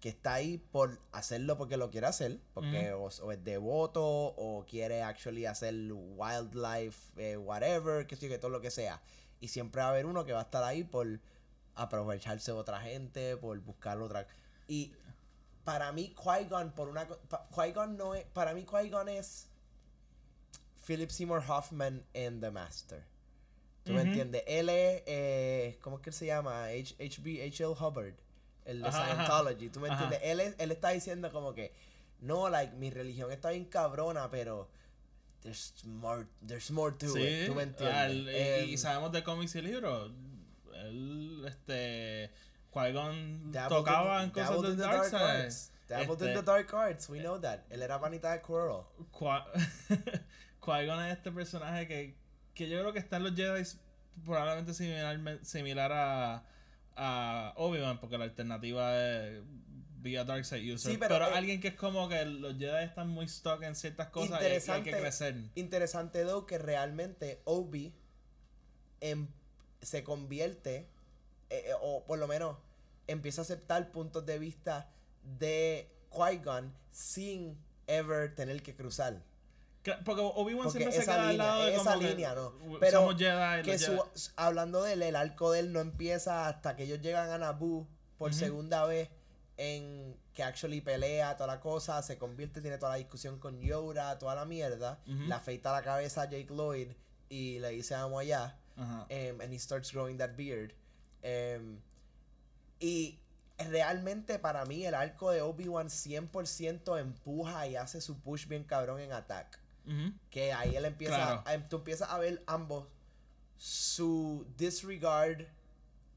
que 0.00 0.08
está 0.08 0.34
ahí 0.34 0.58
por 0.58 0.98
hacerlo 1.12 1.56
porque 1.56 1.76
lo 1.76 1.92
quiere 1.92 2.08
hacer, 2.08 2.40
porque 2.54 2.92
o, 2.92 3.04
o 3.04 3.32
es 3.32 3.44
devoto 3.44 4.02
o 4.04 4.66
quiere 4.68 5.04
actually 5.04 5.46
hacer 5.46 5.72
wildlife, 5.92 7.12
eh, 7.16 7.36
whatever, 7.36 8.04
que 8.08 8.16
que 8.16 8.38
todo 8.38 8.50
lo 8.50 8.60
que 8.60 8.72
sea. 8.72 9.00
Y 9.40 9.48
siempre 9.48 9.80
va 9.80 9.88
a 9.88 9.90
haber 9.90 10.06
uno 10.06 10.24
que 10.24 10.32
va 10.32 10.40
a 10.40 10.42
estar 10.42 10.64
ahí 10.64 10.82
por 10.82 11.20
aprovecharse 11.76 12.50
de 12.50 12.58
otra 12.58 12.80
gente, 12.80 13.36
por 13.36 13.56
buscar 13.60 14.02
otra. 14.02 14.26
Y 14.66 14.92
para 15.64 15.92
mí, 15.92 16.14
Qui-Gon, 16.16 16.72
por 16.72 16.88
una. 16.88 17.06
Qui-Gon 17.06 17.96
no 17.96 18.14
es. 18.14 18.24
Para 18.26 18.54
mí, 18.54 18.64
Qui-Gon 18.64 19.08
es. 19.08 19.48
Philip 20.86 21.10
Seymour 21.10 21.42
Hoffman 21.48 22.04
en 22.12 22.40
The 22.40 22.50
Master. 22.50 23.04
¿Tú 23.84 23.92
me 23.92 24.02
entiendes? 24.02 24.42
Él 24.46 24.68
es. 24.68 25.02
Eh, 25.06 25.78
¿Cómo 25.82 25.96
es 25.96 26.02
que 26.02 26.10
él 26.10 26.14
se 26.14 26.26
llama? 26.26 26.64
H- 26.66 26.94
HB, 26.98 27.42
H.L. 27.46 27.74
Hubbard. 27.78 28.14
El 28.64 28.80
de 28.82 28.88
Ajá. 28.88 29.06
Scientology. 29.14 29.68
¿Tú 29.70 29.80
me 29.80 29.88
Ajá. 29.88 30.04
entiendes? 30.04 30.20
Él, 30.30 30.40
es- 30.40 30.54
él 30.58 30.70
está 30.72 30.90
diciendo 30.90 31.30
como 31.32 31.52
que. 31.54 31.72
No, 32.20 32.48
like, 32.48 32.74
mi 32.76 32.90
religión 32.90 33.30
está 33.32 33.50
bien 33.50 33.64
cabrona, 33.64 34.30
pero. 34.30 34.68
There's 35.42 35.74
more, 35.84 36.26
there's 36.46 36.70
more 36.70 36.94
to 36.96 37.16
it. 37.18 37.46
¿Tú 37.46 37.54
me 37.56 37.64
entiendes? 37.64 37.96
al- 37.96 38.28
y- 38.28 38.70
y 38.70 38.72
Em, 38.74 38.78
sabemos 38.78 39.10
de 39.10 39.24
cómics 39.24 39.54
y 39.56 39.62
libros. 39.62 40.12
Él, 40.74 41.44
este. 41.48 42.30
Qui-Gon 42.72 43.52
tocaba 43.68 44.18
in- 44.18 44.24
en 44.24 44.30
cosas 44.30 44.62
del 44.62 44.72
in 44.72 44.78
Dark 44.78 45.04
Side. 45.04 45.70
Dabbled 45.88 46.22
in 46.22 46.28
Este- 46.28 46.34
the 46.40 46.42
dark 46.42 46.72
arts, 46.74 47.08
we 47.10 47.18
know 47.20 47.38
that. 47.40 47.60
Él 47.70 47.82
era 47.82 48.00
panita 48.00 48.32
de 48.32 48.40
Quirrell. 48.40 48.84
Qui- 49.12 49.44
Qui-Gon 50.64 51.00
es 51.04 51.16
este 51.18 51.30
personaje 51.32 51.86
que, 51.86 52.16
que 52.54 52.68
yo 52.68 52.78
creo 52.80 52.92
que 52.92 52.98
está 52.98 53.16
en 53.18 53.24
los 53.24 53.34
Jedi 53.34 53.62
probablemente 54.24 54.72
similar, 54.74 55.38
similar 55.44 55.92
a, 55.92 56.44
a 56.96 57.52
Obi-Wan, 57.56 57.98
porque 58.00 58.16
la 58.18 58.24
alternativa 58.24 58.96
es 58.96 59.42
vía 60.00 60.24
Darkseid 60.24 60.62
User. 60.74 60.92
Sí, 60.92 60.98
pero 60.98 61.14
pero, 61.16 61.28
eh, 61.28 61.34
alguien 61.38 61.60
que 61.60 61.68
es 61.68 61.74
como 61.74 62.08
que 62.08 62.24
los 62.24 62.56
Jedi 62.58 62.84
están 62.84 63.08
muy 63.08 63.28
stuck 63.28 63.62
en 63.62 63.74
ciertas 63.74 64.08
cosas 64.08 64.40
y 64.42 64.44
hay- 64.46 64.62
y 64.66 64.70
hay, 64.70 64.82
que 64.82 64.90
crecer. 64.92 65.36
Interesante, 65.54 66.24
though, 66.24 66.46
que 66.46 66.58
realmente 66.58 67.40
Obi 67.44 67.94
em- 69.00 69.28
se 69.80 70.02
convierte, 70.04 70.76
eh, 70.76 70.86
eh, 70.86 71.01
por 72.12 72.18
lo 72.18 72.28
menos 72.28 72.58
empieza 73.06 73.40
a 73.40 73.44
aceptar 73.44 73.90
puntos 73.90 74.26
de 74.26 74.38
vista 74.38 74.90
de 75.38 75.90
Qui-Gon 76.10 76.74
sin 76.90 77.56
ever 77.86 78.34
tener 78.34 78.62
que 78.62 78.76
cruzar. 78.76 79.22
Que- 79.82 79.94
Porque 80.04 80.20
Obi-Wan 80.20 80.70
siempre 80.70 80.92
se 80.92 81.00
queda 81.06 81.22
al 81.22 81.32
línea, 81.32 81.46
lado 81.46 81.64
de 81.64 81.74
esa 81.74 81.96
línea, 81.96 82.34
¿no? 82.34 82.50
"W- 82.50 82.76
Pero 82.80 82.98
somos 83.00 83.16
Jedi, 83.16 83.62
que 83.62 83.72
los 83.72 83.80
su- 83.82 83.92
Jedi". 84.26 84.34
hablando 84.36 84.82
de 84.82 84.92
él, 84.92 85.02
el 85.04 85.16
arco 85.16 85.52
de 85.52 85.60
él 85.60 85.72
no 85.72 85.80
empieza 85.80 86.48
hasta 86.48 86.76
que 86.76 86.82
ellos 86.82 87.00
llegan 87.00 87.30
a 87.30 87.38
Naboo 87.38 87.88
por 88.18 88.34
segunda 88.34 88.84
vez 88.84 89.08
en 89.56 90.14
que 90.34 90.42
actually 90.42 90.82
pelea 90.82 91.34
toda 91.38 91.46
la 91.46 91.60
cosa, 91.60 92.02
se 92.02 92.18
convierte, 92.18 92.60
tiene 92.60 92.76
toda 92.76 92.92
la 92.92 92.98
discusión 92.98 93.38
con 93.38 93.58
Yoda, 93.62 94.18
toda 94.18 94.34
la 94.34 94.44
mierda, 94.44 95.00
le 95.06 95.32
afeita 95.34 95.72
la 95.72 95.80
cabeza 95.82 96.20
a 96.22 96.24
Jake 96.26 96.48
Lloyd 96.52 96.88
y 97.30 97.58
le 97.58 97.70
dice 97.70 97.94
amo 97.94 98.18
allá, 98.18 98.58
um, 98.76 99.40
and 99.40 99.50
he 99.50 99.58
starts 99.58 99.90
growing 99.92 100.18
that 100.18 100.32
beard. 100.36 100.74
Um, 101.24 101.78
y 102.82 103.18
realmente 103.58 104.38
para 104.38 104.64
mí 104.66 104.84
el 104.84 104.94
arco 104.94 105.30
de 105.30 105.40
Obi-Wan 105.40 105.88
100% 105.88 106.98
empuja 107.00 107.66
y 107.68 107.76
hace 107.76 108.00
su 108.00 108.18
push 108.20 108.46
bien 108.48 108.64
cabrón 108.64 109.00
en 109.00 109.12
Attack. 109.12 109.60
Ujú. 109.86 110.12
Que 110.30 110.52
ahí 110.52 110.74
él 110.76 110.84
empieza, 110.84 111.16
Claro. 111.16 111.42
a- 111.46 111.68
tú 111.68 111.76
empiezas 111.76 112.10
a 112.10 112.18
ver 112.18 112.42
ambos 112.46 112.88
su 113.56 114.46
disregard 114.56 115.46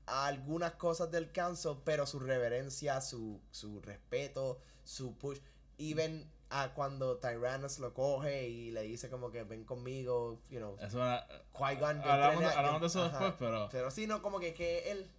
a 0.08 0.28
algunas 0.28 0.74
cosas 0.74 1.12
del 1.12 1.32
council, 1.32 1.78
pero 1.84 2.06
su 2.06 2.20
reverencia, 2.20 3.02
su, 3.02 3.40
su 3.52 3.82
respeto, 3.82 4.60
su 4.84 5.16
push. 5.18 5.40
Even 5.78 6.30
a 6.50 6.74
cuando 6.74 7.18
Tyrannus 7.18 7.80
lo 7.80 7.94
coge 7.94 8.48
y 8.48 8.72
le 8.72 8.84
dice 8.84 9.10
como 9.10 9.32
que 9.32 9.44
ven 9.44 9.64
conmigo, 9.66 10.40
you 10.50 10.60
know, 10.60 10.78
Eso 10.80 10.98
era- 11.04 11.28
Qui-Gon. 11.54 11.98
entrené- 12.02 12.54
hablamos 12.56 12.82
de 12.82 12.88
eso 12.88 13.04
ajá. 13.04 13.12
después, 13.20 13.34
pero... 13.40 13.68
Pero 13.72 13.92
sí, 13.92 14.08
no, 14.08 14.22
como 14.22 14.40
que, 14.40 14.54
que 14.54 14.92
él 14.92 15.10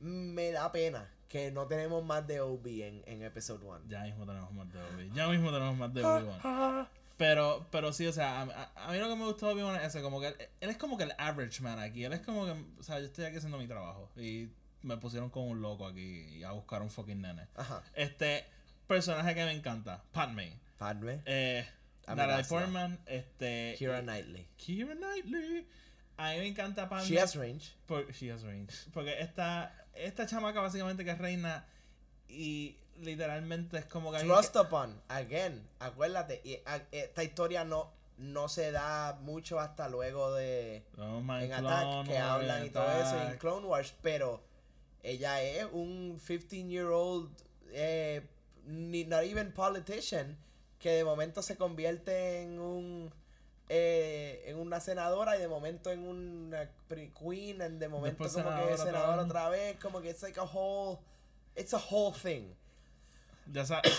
me 0.00 0.50
da 0.52 0.70
pena 0.72 1.10
que 1.28 1.50
no 1.50 1.66
tenemos 1.66 2.04
más 2.04 2.26
de 2.26 2.40
Obi 2.40 2.82
en, 2.82 3.02
en 3.06 3.22
episode 3.22 3.64
1. 3.64 3.80
Ya 3.88 4.02
mismo 4.04 4.24
tenemos 4.26 4.52
más 4.52 4.72
de 4.72 4.80
Obi. 4.82 5.10
Ya 5.14 5.28
mismo 5.28 5.50
tenemos 5.52 5.76
más 5.76 5.92
de 5.92 6.04
Obi-Wan. 6.04 6.88
Pero, 7.16 7.66
pero 7.70 7.92
sí, 7.92 8.06
o 8.06 8.12
sea, 8.12 8.42
a, 8.42 8.44
a- 8.74 8.88
a 8.88 8.92
mí 8.92 8.98
lo 8.98 9.08
que 9.08 9.16
me 9.16 9.24
gustó 9.24 9.46
de 9.48 9.54
Obi-Wan 9.54 9.76
es 9.76 9.84
ese, 9.84 10.02
como 10.02 10.20
que 10.20 10.28
él, 10.28 10.36
él 10.60 10.70
es 10.70 10.76
como 10.76 10.96
que 10.98 11.04
el 11.04 11.12
average 11.18 11.62
man 11.62 11.78
aquí. 11.78 12.04
Él 12.04 12.12
es 12.12 12.20
como 12.20 12.44
que, 12.44 12.52
o 12.78 12.82
sea, 12.82 12.98
yo 13.00 13.06
estoy 13.06 13.24
aquí 13.24 13.36
haciendo 13.38 13.58
mi 13.58 13.66
trabajo 13.66 14.10
y 14.16 14.50
me 14.82 14.96
pusieron 14.98 15.30
como 15.30 15.46
un 15.46 15.62
loco 15.62 15.86
aquí 15.86 16.26
y 16.36 16.44
a 16.44 16.52
buscar 16.52 16.82
un 16.82 16.90
fucking 16.90 17.20
nene. 17.22 17.48
Ajá. 17.56 17.82
Este 17.94 18.44
personaje 18.86 19.34
que 19.34 19.44
me 19.44 19.52
encanta, 19.52 20.04
Padme. 20.12 20.58
Padme. 20.78 21.22
Eh. 21.24 21.66
Natalie 22.06 22.44
Portman, 22.44 23.00
este... 23.06 23.74
Kira 23.78 24.00
Knightley. 24.02 24.46
Keira 24.58 24.94
Knightley. 24.94 25.66
A 26.18 26.30
mí 26.32 26.38
me 26.38 26.46
encanta 26.46 26.88
Padme. 26.88 27.04
She 27.08 27.18
has 27.18 27.34
range. 27.34 27.72
Por- 27.86 28.12
she 28.12 28.30
has 28.30 28.42
range. 28.44 28.74
Porque 28.92 29.20
esta, 29.20 29.74
esta 29.98 30.26
chamaca 30.26 30.60
básicamente 30.60 31.04
que 31.04 31.10
es 31.10 31.18
reina 31.18 31.66
y 32.28 32.76
literalmente 33.00 33.78
es 33.78 33.84
como 33.86 34.12
que... 34.12 34.18
Trust 34.20 34.52
que- 34.52 34.58
upon. 34.60 35.00
Again. 35.08 35.68
Acuérdate. 35.78 36.40
y, 36.44 36.56
a- 36.66 36.82
esta 36.92 37.22
historia 37.24 37.64
no, 37.64 37.92
no 38.16 38.48
se 38.48 38.70
da 38.72 39.18
mucho 39.22 39.60
hasta 39.60 39.88
luego 39.88 40.32
de. 40.34 40.84
Más 41.22 41.42
En 41.44 41.52
Attack. 41.52 42.06
Que 42.06 42.18
hablan 42.18 42.64
y 42.66 42.70
todo 42.70 42.90
eso. 43.00 43.22
En. 43.30 43.38
Clone 43.38 43.66
Wars. 43.66 43.94
Pero. 44.02 44.42
Ella 45.02 45.40
es 45.42 45.66
un 45.72 46.18
15 46.26 46.64
year 46.68 46.86
old. 46.86 47.30
Eh, 47.70 48.26
ni- 48.64 49.04
not 49.04 49.22
even 49.22 49.52
politician. 49.52 50.36
Que 50.78 50.90
de 50.92 51.04
momento 51.04 51.42
se 51.42 51.56
convierte 51.56 52.42
en 52.42 52.58
un. 52.58 53.14
Eh, 53.68 54.44
en 54.46 54.58
una 54.58 54.80
senadora 54.80 55.36
y 55.36 55.40
de 55.40 55.48
momento 55.48 55.90
en 55.90 56.06
una 56.06 56.70
queen 56.88 57.62
and 57.62 57.80
de 57.80 57.88
momento 57.88 58.22
Después 58.22 58.32
como 58.32 58.54
senadora 58.54 58.76
que 58.76 58.78
senadora 58.78 59.22
otra 59.22 59.48
vez 59.48 59.76
como 59.80 60.00
que 60.00 60.10
it's 60.10 60.22
like 60.22 60.38
a 60.38 60.44
whole 60.44 60.98
it's 61.56 61.74
a 61.74 61.78
whole 61.90 62.14
thing 62.16 62.54
Ya 63.52 63.66
sabes. 63.66 63.92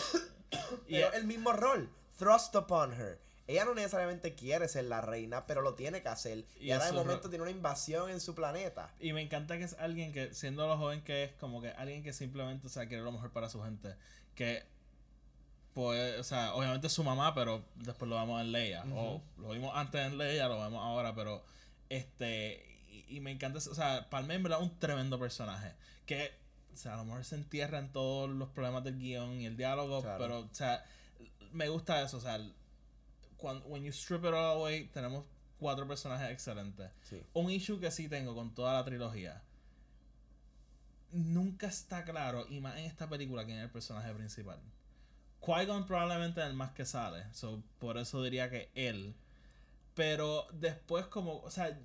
y 0.88 0.96
el 0.96 1.26
mismo 1.26 1.52
rol 1.52 1.90
thrust 2.18 2.56
upon 2.56 2.94
her 2.94 3.20
ella 3.48 3.64
no 3.64 3.74
necesariamente 3.74 4.36
quiere 4.36 4.68
ser 4.70 4.86
la 4.86 5.02
reina 5.02 5.46
pero 5.48 5.62
lo 5.62 5.74
tiene 5.74 6.02
que 6.02 6.10
hacer 6.10 6.46
y, 6.60 6.68
Y 6.68 6.72
ahora 6.72 6.86
de 6.86 6.92
momento 6.94 7.30
tiene 7.30 7.44
una 7.44 7.52
invasión 7.52 8.10
en 8.10 8.22
su 8.22 8.36
planeta 8.36 8.94
Y 9.00 9.12
me 9.12 9.22
encanta 9.22 9.58
que 9.58 9.66
es 9.66 9.76
alguien 9.80 10.14
que, 10.14 10.34
siendo 10.34 10.66
lo 10.68 10.78
joven 10.78 11.02
que 11.02 11.26
es, 11.26 11.32
como 11.34 11.62
que 11.62 11.72
alguien 11.72 12.04
que 12.04 12.14
simplemente, 12.14 12.68
o 12.68 12.70
sea, 12.70 12.88
quiere 12.88 13.04
lo 13.04 13.12
mejor 13.12 13.32
para 13.32 13.50
su 13.50 13.62
gente. 13.64 13.96
Que, 14.36 14.64
pues, 15.78 16.20
o 16.20 16.24
sea, 16.24 16.56
obviamente 16.56 16.88
es 16.88 16.94
su 16.94 17.04
mamá, 17.04 17.36
pero 17.36 17.64
después 17.76 18.10
lo 18.10 18.16
vemos 18.20 18.42
en 18.42 18.52
Leia. 18.52 18.84
O 18.96 19.22
lo 19.38 19.50
vimos 19.50 19.72
antes 19.76 20.02
en 20.08 20.18
Leia, 20.18 20.48
lo 20.48 20.60
vemos 20.60 20.84
ahora, 20.84 21.14
pero, 21.14 21.44
este, 21.88 22.66
y, 22.90 23.18
y 23.18 23.20
me 23.20 23.30
encanta, 23.30 23.60
eso, 23.60 23.70
o 23.70 23.76
sea, 23.76 24.10
Palme 24.10 24.34
en 24.34 24.42
verdad 24.42 24.60
un 24.60 24.80
tremendo 24.80 25.20
personaje. 25.20 25.76
Que, 26.08 26.32
o 26.74 26.78
sea, 26.78 26.96
a 26.96 26.98
lo 26.98 27.06
mejor 27.06 27.24
se 27.26 27.36
entierra 27.36 27.78
en 27.78 27.92
todos 27.92 28.28
los 28.28 28.50
problemas 28.50 28.84
del 28.86 28.98
guion 28.98 29.40
y 29.40 29.46
el 29.46 29.56
diálogo, 29.56 30.02
Claro. 30.02 30.18
pero, 30.18 30.40
o 30.40 30.50
sea, 30.52 30.84
me 31.52 31.70
gusta 31.70 32.02
eso, 32.02 32.18
o 32.18 32.22
sea, 32.22 32.40
cuando, 33.38 33.64
when 33.68 33.84
you 33.84 33.92
strip 33.92 34.22
it 34.24 34.32
all 34.32 34.58
away, 34.58 34.86
tenemos 34.88 35.26
cuatro 35.60 35.88
personajes 35.88 36.32
excelentes. 36.32 36.90
sí 37.04 37.22
Un 37.34 37.52
issue 37.52 37.80
que 37.80 37.92
sí 37.92 38.10
tengo 38.10 38.34
con 38.34 38.56
toda 38.56 38.74
la 38.74 38.84
trilogía. 38.84 39.44
nunca 41.12 41.68
está 41.68 42.04
claro, 42.04 42.48
y 42.50 42.60
más 42.62 42.78
en 42.78 42.86
esta 42.86 43.08
película, 43.08 43.46
quién 43.46 43.58
es 43.60 43.66
el 43.66 43.70
personaje 43.70 44.12
principal. 44.16 44.60
Qui-Gon 45.48 45.86
probablemente 45.86 46.42
es 46.42 46.48
el 46.48 46.54
más 46.54 46.74
que 46.74 46.86
sale, 46.86 47.24
so, 47.34 47.64
por 47.80 47.98
eso 47.98 48.22
diría 48.22 48.50
que 48.50 48.70
él. 48.76 49.16
Pero 49.94 50.46
después 50.52 51.08
como, 51.08 51.40
o 51.40 51.50
sea, 51.50 51.80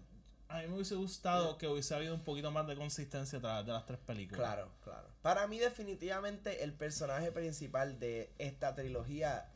a 0.48 0.58
mí 0.58 0.66
me 0.66 0.74
hubiese 0.74 0.96
gustado 0.96 1.56
que 1.58 1.68
hubiese 1.68 1.94
habido 1.94 2.12
un 2.12 2.24
poquito 2.24 2.50
más 2.50 2.66
de 2.66 2.76
consistencia 2.76 3.38
a 3.38 3.40
través 3.40 3.66
de 3.66 3.72
las 3.72 3.86
tres 3.86 4.00
películas. 4.00 4.40
Claro, 4.40 4.72
claro. 4.82 5.08
Para 5.22 5.46
mí 5.46 5.58
definitivamente 5.58 6.64
el 6.64 6.74
personaje 6.74 7.30
principal 7.30 8.00
de 8.00 8.32
esta 8.38 8.74
trilogía 8.74 9.48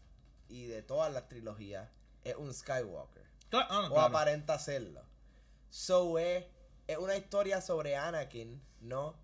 y 0.48 0.66
de 0.66 0.82
todas 0.82 1.12
las 1.12 1.28
trilogías 1.28 1.90
es 2.22 2.36
un 2.36 2.54
Skywalker. 2.54 3.26
Claro, 3.50 3.66
ah, 3.70 3.80
no, 3.82 3.86
o 3.88 3.90
claro. 3.94 4.07
aparenta 4.07 4.59
serlo. 4.59 5.02
So 5.68 6.18
es, 6.18 6.44
es 6.86 6.96
una 6.96 7.16
historia 7.16 7.61
sobre 7.61 7.96
Anakin, 7.96 8.62
¿no? 8.80 9.16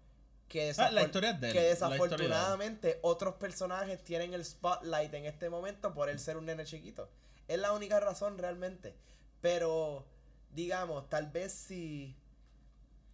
Que, 0.53 0.71
Ah, 0.77 0.91
la 0.91 1.01
desafor- 1.01 1.07
historia 1.07 1.31
es 1.31 1.41
de 1.41 1.47
él, 1.49 1.53
que 1.55 1.61
la 1.61 1.65
historia 1.71 1.89
de 1.89 1.95
él. 1.97 2.01
desafortunadamente 2.03 2.99
otros 3.01 3.35
personajes 3.37 4.05
tienen 4.05 4.35
el 4.35 4.45
spotlight 4.45 5.15
en 5.15 5.25
este 5.25 5.49
momento 5.49 5.95
por 5.95 6.11
él 6.11 6.19
ser 6.21 6.37
un 6.37 6.45
nene 6.45 6.65
chiquito. 6.67 7.09
Es 7.49 7.59
la 7.59 7.73
única 7.73 7.99
razón 8.01 8.37
realmente. 8.37 8.95
Pero, 9.41 10.05
digamos, 10.55 11.09
tal 11.09 11.29
vez 11.29 11.53
si, 11.53 12.15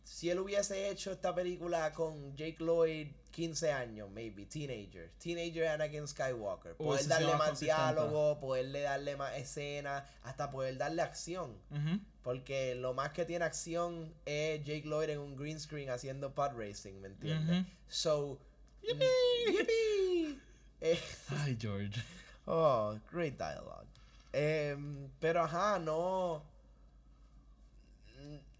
si 0.09 0.31
él 0.31 0.39
hubiese 0.39 0.89
hecho 0.89 1.13
esta 1.13 1.35
película 1.35 1.93
con 1.93 2.35
Jake 2.35 2.57
Lloyd 2.61 3.09
15 3.31 3.73
años, 3.73 4.11
maybe, 4.11 4.47
teenager, 4.47 5.11
teenager 5.19 5.69
Anakin 5.69 6.09
Skywalker, 6.09 6.75
poder 6.77 7.07
darle 7.07 7.37
más 7.37 7.61
diálogo, 7.61 8.41
poderle 8.41 8.81
darle 8.81 9.17
más 9.17 9.37
escena, 9.37 10.05
hasta 10.23 10.51
poder 10.51 10.79
darle 10.79 11.03
acción. 11.03 11.57
Porque 12.23 12.75
lo 12.75 12.95
más 12.95 13.13
que 13.13 13.27
tiene 13.27 13.45
acción 13.45 14.13
es 14.25 14.65
Jake 14.65 14.85
Lloyd 14.87 15.11
en 15.11 15.19
un 15.19 15.37
green 15.37 15.61
screen 15.61 15.91
haciendo 15.91 16.35
pod 16.35 16.53
racing, 16.57 16.95
¿me 17.01 17.09
entiendes? 17.09 17.61
Ujú. 17.61 17.71
So, 17.89 18.39
yippee. 18.83 20.39
Eh, 20.81 20.97
Ay, 21.31 21.59
George. 21.61 22.01
oh, 22.47 22.97
great 23.11 23.37
dialogue. 23.37 23.89
Em, 24.33 25.11
pero 25.19 25.43
ajá, 25.43 25.79
no. 25.81 26.45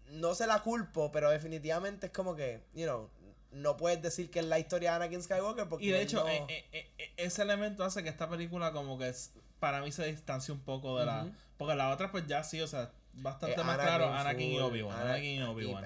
No 0.09 0.35
se 0.35 0.47
la 0.47 0.61
culpo, 0.61 1.11
pero 1.11 1.29
definitivamente 1.29 2.07
es 2.07 2.11
como 2.11 2.35
que, 2.35 2.61
you 2.73 2.85
know, 2.85 3.09
no 3.51 3.77
puedes 3.77 4.01
decir 4.01 4.29
que 4.29 4.39
es 4.39 4.45
la 4.45 4.59
historia 4.59 4.91
de 4.91 4.95
Anakin 4.97 5.23
Skywalker 5.23 5.67
porque. 5.69 5.85
Y 5.85 5.89
de 5.89 6.01
hecho, 6.01 6.23
no- 6.23 6.27
eh, 6.29 6.45
eh, 6.71 6.87
eh, 6.97 7.13
ese 7.17 7.41
elemento 7.41 7.83
hace 7.83 8.03
que 8.03 8.09
esta 8.09 8.29
película 8.29 8.71
como 8.71 8.97
que 8.97 9.09
es- 9.09 9.31
para 9.59 9.81
mí 9.81 9.91
se 9.91 10.05
distancia 10.05 10.53
un 10.53 10.61
poco 10.61 10.97
de 10.99 11.05
la... 11.05 11.27
Porque 11.57 11.75
la 11.75 11.89
otra 11.91 12.11
pues 12.11 12.25
ya 12.27 12.43
sí, 12.43 12.61
o 12.61 12.67
sea, 12.67 12.91
bastante 13.13 13.57
más 13.63 13.73
Anakin 13.79 13.85
claro 13.97 14.13
Anakin 14.13 14.51
y 14.51 14.59
Obi-Wan. 14.59 14.95
Ana- 14.95 15.13
Anakin 15.13 15.31
y 15.39 15.43
Obi-Wan. 15.43 15.83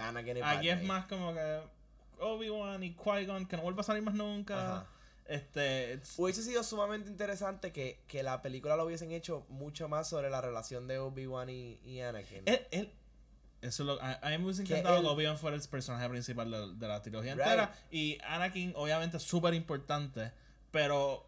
Aquí 0.57 0.69
es 0.69 0.84
más 0.84 1.05
como 1.07 1.34
que 1.34 1.61
Obi-Wan 2.19 2.84
y 2.84 2.95
Qui-Gon 2.95 3.47
que 3.47 3.57
no 3.57 3.63
vuelve 3.63 3.82
a 3.82 3.84
salir 3.84 4.03
más 4.03 4.13
nunca. 4.13 4.55
Ajá. 4.78 4.88
Este... 5.26 5.93
it's- 5.95 6.13
Hubiese 6.19 6.43
sido 6.43 6.63
sumamente 6.63 7.09
interesante 7.09 7.71
que, 7.71 7.99
que 8.07 8.24
la 8.24 8.41
película 8.41 8.76
lo 8.76 8.86
hubiesen 8.86 9.11
hecho 9.11 9.45
mucho 9.49 9.88
más 9.88 10.07
sobre 10.09 10.30
la 10.30 10.41
relación 10.41 10.88
de 10.88 10.99
Obi-Wan 10.99 11.49
y, 11.49 11.80
y 11.84 12.01
Anakin. 12.01 12.43
Él, 12.45 12.67
él- 12.71 12.91
eso 13.64 13.84
es 13.84 13.88
lo, 13.88 14.01
a, 14.01 14.14
a 14.22 14.30
mí 14.30 14.38
me 14.38 14.45
hubiese 14.45 14.61
encantado 14.64 15.01
que 15.01 15.07
Obi-Wan 15.07 15.38
fuera 15.38 15.55
el 15.57 15.64
personaje 15.68 16.07
principal 16.09 16.51
de, 16.51 16.76
de 16.76 16.88
la 16.88 17.01
trilogía 17.01 17.34
Right. 17.34 17.43
entera. 17.43 17.74
Y 17.91 18.18
Anakin, 18.28 18.74
obviamente, 18.76 19.18
es 19.18 19.24
súper 19.24 19.53
importante. 19.53 20.32
Pero 20.72 21.26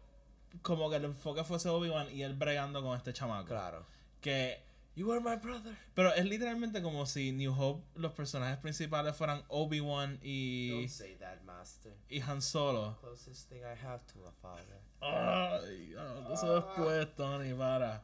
como 0.62 0.88
que 0.90 0.96
el 0.96 1.04
enfoque 1.04 1.44
fuese 1.44 1.68
Obi-Wan 1.68 2.10
y 2.10 2.22
él 2.22 2.34
bregando 2.34 2.82
con 2.82 2.96
este 2.96 3.12
chamaco. 3.12 3.46
Claro. 3.48 3.86
Que. 4.20 4.64
You 4.96 5.12
are 5.12 5.20
my 5.20 5.36
brother. 5.36 5.76
Pero 5.92 6.14
es 6.14 6.24
literalmente 6.24 6.80
como 6.80 7.04
si 7.04 7.30
New 7.30 7.52
Hope, 7.52 7.84
los 7.96 8.12
personajes 8.12 8.56
principales 8.56 9.14
fueran 9.14 9.44
Obi-Wan 9.48 10.18
y, 10.22 10.70
Don't 10.70 10.88
say 10.88 11.16
that, 11.16 11.42
master. 11.42 11.92
y 12.08 12.20
Han 12.22 12.40
Solo. 12.40 12.96
Closest 13.02 13.50
thing 13.50 13.58
I 13.60 13.76
have 13.86 14.02
to 14.06 14.18
my 14.20 14.30
father. 14.40 14.80
Ay, 15.02 15.94
eso 16.32 16.54
después, 16.62 17.14
Tony, 17.14 17.52
para. 17.52 18.02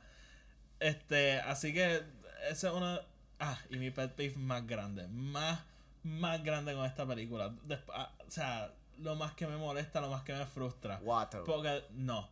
Este, 0.80 1.41
así 1.41 1.72
que 1.72 2.03
esa 2.51 2.68
es 2.68 2.74
una. 2.74 3.01
Ah, 3.45 3.59
y 3.70 3.76
mi 3.76 3.90
pet 3.90 4.12
peeve 4.14 4.36
más 4.36 4.64
grande. 4.66 5.09
Más, 5.09 5.61
más 6.05 6.43
grande 6.45 6.74
con 6.74 6.84
esta 6.86 7.05
película. 7.05 7.53
Ah, 7.93 8.12
o 8.26 8.30
sea, 8.30 8.72
lo 8.99 9.16
más 9.16 9.34
que 9.34 9.49
me 9.49 9.57
molesta, 9.57 10.01
lo 10.01 10.11
más 10.11 10.22
que 10.22 10.32
me 10.32 10.47
frustra. 10.47 11.01
Watto. 11.03 11.43
Porque, 11.45 11.84
no. 11.90 12.28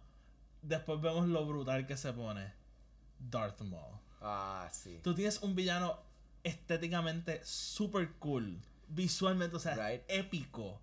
Después 0.63 1.01
vemos 1.01 1.27
lo 1.27 1.45
brutal 1.47 1.85
que 1.87 1.97
se 1.97 2.13
pone 2.13 2.53
Darth 3.19 3.61
Maul. 3.63 3.97
Ah, 4.21 4.69
sí. 4.73 5.01
Tú 5.03 5.15
tienes 5.15 5.43
un 5.43 5.57
villano 5.57 5.99
estéticamente 6.45 7.41
super 7.45 8.13
cool. 8.21 8.61
Visualmente, 8.89 9.57
o 9.57 9.61
sea, 9.61 9.75
Right. 9.75 10.03
épico. 10.09 10.81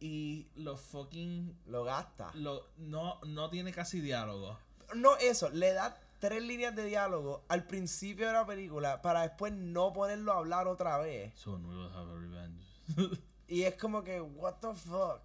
Y 0.00 0.46
lo 0.56 0.76
fucking. 0.76 1.56
Lo 1.66 1.84
gasta. 1.84 2.30
Lo, 2.34 2.66
no, 2.78 3.20
no 3.26 3.48
tiene 3.50 3.72
casi 3.72 4.00
diálogo. 4.00 4.58
No, 4.96 5.16
eso. 5.18 5.50
Le 5.50 5.72
da 5.72 5.96
tres 6.18 6.42
líneas 6.42 6.74
de 6.74 6.84
diálogo 6.84 7.44
al 7.48 7.64
principio 7.66 8.26
de 8.26 8.32
la 8.32 8.46
película 8.46 9.00
para 9.02 9.22
después 9.22 9.52
no 9.52 9.92
ponerlo 9.92 10.32
a 10.32 10.38
hablar 10.38 10.66
otra 10.68 10.98
vez. 10.98 11.32
Soon 11.36 11.64
we 11.64 11.74
will 11.76 11.92
have 11.92 12.10
a 12.10 12.14
revenge. 12.16 12.64
Y 13.50 13.62
es 13.62 13.76
como 13.76 14.04
que, 14.04 14.20
what 14.20 14.56
the 14.60 14.74
fuck. 14.74 15.22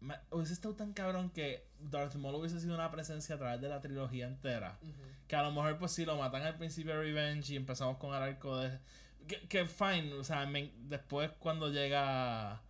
Me- 0.00 0.16
hubiese 0.30 0.54
estado 0.54 0.74
tan 0.76 0.94
cabrón 0.94 1.28
que 1.28 1.68
Darth 1.78 2.14
Maul 2.14 2.36
hubiese 2.36 2.58
sido 2.58 2.74
una 2.74 2.90
presencia 2.90 3.34
a 3.34 3.38
través 3.38 3.60
de 3.60 3.68
la 3.68 3.82
trilogía 3.82 4.26
entera. 4.26 4.78
Que 5.26 5.36
a 5.36 5.42
lo 5.42 5.50
mejor, 5.52 5.76
pues 5.76 5.92
sí, 5.92 6.06
lo 6.06 6.16
matan 6.16 6.42
al 6.44 6.56
principio 6.56 6.94
de 6.94 7.02
Revenge 7.02 7.52
y 7.52 7.56
empezamos 7.56 7.98
con 7.98 8.14
el 8.14 8.22
arco 8.22 8.56
de. 8.56 8.78
Que, 9.26 9.46
que 9.46 9.66
fine, 9.66 10.14
o 10.14 10.24
sea, 10.24 10.46
me- 10.46 10.72
después 10.78 11.30
cuando 11.38 11.68
llega 11.68 12.62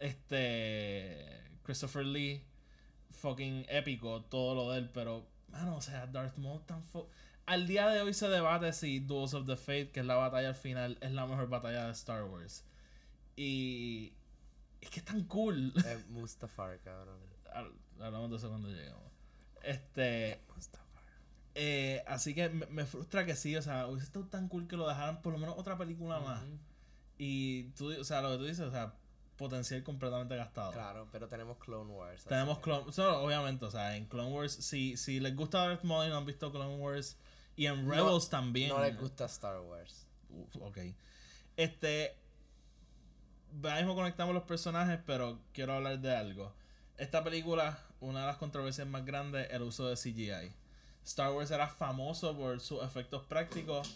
este. 0.00 1.40
Christopher 1.62 2.04
Lee, 2.04 2.44
fucking 3.10 3.64
épico, 3.70 4.22
todo 4.24 4.54
lo 4.54 4.70
de 4.72 4.78
él, 4.80 4.90
pero, 4.92 5.26
mano, 5.54 5.76
o 5.76 5.80
sea, 5.82 6.06
Darth 6.06 6.36
Maul 6.38 6.62
tan. 6.66 6.82
fo- 6.82 7.08
Al 7.46 7.66
día 7.66 7.88
de 7.88 8.00
hoy 8.02 8.14
se 8.14 8.28
debate 8.28 8.72
si 8.72 9.00
Duels 9.00 9.34
of 9.34 9.46
the 9.46 9.56
Fate, 9.56 9.90
que 9.90 10.00
es 10.00 10.06
la 10.06 10.16
batalla 10.16 10.48
al 10.48 10.54
final, 10.54 10.98
es 11.00 11.12
la 11.12 11.26
mejor 11.26 11.48
batalla 11.48 11.86
de 11.86 11.92
Star 11.92 12.24
Wars. 12.24 12.64
Y. 13.36 14.12
Es 14.80 14.90
que 14.90 15.00
es 15.00 15.04
tan 15.04 15.24
cool. 15.24 15.72
Es 15.76 16.06
Mustafar, 16.10 16.78
cabrón. 16.80 17.18
Habl- 17.54 17.72
Hablamos 18.00 18.30
de 18.30 18.36
eso 18.36 18.48
cuando 18.48 18.68
lleguemos. 18.68 19.02
Este. 19.62 20.40
Mustafar. 20.54 21.02
eh, 21.54 22.02
así 22.06 22.34
que 22.34 22.48
me, 22.50 22.66
me 22.66 22.84
frustra 22.84 23.24
que 23.24 23.36
sí, 23.36 23.56
o 23.56 23.62
sea, 23.62 23.86
hubiese 23.86 24.06
estado 24.06 24.26
tan 24.26 24.48
cool 24.48 24.66
que 24.68 24.76
lo 24.76 24.88
dejaran 24.88 25.22
por 25.22 25.32
lo 25.32 25.38
menos 25.38 25.54
otra 25.58 25.78
película 25.78 26.18
más. 26.20 26.42
Y 27.16 27.64
tú, 27.76 27.92
o 27.98 28.04
sea, 28.04 28.20
lo 28.22 28.30
que 28.32 28.38
tú 28.38 28.44
dices, 28.44 28.60
o 28.66 28.70
sea, 28.72 28.94
potencial 29.36 29.82
completamente 29.82 30.36
gastado. 30.36 30.72
Claro, 30.72 31.08
pero 31.10 31.28
tenemos 31.28 31.58
Clone 31.58 31.92
Wars. 31.92 32.24
Tenemos 32.24 32.58
Clone 32.60 32.92
so, 32.92 33.22
obviamente, 33.22 33.64
o 33.64 33.70
sea, 33.70 33.96
en 33.96 34.06
Clone 34.06 34.30
Wars, 34.30 34.52
si, 34.52 34.96
si 34.96 35.20
les 35.20 35.34
gusta 35.34 35.66
Darth 35.66 35.84
Maul 35.84 36.06
y 36.06 36.10
no 36.10 36.18
han 36.18 36.26
visto 36.26 36.50
Clone 36.50 36.76
Wars, 36.76 37.16
y 37.56 37.66
en 37.66 37.88
Rebels 37.88 38.28
también. 38.28 38.70
No 38.70 38.80
les 38.80 38.98
gusta 38.98 39.26
Star 39.26 39.60
Wars. 39.60 40.06
Uf, 40.30 40.56
ok. 40.62 40.78
Este. 41.56 42.16
Ahora 43.62 43.76
mismo 43.76 43.94
conectamos 43.94 44.34
los 44.34 44.42
personajes, 44.44 44.98
pero 45.06 45.38
quiero 45.52 45.74
hablar 45.74 46.00
de 46.00 46.16
algo. 46.16 46.52
Esta 46.96 47.22
película, 47.22 47.78
una 48.00 48.20
de 48.22 48.26
las 48.26 48.36
controversias 48.36 48.86
más 48.88 49.04
grandes, 49.04 49.48
el 49.50 49.62
uso 49.62 49.88
de 49.88 49.96
CGI. 49.96 50.52
Star 51.04 51.32
Wars 51.32 51.50
era 51.50 51.68
famoso 51.68 52.36
por 52.36 52.60
sus 52.60 52.82
efectos 52.82 53.24
prácticos 53.26 53.94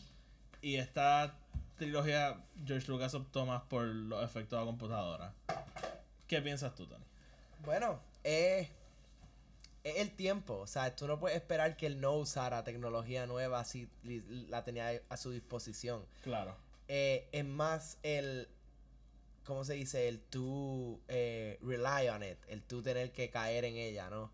y 0.60 0.76
esta 0.76 1.34
trilogía 1.78 2.44
George 2.66 2.88
Lucas 2.88 3.14
optó 3.14 3.46
más 3.46 3.62
por 3.62 3.84
los 3.84 4.22
efectos 4.22 4.58
de 4.60 4.66
computadora. 4.66 5.32
¿Qué 6.26 6.42
piensas 6.42 6.74
tú, 6.74 6.86
Tony? 6.86 7.04
Bueno, 7.64 8.00
es, 8.22 8.68
es 9.84 9.96
el 9.96 10.10
tiempo. 10.10 10.58
O 10.58 10.66
sea, 10.66 10.94
tú 10.94 11.06
no 11.06 11.18
puedes 11.18 11.36
esperar 11.36 11.76
que 11.76 11.86
él 11.86 12.00
no 12.00 12.14
usara 12.16 12.64
tecnología 12.64 13.26
nueva 13.26 13.64
si 13.64 13.88
la 14.48 14.64
tenía 14.64 15.00
a 15.08 15.16
su 15.16 15.30
disposición. 15.30 16.04
Claro. 16.22 16.56
Eh, 16.88 17.28
es 17.32 17.44
más 17.44 17.98
el, 18.02 18.48
¿cómo 19.44 19.64
se 19.64 19.74
dice? 19.74 20.08
El 20.08 20.20
tú 20.20 21.00
eh, 21.08 21.58
rely 21.62 22.08
on 22.08 22.22
it, 22.22 22.38
el 22.48 22.62
tú 22.62 22.82
tener 22.82 23.12
que 23.12 23.30
caer 23.30 23.64
en 23.64 23.76
ella, 23.76 24.10
¿no? 24.10 24.30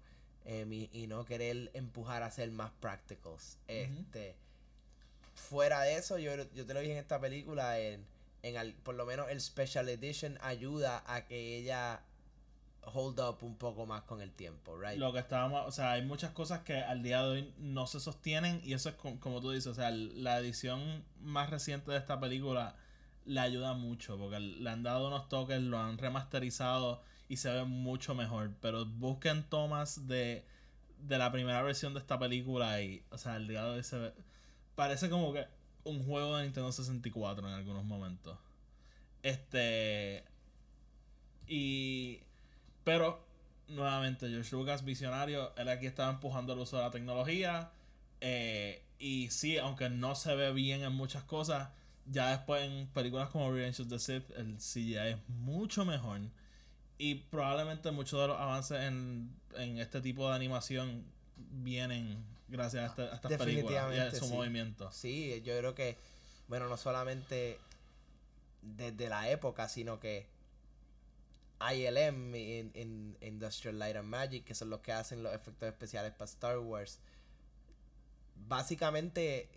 Y, 0.46 0.90
y 0.92 1.06
no 1.06 1.24
querer 1.24 1.70
empujar 1.72 2.22
a 2.22 2.30
ser 2.30 2.50
más 2.50 2.70
practicals. 2.72 3.56
Este, 3.66 4.36
fuera 5.34 5.82
de 5.82 5.96
eso, 5.96 6.18
yo, 6.18 6.32
yo 6.54 6.66
te 6.66 6.74
lo 6.74 6.80
dije 6.80 6.92
en 6.92 6.98
esta 6.98 7.20
película, 7.20 7.78
en, 7.80 8.04
en 8.42 8.56
al- 8.56 8.74
por 8.74 8.94
lo 8.94 9.06
menos 9.06 9.28
el 9.30 9.40
Special 9.40 9.88
Edition 9.88 10.38
ayuda 10.42 11.02
a 11.06 11.26
que 11.26 11.58
ella 11.58 12.02
hold 12.92 13.18
up 13.20 13.38
un 13.42 13.56
poco 13.56 13.86
más 13.86 14.02
con 14.02 14.20
el 14.20 14.30
tiempo, 14.32 14.78
right? 14.78 14.98
Lo 14.98 15.12
que 15.12 15.18
estábamos, 15.18 15.66
o 15.66 15.72
sea, 15.72 15.92
hay 15.92 16.02
muchas 16.02 16.32
cosas 16.32 16.60
que 16.60 16.76
al 16.76 17.02
día 17.02 17.22
de 17.22 17.28
hoy 17.28 17.54
no 17.58 17.86
se 17.86 17.98
sostienen 17.98 18.60
y 18.64 18.74
eso 18.74 18.90
es 18.90 18.94
com- 18.96 19.18
como 19.18 19.40
tú 19.40 19.50
dices, 19.50 19.68
o 19.68 19.74
sea, 19.74 19.90
la 19.90 20.38
edición 20.38 21.02
más 21.22 21.48
reciente 21.50 21.90
de 21.92 21.98
esta 21.98 22.20
película 22.20 22.76
le 23.24 23.40
ayuda 23.40 23.72
mucho 23.72 24.18
porque 24.18 24.38
le 24.38 24.68
han 24.68 24.82
dado 24.82 25.08
unos 25.08 25.28
toques, 25.30 25.60
lo 25.62 25.78
han 25.78 25.96
remasterizado 25.96 27.02
y 27.28 27.38
se 27.38 27.50
ve 27.50 27.64
mucho 27.64 28.14
mejor, 28.14 28.50
pero 28.60 28.84
busquen 28.84 29.44
tomas 29.44 30.06
de, 30.06 30.44
de 30.98 31.18
la 31.18 31.32
primera 31.32 31.62
versión 31.62 31.94
de 31.94 32.00
esta 32.00 32.18
película 32.18 32.82
y, 32.82 33.02
o 33.10 33.16
sea, 33.16 33.34
al 33.34 33.48
día 33.48 33.64
de 33.64 33.70
hoy 33.76 33.82
se 33.82 33.98
ve, 33.98 34.12
parece 34.74 35.10
como 35.10 35.32
que 35.32 35.46
un 35.84 36.04
juego 36.04 36.36
de 36.36 36.44
Nintendo 36.44 36.72
64 36.72 37.46
en 37.48 37.54
algunos 37.54 37.84
momentos. 37.84 38.38
Este, 39.22 40.24
Y. 41.48 42.20
Pero, 42.84 43.24
nuevamente, 43.68 44.28
George 44.28 44.54
Lucas, 44.54 44.84
visionario, 44.84 45.54
él 45.56 45.68
aquí 45.68 45.86
estaba 45.86 46.10
empujando 46.10 46.52
el 46.52 46.58
uso 46.58 46.76
de 46.76 46.82
la 46.84 46.90
tecnología. 46.90 47.70
eh, 48.20 48.82
y 48.98 49.28
sí, 49.30 49.58
aunque 49.58 49.90
no 49.90 50.14
se 50.14 50.34
ve 50.34 50.52
bien 50.52 50.82
en 50.82 50.92
muchas 50.92 51.24
cosas, 51.24 51.70
ya 52.06 52.30
después 52.30 52.62
en 52.62 52.86
películas 52.88 53.28
como 53.30 53.50
Revenge 53.52 53.80
of 53.82 53.88
the 53.88 53.98
Sith, 53.98 54.30
el 54.36 54.56
CGI 54.58 54.96
es 54.96 55.28
mucho 55.28 55.84
mejor. 55.84 56.20
Y 56.98 57.16
probablemente 57.16 57.90
muchos 57.90 58.20
de 58.20 58.28
los 58.28 58.38
avances 58.40 58.80
en, 58.82 59.34
en 59.56 59.78
este 59.78 60.00
tipo 60.00 60.28
de 60.28 60.36
animación 60.36 61.04
vienen 61.36 62.24
gracias 62.48 62.98
a, 62.98 63.02
a 63.02 63.14
estas 63.16 63.32
películas 63.38 63.94
y 63.94 63.98
a 63.98 64.10
su 64.10 64.26
sí. 64.26 64.32
movimiento. 64.32 64.90
Sí, 64.92 65.42
yo 65.42 65.56
creo 65.58 65.74
que, 65.74 65.96
bueno, 66.48 66.68
no 66.68 66.76
solamente 66.76 67.58
desde 68.62 69.08
la 69.08 69.28
época, 69.30 69.68
sino 69.68 70.00
que 70.00 70.26
ILM, 71.60 72.34
in- 72.34 72.72
in- 72.74 73.16
Industrial 73.20 73.78
Light 73.78 73.96
and 73.96 74.08
Magic, 74.08 74.44
que 74.44 74.54
son 74.54 74.70
los 74.70 74.80
que 74.80 74.92
hacen 74.92 75.22
los 75.22 75.34
efectos 75.34 75.68
especiales 75.68 76.12
para 76.12 76.24
Star 76.30 76.58
Wars, 76.58 76.98
básicamente 78.48 79.48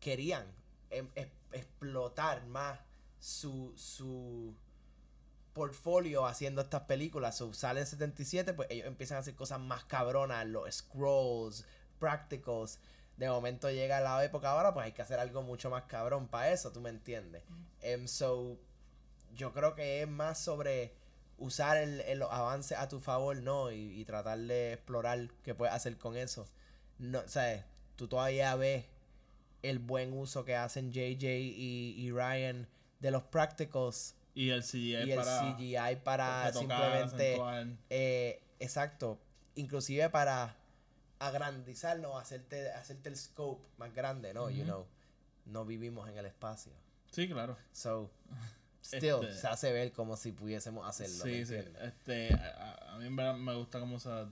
querían 0.00 0.44
em- 0.90 1.08
explotar 1.52 2.44
más 2.46 2.78
su, 3.20 3.72
su 3.76 4.54
portfolio 5.52 6.26
haciendo 6.26 6.60
estas 6.62 6.82
películas. 6.82 7.36
So, 7.38 7.52
sale 7.54 7.80
en 7.80 7.86
77, 7.86 8.52
pues 8.54 8.70
ellos 8.70 8.86
empiezan 8.86 9.16
a 9.16 9.20
hacer 9.20 9.34
cosas 9.34 9.60
más 9.60 9.84
cabronas, 9.84 10.46
los 10.46 10.72
scrolls, 10.74 11.64
practicals. 11.98 12.78
De 13.16 13.28
momento 13.28 13.70
llega 13.70 14.00
la 14.00 14.22
época 14.24 14.50
ahora, 14.50 14.74
pues 14.74 14.86
hay 14.86 14.92
que 14.92 15.02
hacer 15.02 15.18
algo 15.18 15.42
mucho 15.42 15.70
más 15.70 15.84
cabrón 15.84 16.28
para 16.28 16.50
eso, 16.52 16.70
tú 16.72 16.80
me 16.80 16.90
entiendes. 16.90 17.42
Em, 17.80 18.06
so, 18.06 18.58
yo 19.34 19.52
creo 19.52 19.74
que 19.74 20.02
es 20.02 20.08
más 20.08 20.38
sobre 20.38 20.92
usar 21.38 21.76
el, 21.78 22.00
el- 22.02 22.18
los 22.18 22.30
avances 22.30 22.76
a 22.78 22.88
tu 22.88 22.98
favor, 23.00 23.36
¿no? 23.42 23.70
Y, 23.72 24.00
y 24.00 24.04
tratar 24.04 24.38
de 24.38 24.74
explorar 24.74 25.28
qué 25.42 25.54
puedes 25.54 25.74
hacer 25.74 25.96
con 25.98 26.16
eso. 26.16 26.46
No, 26.98 27.26
¿sabes? 27.26 27.62
Tú 27.96 28.08
todavía 28.08 28.54
ves 28.56 28.84
el 29.62 29.78
buen 29.78 30.12
uso 30.12 30.44
que 30.44 30.54
hacen 30.54 30.92
JJ 30.92 31.24
y, 31.38 31.94
y 31.98 32.10
Ryan 32.12 32.68
de 33.00 33.10
los 33.10 33.22
practicals 33.24 34.14
Y 34.34 34.50
el 34.50 34.62
CGI 34.62 34.94
y 35.08 35.10
el 35.12 35.16
para 35.16 35.54
CGI 35.56 35.96
para 36.04 36.42
simplemente 36.60 37.36
eh, 37.90 38.42
exacto 38.60 39.18
inclusive 39.54 40.08
para 40.10 40.54
agrandizarlo 41.18 42.18
hacerte 42.18 42.70
hacerte 42.72 43.08
el 43.08 43.16
scope 43.16 43.66
más 43.78 43.94
grande 43.94 44.34
no 44.34 44.50
you 44.50 44.64
know 44.64 44.86
no 45.46 45.64
vivimos 45.64 46.08
en 46.08 46.16
el 46.18 46.26
espacio 46.26 46.72
Sí, 47.10 47.28
claro. 47.28 47.56
so 47.72 48.10
still 48.82 49.20
Este- 49.24 49.34
se 49.34 49.46
hace 49.48 49.72
ver 49.72 49.92
como 49.92 50.16
si 50.16 50.32
pudiésemos 50.32 50.86
hacerlo 50.86 51.24
¿me 51.24 51.44
Sí, 51.44 51.46
sí. 51.46 51.54
Este, 51.80 52.34
a, 52.34 52.94
a 52.94 52.98
mí 52.98 53.06
en 53.06 53.16
verdad 53.16 53.34
me 53.34 53.54
gusta 53.54 53.80
cómo 53.80 53.98
se 53.98 54.08
ha, 54.10 54.28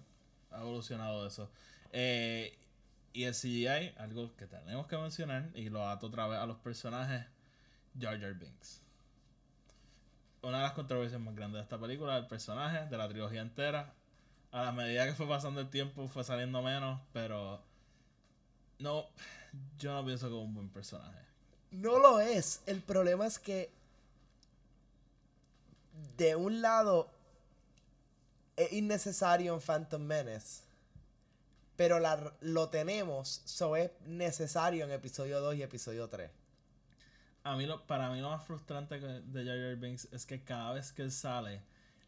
ha 0.51 0.61
evolucionado 0.61 1.26
eso. 1.26 1.51
Eh, 1.93 2.57
y 3.12 3.24
el 3.24 3.32
CGI, 3.35 3.95
algo 3.97 4.35
que 4.37 4.47
tenemos 4.47 4.87
que 4.89 4.97
mencionar, 4.99 5.49
y 5.55 5.68
lo 5.70 5.89
ato 5.89 6.09
otra 6.09 6.26
vez 6.26 6.39
a 6.41 6.47
los 6.47 6.57
personajes, 6.59 7.24
Jar 7.99 8.20
Jar 8.20 8.35
Binks. 8.35 8.80
Una 10.43 10.59
de 10.59 10.62
las 10.64 10.72
controversias 10.72 11.20
más 11.20 11.35
grandes 11.35 11.59
de 11.61 11.62
esta 11.62 11.78
película, 11.78 12.16
el 12.18 12.26
personaje 12.26 12.87
de 12.87 12.97
la 12.99 13.09
trilogía 13.09 13.41
entera. 13.41 13.95
A 14.55 14.62
la 14.62 14.72
medida 14.72 15.05
que 15.05 15.14
fue 15.14 15.26
pasando 15.26 15.61
el 15.61 15.68
tiempo 15.68 16.07
fue 16.07 16.22
saliendo 16.22 16.62
menos, 16.62 17.00
pero 17.12 17.61
no, 18.78 19.05
yo 19.80 19.92
no 19.92 20.05
pienso 20.05 20.28
que 20.28 20.34
es 20.36 20.40
un 20.40 20.55
buen 20.55 20.68
personaje. 20.68 21.18
no 21.72 21.98
lo 21.98 22.20
es 22.20 22.61
el 22.66 22.80
problema 22.80 23.26
es 23.26 23.40
que 23.40 23.68
de 26.16 26.36
un 26.36 26.62
lado 26.62 27.11
es 28.57 28.72
innecesario 28.72 29.55
en 29.55 29.61
Phantom 29.61 30.02
Menace 30.02 30.62
pero 31.74 31.98
la, 31.98 32.32
lo 32.40 32.68
tenemos 32.68 33.42
so 33.44 33.74
es 33.74 33.90
necesario 34.07 34.84
en 34.84 34.92
episodio 34.92 35.40
2 35.40 35.57
y 35.57 35.62
episodio 35.64 36.09
3 36.09 36.30
A 37.42 37.57
mí 37.57 37.66
lo, 37.66 37.84
para 37.88 38.09
mí 38.11 38.20
lo 38.20 38.30
más 38.30 38.44
frustrante 38.44 39.00
de 39.00 39.44
Jar 39.44 39.59
Jar 39.59 39.76
Binks 39.76 40.07
es 40.12 40.24
que 40.24 40.44
cada 40.44 40.74
vez 40.74 40.92
que 40.92 41.02
él 41.02 41.11
sale, 41.11 41.61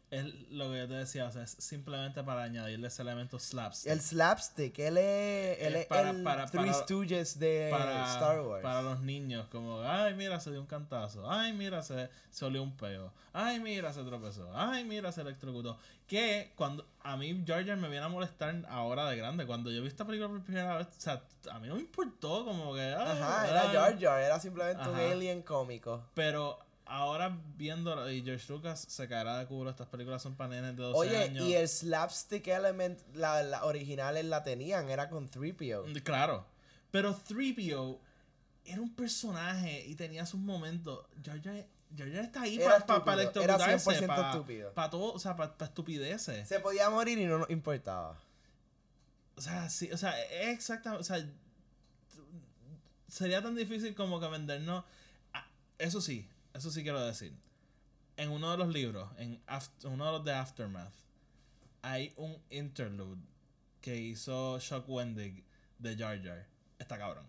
es 0.09 0.23
lo 0.51 0.71
que 0.71 0.77
yo 0.79 0.87
te 0.87 0.93
decía, 0.93 1.25
o 1.25 1.31
sea, 1.31 1.43
es 1.43 1.51
simplemente 1.51 2.23
para 2.23 2.43
añadirle 2.43 2.87
ese 2.87 3.01
elemento 3.01 3.39
slapstick. 3.39 3.91
El 3.91 3.99
slapstick, 4.01 4.79
él 4.79 4.97
es, 4.97 5.59
él 5.59 5.75
Es 5.75 5.85
para- 5.87 6.11
el 6.11 6.23
para- 6.23 6.45
Three 6.45 6.61
para- 6.71 6.73
Stooges 6.73 7.37
de 7.39 7.67
para, 7.71 8.13
Star 8.13 8.39
Wars. 8.41 8.63
para 8.63 8.81
los 8.81 9.01
niños, 9.01 9.47
como, 9.51 9.81
ay, 9.81 10.13
mira, 10.15 10.39
se 10.39 10.51
dio 10.51 10.61
un 10.61 10.65
cantazo, 10.67 11.29
ay, 11.29 11.51
mira, 11.53 11.81
se, 11.83 12.09
se 12.31 12.45
olió 12.45 12.63
un 12.63 12.77
peo, 12.77 13.11
ay, 13.33 13.59
mira, 13.59 13.91
se 13.91 14.01
tropezó, 14.03 14.49
ay, 14.57 14.83
mira, 14.85 15.11
se 15.11 15.21
electrocutó. 15.21 15.77
Que 16.07 16.53
cuando 16.55 16.87
a 17.03 17.17
mí 17.17 17.43
Jar 17.45 17.65
me 17.75 17.89
viene 17.89 18.05
a 18.05 18.07
molestar 18.07 18.63
ahora 18.69 19.09
de 19.09 19.17
grande, 19.17 19.45
cuando 19.45 19.69
yo 19.71 19.81
vi 19.81 19.89
esta 19.89 20.05
película 20.05 20.29
por 20.29 20.41
primera 20.41 20.77
vez, 20.77 20.87
o 20.87 21.01
sea, 21.01 21.21
a 21.51 21.59
mí 21.59 21.67
no 21.67 21.75
me 21.75 21.81
importó, 21.81 22.45
como 22.45 22.73
que, 22.73 22.93
ah, 22.93 23.11
Ajá, 23.11 23.41
ah, 23.41 23.47
era 23.73 23.97
Jar, 23.99 24.21
era 24.21 24.39
simplemente 24.39 24.87
un 24.87 24.95
alien 24.95 25.41
cómico. 25.41 26.01
Pero 26.13 26.59
ahora 26.87 27.37
viendo 27.57 28.09
y 28.11 28.21
George 28.23 28.51
Lucas 28.51 28.85
se 28.87 29.07
caerá 29.07 29.37
de 29.39 29.45
culo, 29.45 29.69
estas 29.69 29.87
películas 29.87 30.21
son 30.21 30.35
para 30.35 30.49
nenes 30.49 30.75
de 30.75 30.83
12 30.83 30.97
Oye, 30.97 31.17
años. 31.17 31.45
y 31.45 31.53
el 31.53 31.67
slapstick 31.67 32.47
element, 32.47 32.99
la, 33.15 33.43
la 33.43 33.65
originales 33.65 34.25
la 34.25 34.43
tenían, 34.43 34.89
era 34.89 35.09
con 35.09 35.29
3PO. 35.29 35.87
Mm, 35.87 35.97
Claro. 36.03 36.45
Pero 36.91 37.15
3PO 37.15 37.99
era 38.65 38.81
un 38.81 38.93
personaje 38.95 39.85
y 39.87 39.95
tenía 39.95 40.25
sus 40.25 40.39
momentos. 40.39 41.05
Jar 41.23 41.41
Jar, 41.41 41.65
está 41.99 42.41
ahí 42.41 42.59
para 42.59 42.85
pa, 42.85 43.13
era 43.13 43.21
electrocutarse. 43.21 44.07
100% 44.07 44.73
Para 44.73 44.89
todo, 44.89 45.13
o 45.13 45.19
sea, 45.19 45.35
para 45.35 45.55
estupideces. 45.59 46.47
Se 46.47 46.59
podía 46.59 46.89
morir 46.89 47.17
y 47.17 47.25
no 47.25 47.39
nos 47.39 47.49
importaba. 47.49 48.17
O 49.35 49.41
sea, 49.41 49.69
sí, 49.69 49.89
o 49.91 49.97
sea, 49.97 50.19
exactamente. 50.49 51.01
O 51.01 51.03
sea, 51.05 51.25
sería 53.07 53.41
tan 53.41 53.55
difícil 53.55 53.95
como 53.95 54.19
que 54.19 54.27
vendernos. 54.27 54.83
Ah, 55.33 55.47
Eso 55.77 56.01
sí, 56.01 56.27
eso 56.57 56.71
sí 56.71 56.83
quiero 56.83 57.05
decir. 57.05 57.33
En 58.17 58.31
uno 58.31 58.51
de 58.51 58.57
los 58.57 58.69
libros, 58.69 59.09
en 59.17 59.39
Aft- 59.45 59.85
uno 59.85 60.05
de 60.07 60.11
los 60.13 60.25
de 60.25 60.33
Aftermath, 60.33 60.93
hay 61.81 62.13
un 62.17 62.35
interlude 62.49 63.21
que 63.81 63.95
hizo 63.95 64.59
Shock 64.59 64.89
Wendig 64.89 65.43
de 65.79 65.95
Jar 65.95 66.21
Jar. 66.23 66.45
Está 66.79 66.97
cabrón. 66.97 67.25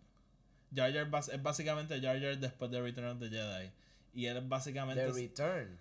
Jar 0.75 0.93
Jar 0.93 1.09
es 1.33 1.43
básicamente 1.43 2.01
Jar 2.01 2.21
Jar 2.21 2.39
después 2.39 2.71
de 2.71 2.81
Return 2.81 3.09
of 3.09 3.21
the 3.21 3.29
Jedi. 3.29 3.71
Y 4.15 4.27
él 4.27 4.41
básicamente. 4.49 5.05
The 5.05 5.13
Return. 5.13 5.79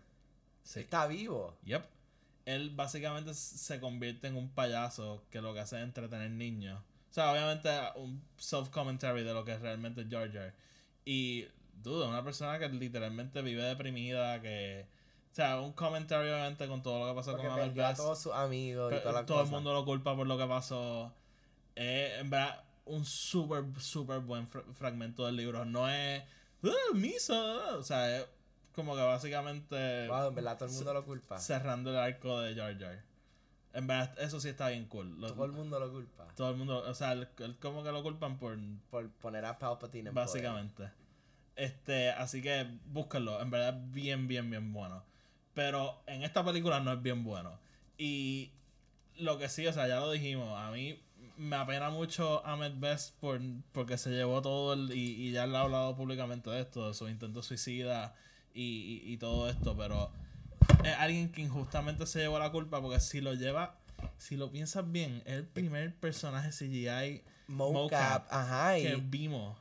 Sí. 0.64 0.82
Está 0.82 1.08
vivo. 1.08 1.58
Yep. 1.64 1.86
Él 2.46 2.70
básicamente 2.76 3.34
se 3.34 3.80
convierte 3.80 4.28
en 4.28 4.36
un 4.36 4.50
payaso 4.50 5.24
que 5.32 5.42
lo 5.42 5.54
que 5.54 5.62
hace 5.62 5.78
es 5.78 5.84
entretener 5.84 6.30
niños. 6.32 6.80
O 7.10 7.14
sea, 7.14 7.32
obviamente 7.32 7.70
un 7.96 8.22
self-commentary 8.38 9.24
de 9.24 9.34
lo 9.34 9.44
que 9.44 9.54
es 9.54 9.62
realmente 9.62 10.06
Jar 10.10 10.32
Jar. 10.32 10.54
Y, 11.06 11.48
duda, 11.84 12.08
una 12.08 12.24
persona 12.24 12.60
que 12.60 12.70
literalmente 12.70 13.42
vive 13.42 13.64
deprimida, 13.64 14.42
que... 14.42 14.86
O 15.32 15.36
sea, 15.38 15.60
un 15.62 15.74
comentario 15.74 16.34
obviamente 16.34 16.68
con 16.68 16.82
todo 16.82 17.00
lo 17.06 17.12
que 17.12 17.16
pasó 17.16 17.32
Porque 17.32 17.44
con 17.48 17.54
Amel 17.54 17.68
perdió 17.68 17.86
a 17.86 17.94
todos 17.94 18.20
sus 18.20 18.34
amigos 18.34 18.92
y 18.92 19.00
toda 19.00 19.12
la 19.14 19.26
todo 19.26 19.42
el 19.42 19.48
mundo 19.50 19.72
lo 19.74 19.86
culpa 19.86 20.16
por 20.16 20.26
lo 20.26 20.36
que 20.38 20.46
pasó. 20.48 21.14
Es, 21.76 22.20
en 22.22 22.30
verdad, 22.32 22.64
un 22.86 23.06
súper, 23.06 23.64
súper 23.80 24.20
buen 24.22 24.48
fra- 24.48 24.64
fragmento 24.74 25.26
del 25.28 25.36
libro. 25.36 25.64
No 25.66 25.88
es... 25.90 26.24
"Ah, 26.64 26.70
misa. 26.96 27.78
O 27.78 27.84
sea, 27.84 28.18
es 28.18 28.26
como 28.74 28.96
que 28.96 29.02
básicamente 29.02 30.08
Wow, 30.08 30.30
en 30.30 30.36
verdad 30.36 30.58
todo 30.58 30.70
el 30.70 30.76
mundo 30.76 30.94
lo 30.94 31.06
culpa. 31.06 31.38
cerrando 31.40 31.92
el 31.92 31.98
arco 31.98 32.40
de 32.42 32.56
Jar 32.56 32.78
Jar. 32.80 33.04
En 33.74 33.86
verdad, 33.86 34.18
eso 34.20 34.40
sí 34.40 34.50
está 34.50 34.70
bien 34.70 34.86
cool. 34.88 35.20
Lo- 35.22 35.32
Todo 35.34 35.46
el 35.46 35.52
mundo 35.52 35.80
lo 35.80 35.92
culpa. 35.92 36.28
todo 36.36 36.50
el 36.50 36.58
mundo, 36.58 36.84
o 36.88 36.94
sea, 36.96 37.12
el, 37.12 37.28
el- 37.40 37.58
como 37.58 37.84
que 37.84 37.92
lo 37.92 38.02
culpan 38.02 38.40
por 38.40 38.58
Por 38.90 39.08
poner 39.12 39.46
a 39.46 39.60
Palpatine 39.60 40.10
en 40.10 40.16
poder. 40.16 40.28
Este, 41.58 42.12
así 42.12 42.42
que 42.42 42.68
búsquenlo, 42.86 43.42
en 43.42 43.50
verdad 43.50 43.76
es 43.78 43.92
bien, 43.92 44.28
bien, 44.28 44.50
bien 44.50 44.72
bueno. 44.72 45.04
Pero 45.54 46.02
en 46.06 46.24
esta 46.24 46.46
película 46.46 46.80
no 46.80 46.94
es 46.94 47.02
bien 47.02 47.24
bueno. 47.24 47.60
Y 47.98 48.52
lo 49.18 49.38
que 49.40 49.50
sí, 49.50 49.66
o 49.68 49.74
sea, 49.74 49.88
ya 49.88 50.00
lo 50.00 50.12
dijimos, 50.12 50.58
a 50.58 50.70
mí 50.72 51.02
me 51.36 51.56
apena 51.56 51.90
mucho 51.90 52.46
Ahmed 52.46 52.74
Best 52.76 53.16
por, 53.20 53.42
porque 53.72 53.98
se 53.98 54.12
llevó 54.12 54.42
todo 54.42 54.74
el, 54.74 54.92
y, 54.92 55.28
y 55.28 55.32
ya 55.32 55.48
le 55.48 55.58
ha 55.58 55.62
hablado 55.62 55.96
públicamente 55.96 56.50
de 56.52 56.62
esto, 56.62 56.88
de 56.88 56.94
su 56.94 57.10
intento 57.10 57.42
suicida 57.42 58.16
y, 58.54 59.02
y, 59.04 59.14
y 59.14 59.18
todo 59.18 59.50
esto, 59.50 59.76
pero 59.76 60.12
es 60.84 60.96
alguien 60.98 61.32
que 61.32 61.42
injustamente 61.42 62.06
se 62.06 62.20
llevó 62.20 62.38
la 62.40 62.52
culpa 62.52 62.82
porque 62.82 63.00
si 63.00 63.22
lo 63.22 63.34
lleva, 63.34 63.78
si 64.18 64.38
lo 64.38 64.52
piensas 64.52 64.92
bien, 64.92 65.24
es 65.26 65.34
el 65.34 65.48
primer 65.48 65.96
personaje 65.96 66.50
CGI 66.52 67.24
Mocap, 67.48 67.74
mocap 67.74 68.28
ajá, 68.30 68.76
que 68.76 68.94
y, 68.94 69.02
vimos. 69.02 69.58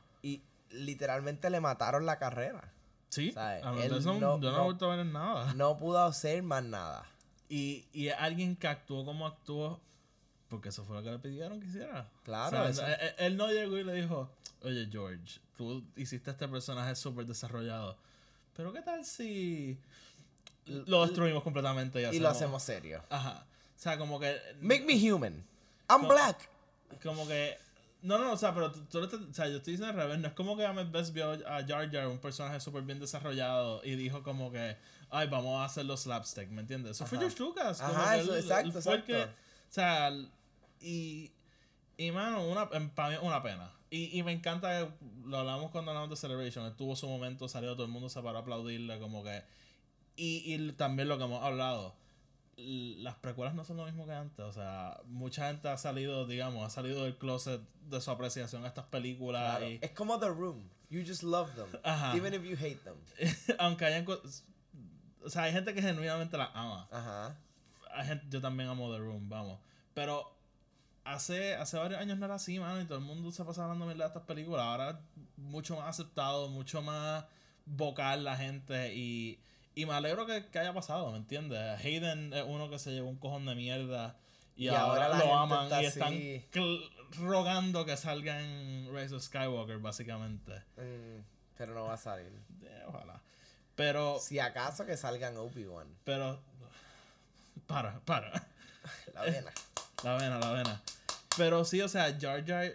Literalmente 0.71 1.49
le 1.49 1.59
mataron 1.59 2.05
la 2.05 2.17
carrera. 2.19 2.71
Sí, 3.09 3.31
¿Sabes? 3.31 3.63
a 3.63 3.71
Él 3.83 3.91
no, 4.03 4.13
no- 4.19 4.39
yo 4.41 4.51
no, 4.51 4.57
he 4.57 4.63
vuelto 4.65 4.91
a 4.91 4.95
ver 4.95 5.05
nada. 5.05 5.53
No 5.55 5.77
pudo 5.77 6.03
hacer 6.03 6.43
más 6.43 6.63
nada. 6.63 7.05
Y, 7.49 7.85
y 7.93 8.09
alguien 8.09 8.55
que 8.57 8.67
actuó 8.67 9.05
como 9.05 9.25
actuó 9.25 9.79
porque 10.49 10.69
eso 10.69 10.83
fue 10.85 10.95
lo 10.97 11.03
que 11.03 11.11
le 11.11 11.19
pidieron 11.19 11.59
que 11.59 11.67
hiciera. 11.67 12.09
Claro, 12.23 12.63
O 12.69 12.73
sea, 12.73 12.93
eso- 12.93 13.13
él, 13.17 13.35
no 13.37 13.47
llegó 13.51 13.77
y 13.77 13.83
le 13.83 13.93
dijo, 13.93 14.29
oye 14.63 14.87
George, 14.91 15.39
tú 15.57 15.83
hiciste 15.95 16.31
este 16.31 16.47
personaje 16.47 16.95
súper 16.95 17.25
desarrollado. 17.25 17.97
Pero 18.55 18.71
qué 18.73 18.81
tal 18.81 19.05
si 19.05 19.77
lo 20.65 21.05
destruimos 21.05 21.43
completamente. 21.43 22.01
Y, 22.01 22.15
y 22.15 22.19
lo 22.19 22.29
hacemos 22.29 22.63
serio. 22.63 23.03
Ajá. 23.09 23.45
O 23.75 23.79
sea, 23.79 23.97
como 23.97 24.19
que. 24.19 24.37
Make 24.61 24.83
me 24.85 24.93
human. 25.11 25.45
I'm 25.89 26.07
black. 26.07 26.49
Como 27.03 27.27
que. 27.27 27.57
No, 28.01 28.17
no, 28.19 28.31
o 28.33 28.37
sea, 28.37 28.53
pero 28.53 28.71
tú, 28.71 28.85
tú 28.85 28.99
lo 29.01 29.07
o 29.07 29.33
sea, 29.33 29.47
yo 29.47 29.57
estoy 29.57 29.73
diciendo 29.73 29.87
al 29.87 29.95
revés. 29.95 30.19
No 30.19 30.27
es 30.27 30.33
como 30.33 30.55
que 30.55 30.65
Ahmed 30.65 30.87
Best 30.91 31.13
vio 31.13 31.31
a 31.31 31.65
Jar 31.67 31.91
Jar, 31.91 32.07
un 32.07 32.19
personaje 32.19 32.59
súper 32.59 32.83
bien 32.83 32.99
desarrollado, 32.99 33.81
y 33.83 33.95
dijo 33.95 34.21
como 34.23 34.51
que, 34.51 34.77
ay, 35.09 35.27
vamos 35.27 35.59
a 35.59 35.65
hacerlo 35.65 35.97
slapstick, 35.97 36.49
¿me 36.49 36.61
entiendes? 36.61 36.91
Eso 36.91 37.05
fue 37.07 37.17
Ajá. 37.17 37.27
George 37.27 37.43
Lucas. 37.43 37.81
como 37.81 37.93
Ajá, 37.93 38.13
que 38.15 38.21
eso, 38.21 38.33
él- 38.35 38.39
exacto, 38.41 38.77
él 38.77 38.83
fue 38.83 38.93
el 38.95 39.03
que- 39.03 39.13
exacto. 39.21 39.35
o 39.69 39.73
sea, 39.73 40.11
y. 40.81 41.31
Y, 41.99 42.11
mano, 42.11 42.47
una, 42.47 42.69
para 42.69 43.09
mí 43.09 43.15
una 43.25 43.41
pena. 43.41 43.71
Y, 43.89 44.17
y 44.19 44.21
me 44.21 44.31
encanta, 44.31 44.79
que 44.85 44.91
lo 45.25 45.37
hablamos 45.39 45.71
cuando 45.71 45.89
hablamos 45.91 46.11
de 46.11 46.15
Celebration, 46.15 46.65
él 46.65 46.75
tuvo 46.75 46.95
su 46.95 47.07
momento, 47.07 47.47
salió 47.49 47.73
todo 47.73 47.85
el 47.85 47.91
mundo 47.91 48.07
se 48.09 48.21
paró 48.21 48.37
a 48.37 48.41
aplaudirle, 48.41 48.99
como 48.99 49.23
que... 49.23 49.43
Y, 50.15 50.53
y 50.53 50.71
también 50.73 51.07
lo 51.07 51.17
que 51.17 51.23
hemos 51.23 51.43
hablado, 51.43 51.95
las 52.57 53.15
precuelas 53.15 53.53
no 53.53 53.63
son 53.63 53.77
lo 53.77 53.85
mismo 53.85 54.05
que 54.05 54.13
antes, 54.13 54.39
o 54.43 54.51
sea, 54.51 54.99
mucha 55.05 55.47
gente 55.47 55.69
ha 55.69 55.77
salido, 55.77 56.25
digamos, 56.25 56.65
ha 56.65 56.69
salido 56.69 57.03
del 57.03 57.15
closet 57.17 57.61
de 57.83 58.01
su 58.01 58.09
apreciación 58.11 58.63
a 58.65 58.67
estas 58.67 58.85
películas. 58.85 59.57
Claro. 59.57 59.69
y- 59.71 59.79
Es 59.81 59.91
como 59.91 60.19
The 60.19 60.29
Room. 60.29 60.67
You 60.89 61.03
just 61.05 61.21
love 61.23 61.53
them. 61.53 61.67
Ajá. 61.83 62.15
Even 62.15 62.33
if 62.33 62.43
you 62.43 62.55
hate 62.55 62.79
them. 62.83 62.95
aunque 63.59 63.85
hayan... 63.85 64.05
O 65.23 65.29
sea, 65.29 65.43
hay 65.43 65.51
gente 65.53 65.73
que 65.73 65.81
genuinamente 65.81 66.37
las 66.37 66.49
ama. 66.53 66.87
Ajá. 66.91 67.37
hay 67.91 68.07
gente- 68.07 68.25
yo 68.29 68.41
también 68.41 68.69
amo 68.69 68.91
The 68.91 68.99
Room, 68.99 69.29
vamos. 69.29 69.59
Pero 69.93 70.33
hace, 71.03 71.55
hace 71.55 71.77
varios 71.77 71.99
años 71.99 72.17
no 72.17 72.25
era 72.25 72.35
así, 72.35 72.59
mano, 72.59 72.81
y 72.81 72.85
todo 72.85 72.97
el 72.97 73.03
mundo 73.03 73.31
se 73.31 73.43
pasa 73.43 73.63
hablando 73.63 73.85
mierda 73.85 74.05
de 74.05 74.07
estas 74.07 74.23
películas. 74.23 74.63
Ahora 74.65 74.99
mucho 75.35 75.75
más 75.75 75.87
aceptado, 75.89 76.49
mucho 76.49 76.81
más 76.81 77.25
vocal 77.65 78.23
la 78.23 78.35
gente 78.37 78.95
y, 78.95 79.39
y 79.81 79.85
me 79.85 79.93
alegro 79.93 80.25
que, 80.25 80.45
que 80.47 80.59
haya 80.59 80.73
pasado, 80.73 81.11
¿me 81.11 81.17
entiendes? 81.17 81.59
Hayden 81.83 82.33
es 82.33 82.43
uno 82.47 82.69
que 82.69 82.79
se 82.79 82.91
llevó 82.91 83.09
un 83.09 83.17
cojón 83.17 83.45
de 83.45 83.55
mierda 83.55 84.17
y, 84.55 84.65
Y 84.65 84.67
ahora, 84.69 85.05
ahora 85.05 85.17
lo 85.25 85.35
aman 85.37 85.63
está 85.65 85.83
y 85.83 85.85
están 85.85 86.13
así. 86.13 86.45
rogando 87.19 87.85
que 87.85 87.95
salga 87.95 88.41
en 88.41 88.89
Rise 88.93 89.13
of 89.15 89.23
Skywalker, 89.23 89.77
básicamente. 89.77 90.53
Mm, 90.77 91.21
pero 91.57 91.73
no 91.73 91.85
va 91.85 91.93
a 91.93 91.97
salir. 91.97 92.31
Eh, 92.63 92.83
ojalá. 92.87 93.21
Pero, 93.75 94.19
Si 94.19 94.39
acaso 94.39 94.85
que 94.85 94.97
salgan 94.97 95.37
Obi-Wan. 95.37 95.87
pero... 96.03 96.41
Para, 97.67 97.99
para. 98.01 98.31
La 99.13 99.21
vena. 99.23 99.51
La 100.03 100.15
vena, 100.17 100.39
la 100.39 100.51
vena. 100.53 100.81
Pero 101.37 101.65
sí, 101.65 101.81
o 101.81 101.89
sea, 101.89 102.15
Jar 102.19 102.45
Jar. 102.45 102.73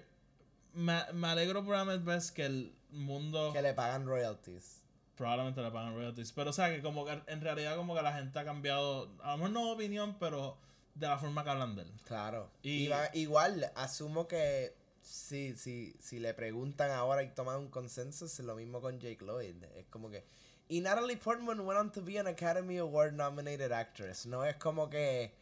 Me, 0.74 1.00
me 1.12 1.28
alegro 1.28 1.64
por 1.64 1.74
Ahmed 1.76 2.00
Best 2.00 2.34
que 2.34 2.44
el 2.46 2.74
mundo. 2.90 3.52
que 3.52 3.62
le 3.62 3.74
pagan 3.74 4.06
royalties. 4.06 4.81
Probablemente 5.16 5.60
le 5.62 5.70
pagan 5.70 5.94
royalties. 5.94 6.32
Pero 6.32 6.50
o 6.50 6.52
sea, 6.52 6.70
que 6.70 6.82
como 6.82 7.04
que 7.04 7.20
en 7.26 7.40
realidad, 7.40 7.76
como 7.76 7.94
que 7.94 8.02
la 8.02 8.12
gente 8.14 8.38
ha 8.38 8.44
cambiado. 8.44 9.10
A 9.22 9.32
lo 9.32 9.36
mejor 9.38 9.50
no 9.50 9.72
opinión, 9.72 10.16
pero 10.18 10.56
de 10.94 11.06
la 11.06 11.18
forma 11.18 11.44
que 11.44 11.50
hablan 11.50 11.74
de 11.76 11.82
él. 11.82 11.92
Claro. 12.04 12.50
Y- 12.62 12.84
Y 12.84 12.88
va- 12.88 13.10
igual, 13.14 13.70
asumo 13.76 14.26
que 14.28 14.74
si, 15.02 15.54
si, 15.56 15.94
si 16.00 16.18
le 16.20 16.32
preguntan 16.34 16.90
ahora 16.90 17.22
y 17.22 17.28
toman 17.28 17.56
un 17.58 17.68
consenso, 17.68 18.24
es 18.26 18.38
lo 18.40 18.54
mismo 18.56 18.80
con 18.80 18.98
Jake 19.00 19.24
Lloyd. 19.24 19.62
Es 19.76 19.86
como 19.86 20.10
que. 20.10 20.24
Y 20.68 20.80
Natalie 20.80 21.16
Portman 21.18 21.60
went 21.60 21.78
on 21.78 21.92
to 21.92 22.02
be 22.02 22.18
an 22.18 22.26
Academy 22.26 22.78
Award 22.78 23.12
nominated 23.12 23.72
actress. 23.72 24.24
No 24.26 24.44
es 24.44 24.56
como 24.56 24.88
que 24.88 25.34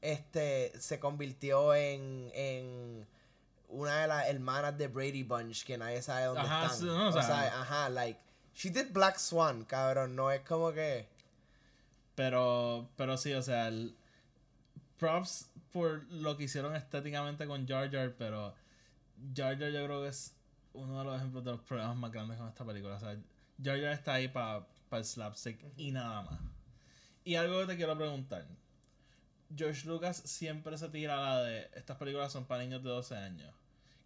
este 0.00 0.72
se 0.80 0.98
convirtió 0.98 1.74
en, 1.74 2.30
en 2.34 3.06
una 3.68 4.02
de 4.02 4.08
las 4.08 4.28
hermanas 4.28 4.76
de 4.76 4.88
Brady 4.88 5.22
Bunch 5.22 5.64
que 5.64 5.78
nadie 5.78 6.02
sabe 6.02 6.24
dónde 6.26 6.40
Ajá, 6.40 6.64
están. 6.64 6.78
sí, 6.80 6.84
no, 6.86 7.08
o 7.08 7.12
sea, 7.12 7.60
ajá, 7.60 7.88
like. 7.88 8.18
She 8.54 8.70
did 8.70 8.92
Black 8.92 9.18
Swan, 9.18 9.64
cabrón. 9.64 10.16
No 10.16 10.30
es 10.30 10.42
como 10.42 10.72
que. 10.72 11.08
Pero, 12.14 12.88
pero 12.96 13.16
sí, 13.16 13.32
o 13.32 13.42
sea, 13.42 13.68
el, 13.68 13.94
props 15.02 15.50
por 15.72 16.04
lo 16.12 16.36
que 16.36 16.44
hicieron 16.44 16.76
estéticamente 16.76 17.44
con 17.48 17.66
Jar 17.66 17.90
Jar, 17.90 18.14
pero 18.16 18.54
Jar 19.34 19.58
Jar 19.58 19.72
yo 19.72 19.84
creo 19.84 20.02
que 20.02 20.08
es 20.08 20.32
uno 20.74 20.96
de 21.00 21.04
los 21.04 21.16
ejemplos 21.16 21.44
de 21.44 21.50
los 21.50 21.60
problemas 21.62 21.96
más 21.96 22.12
grandes 22.12 22.38
con 22.38 22.46
esta 22.46 22.64
película. 22.64 22.94
O 22.94 23.00
sea, 23.00 23.16
Jar 23.62 23.80
Jar 23.80 23.92
está 23.92 24.14
ahí 24.14 24.28
para 24.28 24.64
el 24.92 25.04
slapstick 25.04 25.58
y 25.76 25.90
nada 25.90 26.22
más. 26.22 26.40
Y 27.24 27.34
algo 27.34 27.60
que 27.60 27.66
te 27.66 27.76
quiero 27.76 27.96
preguntar. 27.96 28.46
George 29.56 29.88
Lucas 29.88 30.18
siempre 30.18 30.78
se 30.78 30.88
tira 30.88 31.16
la 31.16 31.42
de 31.42 31.68
estas 31.74 31.96
películas 31.96 32.32
son 32.32 32.44
para 32.44 32.62
niños 32.62 32.84
de 32.84 32.90
12 32.90 33.16
años. 33.16 33.52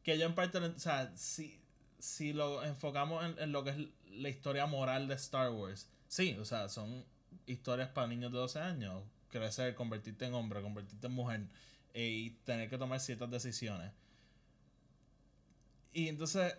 Que 0.03 0.18
yo 0.18 0.24
en 0.24 0.34
parte, 0.34 0.59
o 0.59 0.78
sea, 0.78 1.12
si, 1.14 1.61
si 1.99 2.32
lo 2.32 2.64
enfocamos 2.64 3.22
en, 3.22 3.38
en 3.38 3.53
lo 3.53 3.64
que 3.64 3.70
es 3.70 3.76
la 4.17 4.29
historia 4.29 4.67
moral 4.67 5.09
de 5.09 5.14
Star 5.14 5.51
Wars, 5.51 5.89
sí, 6.09 6.37
o 6.41 6.45
sea, 6.45 6.69
son 6.69 7.05
historias 7.47 7.89
para 7.91 8.07
niños 8.07 8.33
de 8.33 8.39
12 8.39 8.59
años. 8.61 9.03
Crecer, 9.31 9.75
convertirte 9.75 10.27
en 10.27 10.35
hombre, 10.35 10.62
convertirte 10.62 11.07
en 11.07 11.12
mujer 11.12 11.47
eh, 11.95 12.09
y 12.09 12.31
tener 12.45 12.71
que 12.71 12.79
tomar 12.79 13.01
ciertas 13.01 13.31
decisiones. 13.31 13.93
Y 15.93 16.09
entonces, 16.09 16.57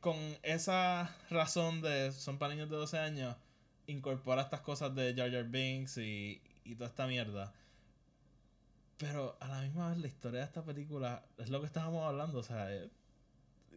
con 0.00 0.16
esa 0.42 1.14
razón 1.30 1.82
de 1.82 2.12
son 2.12 2.38
para 2.38 2.54
niños 2.54 2.70
de 2.70 2.76
12 2.76 2.98
años, 2.98 3.36
incorpora 3.86 4.42
estas 4.42 4.60
cosas 4.60 4.94
de 4.94 5.14
Jar 5.14 5.30
Jar 5.30 5.44
Binks 5.44 5.98
y, 5.98 6.40
y 6.64 6.74
toda 6.74 6.88
esta 6.88 7.06
mierda. 7.06 7.52
Pero 8.98 9.36
a 9.40 9.48
la 9.48 9.62
misma 9.62 9.90
vez 9.90 9.98
la 9.98 10.06
historia 10.06 10.40
de 10.40 10.46
esta 10.46 10.64
película 10.64 11.24
es 11.38 11.50
lo 11.50 11.60
que 11.60 11.66
estábamos 11.66 12.06
hablando, 12.06 12.38
o 12.38 12.42
sea, 12.42 12.72
eh, 12.72 12.88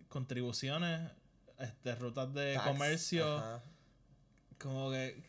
contribuciones, 0.10 1.12
este, 1.60 1.96
rutas 1.96 2.34
de 2.34 2.54
tax, 2.56 2.68
comercio, 2.68 3.38
ajá. 3.38 3.62
como 4.60 4.92
que... 4.92 5.24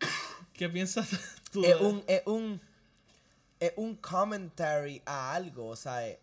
¿Qué 0.52 0.68
piensas 0.68 1.08
tú? 1.52 1.64
es 1.64 1.76
un, 1.76 2.04
es 2.06 2.22
un 2.26 2.60
es 3.60 3.72
un 3.76 3.94
commentary 3.96 5.00
a 5.06 5.34
algo, 5.34 5.68
o 5.68 5.76
sea, 5.76 6.06
es- 6.08 6.18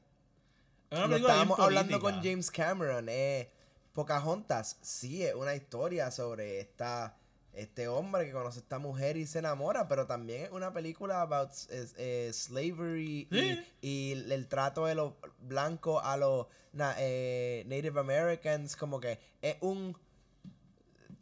es 0.90 1.00
lo 1.08 1.16
estábamos 1.16 1.58
hablando 1.60 2.00
con. 2.02 2.22
James 2.22 2.52
Cameron, 2.52 3.08
eh, 3.10 3.50
Pocahontas, 3.94 4.78
sí, 4.82 5.24
es 5.24 5.34
una 5.36 5.56
historia 5.56 6.12
sobre 6.12 6.60
esta 6.60 7.16
este 7.54 7.88
hombre 7.88 8.26
que 8.26 8.32
conoce 8.32 8.60
a 8.60 8.62
esta 8.62 8.80
mujer 8.80 9.18
y 9.18 9.26
se 9.28 9.40
enamora, 9.40 9.88
pero 9.88 10.06
también 10.08 10.44
es 10.44 10.52
una 10.52 10.72
película 10.74 11.22
about 11.22 11.50
eh, 11.70 12.32
slavery 12.34 13.28
y- 13.32 13.36
Sí. 13.36 13.66
y, 13.82 14.12
el, 14.14 14.32
el 14.32 14.48
trato 14.48 14.86
de 14.86 14.96
los 14.96 15.14
blancos 15.42 16.02
a 16.04 16.16
los 16.18 16.48
na- 16.74 16.96
eh, 17.00 17.64
Native 17.68 18.00
Americans, 18.00 18.76
como 18.76 19.00
que 19.00 19.20
es 19.42 19.58
un 19.62 19.98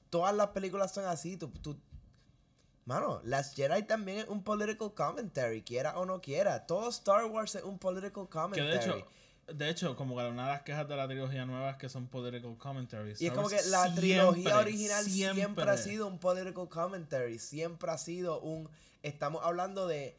todas 0.09 0.33
las 0.35 0.47
películas 0.47 0.93
son 0.93 1.05
así, 1.05 1.37
tú, 1.37 1.49
tú 1.49 1.77
Mano, 2.85 3.19
Last 3.25 3.55
Jedi 3.57 3.83
también 3.83 4.19
es 4.19 4.27
un 4.29 4.43
political 4.45 4.93
commentary, 4.93 5.61
quiera 5.61 5.97
o 5.99 6.05
no 6.05 6.21
quiera. 6.21 6.65
Todo 6.65 6.87
Star 6.89 7.25
Wars 7.25 7.53
es 7.55 7.63
un 7.63 7.77
political 7.79 8.23
Que 8.23 8.29
commentary. 8.29 8.69
de 8.69 8.75
hecho, 8.77 9.07
de 9.53 9.69
hecho, 9.69 9.95
como 9.95 10.17
que 10.17 10.25
una 10.25 10.47
de 10.47 10.53
las 10.53 10.61
quejas 10.63 10.87
de 10.87 10.95
la 10.95 11.07
trilogía 11.07 11.45
nueva 11.45 11.71
es 11.71 11.77
que 11.77 11.87
son 11.87 12.07
political 12.07 12.57
commentaries. 12.57 13.21
y 13.21 13.27
es 13.27 13.31
como 13.31 13.47
que 13.47 13.55
la 13.67 13.83
siempre, 13.83 14.01
trilogía 14.01 14.57
original 14.57 15.05
siempre. 15.05 15.69
ha 15.69 15.77
sido 15.77 16.07
un 16.07 16.19
political 16.19 16.67
commentary. 16.67 17.39
Siempre 17.39 17.89
ha 17.91 17.97
sido 17.97 18.41
un. 18.41 18.69
Estamos 19.03 19.41
hablando 19.45 19.87
de 19.87 20.17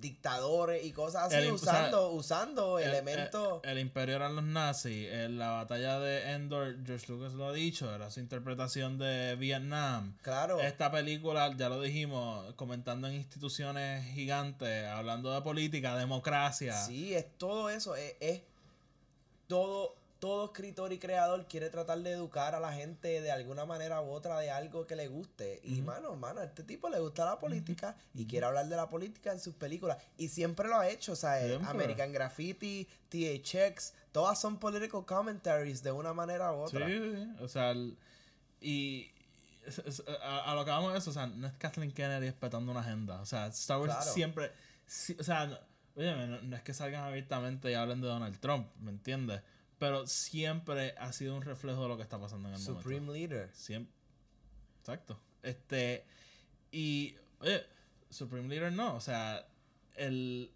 dictadores 0.00 0.84
y 0.84 0.92
cosas 0.92 1.24
así, 1.24 1.36
El- 1.36 1.52
o 1.52 1.58
sea, 1.58 1.72
usando, 1.74 2.10
usando 2.10 2.78
el- 2.78 2.88
elementos. 2.88 3.60
El, 3.64 3.70
el 3.70 3.78
imperio 3.78 4.16
eran 4.16 4.34
los 4.36 4.44
nazis. 4.44 5.08
En 5.10 5.38
la 5.38 5.50
batalla 5.50 5.98
de 5.98 6.32
Endor, 6.32 6.76
George 6.84 7.06
Lucas 7.12 7.32
lo 7.34 7.46
ha 7.48 7.52
dicho, 7.52 7.94
era 7.94 8.10
su 8.10 8.20
interpretación 8.20 8.98
de 8.98 9.36
Vietnam. 9.36 10.16
claro. 10.22 10.60
Esta 10.60 10.90
película, 10.90 11.54
ya 11.56 11.68
lo 11.68 11.80
dijimos, 11.80 12.52
comentando 12.54 13.08
en 13.08 13.14
instituciones 13.14 14.04
gigantes, 14.14 14.86
hablando 14.86 15.32
de 15.32 15.40
política, 15.42 15.96
democracia. 15.96 16.74
Sí, 16.84 17.14
es 17.14 17.26
todo 17.38 17.70
eso. 17.70 17.94
Es, 17.96 18.16
es 18.20 18.42
todo, 19.46 19.94
todo 20.24 20.46
escritor 20.46 20.90
y 20.90 20.98
creador 20.98 21.46
quiere 21.48 21.68
tratar 21.68 21.98
de 21.98 22.12
educar 22.12 22.54
a 22.54 22.60
la 22.60 22.72
gente 22.72 23.20
de 23.20 23.30
alguna 23.30 23.66
manera 23.66 24.00
u 24.00 24.08
otra 24.10 24.38
de 24.38 24.50
algo 24.50 24.86
que 24.86 24.96
le 24.96 25.06
guste. 25.08 25.60
Y 25.64 25.82
mano, 25.82 26.16
mano, 26.16 26.40
a 26.40 26.44
este 26.44 26.62
tipo 26.62 26.88
le 26.88 26.98
gusta 26.98 27.26
la 27.26 27.38
política 27.38 27.94
y 28.14 28.24
quiere 28.24 28.46
hablar 28.46 28.66
de 28.68 28.74
la 28.76 28.88
política 28.88 29.32
en 29.32 29.38
sus 29.38 29.54
películas. 29.54 29.98
Y 30.16 30.28
siempre 30.28 30.66
lo 30.66 30.76
ha 30.76 30.88
hecho. 30.88 31.12
O 31.12 31.16
sea, 31.16 31.46
eh. 31.46 31.58
American 31.66 32.10
Graffiti, 32.10 32.88
THX, 33.10 33.92
todas 34.12 34.40
son 34.40 34.58
political 34.58 35.04
commentaries 35.04 35.82
de 35.82 35.92
una 35.92 36.14
manera 36.14 36.52
u 36.54 36.66
Sí, 36.70 36.76
otra. 36.76 36.88
sí, 36.88 36.94
sí. 37.14 37.28
O 37.40 37.48
sea, 37.48 37.70
el- 37.72 37.98
y 38.62 39.10
a, 40.22 40.52
a 40.52 40.54
lo 40.54 40.64
que 40.64 40.70
vamos 40.70 40.92
de 40.94 41.00
eso, 41.00 41.10
o 41.10 41.12
sea, 41.12 41.26
no 41.26 41.46
es 41.46 41.52
Kathleen 41.58 41.92
Kennedy 41.92 42.28
espetando 42.28 42.70
una 42.72 42.80
agenda. 42.80 43.20
O 43.20 43.26
sea, 43.26 43.48
Star 43.48 43.78
Wars 43.78 43.94
Claro. 43.94 44.10
siempre. 44.10 44.52
sí, 44.86 45.14
o 45.20 45.22
sea, 45.22 45.46
no, 45.46 45.58
no 46.42 46.56
es 46.56 46.62
que 46.62 46.72
salgan 46.72 47.04
abiertamente 47.04 47.70
y 47.70 47.74
hablen 47.74 48.00
de 48.00 48.08
Donald 48.08 48.38
Trump, 48.40 48.68
¿me 48.80 48.90
entiendes? 48.90 49.42
Pero 49.78 50.06
siempre 50.06 50.94
ha 50.98 51.12
sido 51.12 51.36
un 51.36 51.42
reflejo 51.42 51.82
de 51.82 51.88
lo 51.88 51.96
que 51.96 52.02
está 52.02 52.18
pasando 52.18 52.48
en 52.48 52.54
el 52.54 52.60
Supreme 52.60 53.06
momento. 53.06 53.34
Leader. 53.34 53.50
Siempre. 53.54 53.92
Exacto. 54.80 55.18
Este. 55.42 56.04
Y. 56.70 57.16
Oye, 57.40 57.64
Supreme 58.10 58.48
Leader 58.48 58.72
no. 58.72 58.94
O 58.94 59.00
sea, 59.00 59.46
el. 59.96 60.50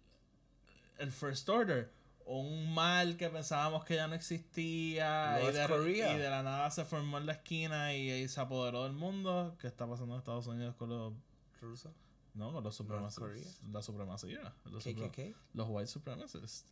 El 0.97 1.11
First 1.11 1.47
Order. 1.49 1.91
un 2.25 2.73
mal 2.73 3.17
que 3.17 3.29
pensábamos 3.29 3.85
que 3.85 3.95
ya 3.95 4.07
no 4.07 4.13
existía 4.15 5.39
y 5.41 5.51
de, 5.53 5.67
Korea. 5.67 6.13
y 6.13 6.19
de 6.19 6.29
la 6.29 6.43
nada 6.43 6.69
se 6.69 6.85
formó 6.85 7.17
en 7.17 7.25
la 7.25 7.33
esquina 7.33 7.95
y, 7.95 8.11
y 8.11 8.27
se 8.27 8.39
apoderó 8.39 8.83
del 8.83 8.93
mundo. 8.93 9.55
¿Qué 9.59 9.67
está 9.67 9.87
pasando 9.87 10.13
en 10.13 10.19
Estados 10.19 10.47
Unidos 10.47 10.75
con 10.75 10.89
los, 10.89 11.13
Ruso. 11.61 11.93
no, 12.33 12.51
con 12.53 12.63
los 12.63 12.75
supremacistas? 12.75 13.61
La 13.71 13.81
supremacía. 13.81 14.53
Los, 14.65 14.83
KKK. 14.83 15.35
los 15.53 15.67
white 15.69 15.87
supremacists. 15.87 16.65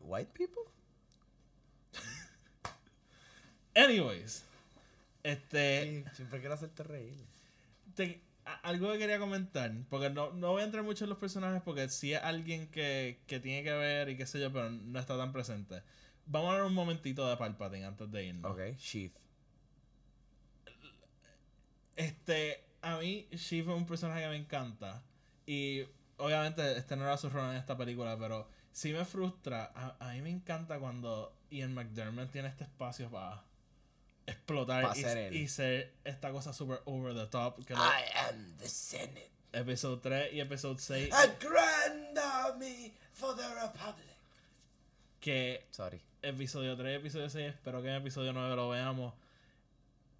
White 0.00 0.32
people? 0.32 0.62
Anyways. 3.76 4.44
Este. 5.22 6.04
Sí, 6.10 6.16
siempre 6.16 6.40
quiero 6.40 6.54
hacerte 6.54 6.82
reír. 6.84 7.14
te- 7.96 8.22
a- 8.46 8.54
algo 8.68 8.92
que 8.92 8.98
quería 8.98 9.18
comentar, 9.20 9.72
porque 9.90 10.10
no, 10.10 10.32
no 10.32 10.52
voy 10.52 10.62
a 10.62 10.66
entrar 10.66 10.84
mucho 10.84 11.04
en 11.04 11.10
los 11.10 11.18
personajes, 11.18 11.62
porque 11.64 11.88
sí 11.90 12.12
es 12.14 12.22
alguien 12.22 12.68
que, 12.68 13.20
que 13.28 13.40
tiene 13.40 13.64
que 13.64 13.72
ver 13.72 14.08
y 14.10 14.16
qué 14.16 14.26
sé 14.26 14.40
yo, 14.40 14.52
pero 14.52 14.70
no 14.70 14.98
está 15.00 15.16
tan 15.18 15.32
presente. 15.32 15.82
Vamos 16.26 16.48
a 16.50 16.52
hablar 16.54 16.66
un 16.68 16.74
momentito 16.74 17.28
de 17.28 17.36
Palpatine 17.36 17.86
antes 17.86 18.10
de 18.12 18.26
irnos. 18.26 18.52
Ok, 18.52 18.60
Sheaf. 18.78 19.12
Este, 21.96 22.64
a 22.82 22.98
mí, 22.98 23.26
Sheev 23.32 23.70
es 23.70 23.76
un 23.76 23.86
personaje 23.86 24.22
que 24.22 24.28
me 24.28 24.36
encanta. 24.36 25.02
Y 25.46 25.82
obviamente 26.18 26.76
este 26.78 26.96
no 26.96 27.04
era 27.04 27.16
su 27.16 27.30
rol 27.30 27.50
en 27.50 27.56
esta 27.56 27.76
película, 27.76 28.16
pero 28.18 28.48
sí 28.72 28.92
me 28.92 29.04
frustra. 29.04 29.72
A, 29.74 29.96
a 30.10 30.12
mí 30.14 30.22
me 30.22 30.30
encanta 30.30 30.78
cuando 30.78 31.32
Ian 31.50 31.74
McDermott 31.74 32.30
tiene 32.30 32.48
este 32.48 32.64
espacio 32.64 33.10
para 33.10 33.44
explotar 34.26 34.96
y, 34.96 35.00
ser 35.02 35.32
y 35.34 35.48
ser 35.48 35.94
esta 36.04 36.30
cosa 36.32 36.52
super 36.52 36.80
over 36.84 37.14
the 37.14 37.26
top. 37.26 37.64
Que 37.64 37.74
lo- 37.74 37.80
I 37.80 38.02
am 38.28 38.56
the 38.58 38.68
Senate. 38.68 39.30
episodio 39.52 39.98
3 40.00 40.32
y 40.34 40.40
episodio 40.40 40.78
6. 40.78 41.12
A 41.14 41.26
grand 41.40 42.18
army 42.18 42.92
for 43.12 43.36
the 43.36 43.42
Republic. 43.54 44.16
Que 45.20 45.66
Sorry. 45.70 46.00
episodio 46.22 46.76
3 46.76 46.92
y 46.92 46.94
episodio 46.96 47.30
6, 47.30 47.48
espero 47.54 47.82
que 47.82 47.88
en 47.88 47.94
episodio 47.96 48.32
9 48.32 48.54
lo 48.56 48.68
veamos. 48.70 49.14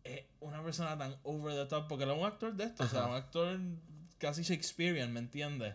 Es 0.04 0.22
una 0.40 0.62
persona 0.62 0.96
tan 0.96 1.16
over 1.24 1.54
the 1.54 1.66
top, 1.66 1.88
porque 1.88 2.04
él 2.04 2.10
es 2.10 2.16
un 2.18 2.24
actor 2.24 2.54
de 2.54 2.64
esto, 2.64 2.84
o 2.84 2.88
sea, 2.88 3.06
un 3.06 3.14
actor 3.16 3.58
casi 4.18 4.42
Shakespearean, 4.42 5.12
¿me 5.12 5.18
entiendes? 5.20 5.74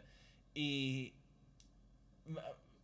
Y 0.56 1.14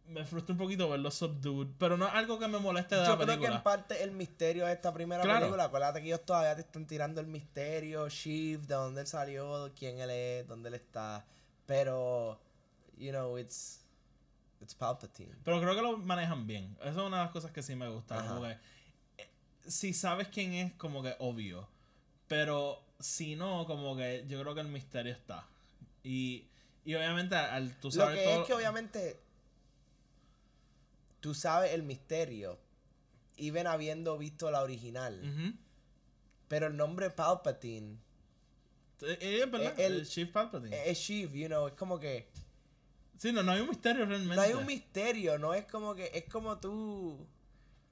me, 0.08 0.26
frustra 0.26 0.54
un 0.54 0.58
poquito 0.58 0.90
verlo 0.90 1.12
subdued, 1.12 1.68
pero 1.78 1.98
no 1.98 2.08
es 2.08 2.14
algo 2.14 2.40
que 2.40 2.48
me 2.48 2.60
moleste 2.60 2.96
de 2.96 3.02
Yo 3.06 3.10
la 3.10 3.16
creo 3.16 3.28
que 3.28 3.34
película. 3.34 3.58
en 3.58 3.64
parte 3.64 4.04
el 4.04 4.12
misterio 4.12 4.66
de 4.66 4.74
esta 4.74 4.94
primera 4.94 5.22
Claro. 5.24 5.40
película, 5.42 5.66
acuérdate 5.66 6.02
que 6.02 6.08
ellos 6.08 6.26
todavía 6.26 6.56
te 6.56 6.62
están 6.62 6.86
tirando 6.88 7.20
el 7.22 7.28
misterio, 7.28 8.08
Sheaf, 8.10 8.62
de 8.68 8.76
dónde 8.76 9.02
él 9.02 9.08
salió, 9.08 9.72
quién 9.78 10.00
él 10.00 10.10
es, 10.10 10.48
dónde 10.48 10.70
él 10.70 10.76
está. 10.76 11.26
Pero, 11.66 12.40
you 12.98 13.12
know, 13.12 13.38
it's, 13.38 13.82
it's 14.62 14.74
Palpatine. 14.74 15.36
Pero 15.44 15.60
creo 15.62 15.76
que 15.76 15.82
lo 15.82 15.98
manejan 15.98 16.48
bien. 16.48 16.76
Esa 16.82 16.90
es 16.92 16.96
una 16.98 17.18
de 17.18 17.24
las 17.24 17.32
cosas 17.32 17.52
que 17.52 17.62
sí 17.62 17.76
me 17.76 17.90
gusta. 17.90 18.20
Ajá. 18.20 18.28
Como 18.30 18.42
que, 18.44 18.58
eh, 19.18 19.30
si 19.68 19.94
sabes 19.94 20.30
quién 20.30 20.54
es, 20.54 20.74
como 20.74 21.04
que 21.04 21.16
obvio. 21.20 21.68
Pero 22.28 22.82
si 23.00 23.36
no, 23.36 23.66
como 23.66 23.96
que 23.98 24.26
yo 24.28 24.40
creo 24.42 24.56
que 24.56 24.62
el 24.62 24.68
misterio 24.70 25.12
está. 25.14 25.46
Y, 26.04 26.48
y 26.86 26.96
obviamente 26.96 27.36
al 27.36 27.78
tú 27.80 27.88
Lo 27.90 27.92
sabes 27.92 28.20
que 28.20 28.24
todo. 28.26 28.42
es 28.42 28.48
que 28.48 28.54
obviamente 28.54 29.20
tú 31.28 31.34
sabes 31.34 31.74
el 31.74 31.84
misterio, 31.84 32.58
even 33.36 33.68
habiendo 33.68 34.18
visto 34.18 34.50
la 34.50 34.62
original. 34.64 35.20
Ujú. 35.22 35.54
Pero 36.48 36.68
el 36.68 36.78
nombre 36.78 37.10
Palpatine 37.10 37.98
Eh, 39.02 39.18
eh, 39.20 39.42
es 39.44 39.52
verdad, 39.52 39.78
el- 39.78 39.96
el 39.98 40.08
Chief 40.08 40.32
Palpatine. 40.32 40.90
es 40.90 40.98
Sheaf, 40.98 41.34
you 41.34 41.48
know, 41.48 41.68
es 41.68 41.74
como 41.74 42.00
que 42.00 42.30
sí, 43.18 43.34
no, 43.34 43.44
no 43.44 43.52
hay 43.52 43.60
un 43.60 43.68
misterio 43.68 44.06
realmente. 44.06 44.36
no 44.38 44.42
hay 44.42 44.54
un 44.54 44.66
misterio, 44.66 45.38
no 45.38 45.54
es 45.54 45.66
como 45.66 45.94
que 45.96 46.10
es 46.14 46.24
como 46.32 46.58
tú 46.60 47.28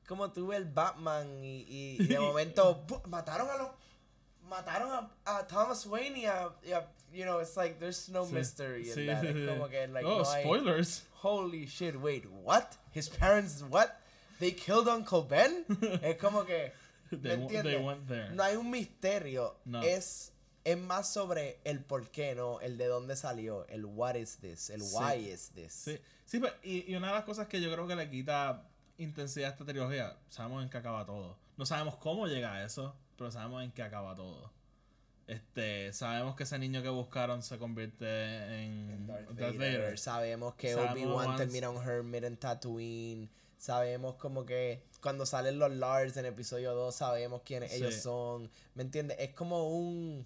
como 0.08 0.32
tú 0.32 0.48
ves 0.48 0.60
el 0.60 0.66
Batman 0.72 1.44
y, 1.44 1.64
y- 1.68 1.98
y 2.00 2.08
de 2.08 2.18
momento 2.20 2.86
mataron 3.10 3.50
a 3.50 3.58
los 3.58 3.70
mataron 4.48 4.92
a, 4.94 5.12
a 5.40 5.46
Thomas 5.46 5.86
Wayne 5.88 6.20
y 6.20 6.26
a, 6.26 6.50
y 6.64 6.72
a- 6.72 6.90
you 7.12 7.24
know, 7.24 7.42
it's 7.42 7.58
like 7.58 7.80
there's 7.80 8.08
no 8.08 8.26
Sí, 8.26 8.32
mystery 8.34 8.88
in 8.88 8.96
sí, 8.96 9.06
that. 9.08 9.22
sí, 9.22 9.28
Es 9.28 9.50
como 9.50 9.68
que 9.68 9.88
like 9.90 10.08
oh, 10.08 10.20
no 10.24 10.30
hay- 10.32 10.44
spoilers. 10.44 11.04
Holy 11.26 11.65
shit, 11.65 11.95
wait, 11.95 12.23
what? 12.43 12.78
His 12.93 13.09
parents 13.09 13.63
what? 13.67 13.89
They 14.39 14.51
killed 14.51 14.88
Uncle 14.88 15.23
Ben? 15.23 15.65
es 16.03 16.17
como 16.17 16.45
que 16.45 16.71
¿me 17.11 17.36
They, 17.63 17.78
went 17.78 18.07
there. 18.07 18.30
No 18.32 18.43
hay 18.43 18.55
un 18.55 18.69
misterio. 18.69 19.55
No. 19.65 19.82
Es, 19.82 20.32
es 20.63 20.78
más 20.78 21.11
sobre 21.11 21.59
el 21.63 21.80
por 21.80 22.09
qué, 22.11 22.36
¿no? 22.36 22.59
El 22.61 22.78
de 22.78 22.86
dónde 22.88 23.15
salió. 23.15 23.65
El 23.69 23.86
what 23.86 24.15
is 24.15 24.38
this. 24.38 24.69
El 24.69 24.82
Sí. 24.82 24.95
why 24.95 25.15
is 25.32 25.49
this. 25.55 25.73
Sí, 25.73 25.97
sí 26.26 26.39
pero- 26.39 26.53
y, 26.63 26.91
y 26.91 26.95
una 26.95 27.07
de 27.07 27.13
las 27.13 27.23
cosas 27.23 27.47
que 27.47 27.59
yo 27.61 27.71
creo 27.71 27.88
que 27.88 27.95
le 27.95 28.09
quita 28.09 28.67
intensidad 28.97 29.49
a 29.49 29.53
esta 29.53 29.65
trilogía, 29.65 30.17
sabemos 30.30 30.63
en 30.63 30.69
qué 30.69 30.78
acaba 30.78 31.05
todo. 31.05 31.38
No 31.57 31.65
sabemos 31.65 31.95
cómo 31.95 32.28
llega 32.28 32.53
a 32.53 32.65
eso, 32.65 32.95
pero 33.17 33.32
sabemos 33.32 33.63
en 33.63 33.71
qué 33.71 33.82
acaba 33.84 34.15
todo. 34.15 34.51
Este, 35.28 35.91
sabemos 35.91 36.36
que 36.36 36.43
ese 36.43 36.59
niño 36.59 36.84
que 36.84 36.89
buscaron 36.89 37.41
se 37.41 37.57
convierte 37.57 38.05
en, 38.63 38.89
En 38.91 39.07
Darth, 39.07 39.30
Darth 39.32 39.57
Vader. 39.57 39.80
Vader. 39.82 39.97
Sabemos 39.99 40.53
que 40.55 40.76
Obi-Wan 40.76 41.36
termina 41.36 41.69
un 41.71 41.82
Hermit 41.84 42.23
en 42.26 42.38
Tatooine. 42.38 43.30
Sabemos 43.57 44.15
como 44.15 44.45
que 44.45 44.84
cuando 45.01 45.26
salen 45.26 45.57
los 45.57 45.71
Lars 45.71 46.15
en 46.17 46.26
episodio 46.26 46.76
2 46.76 46.93
sabemos 46.95 47.41
quiénes 47.43 47.71
Sí. 47.71 47.78
ellos 47.78 47.95
son. 47.95 48.51
¿Me 48.76 48.84
entiendes? 48.84 49.17
Es 49.19 49.32
como 49.34 49.69
un... 49.69 50.26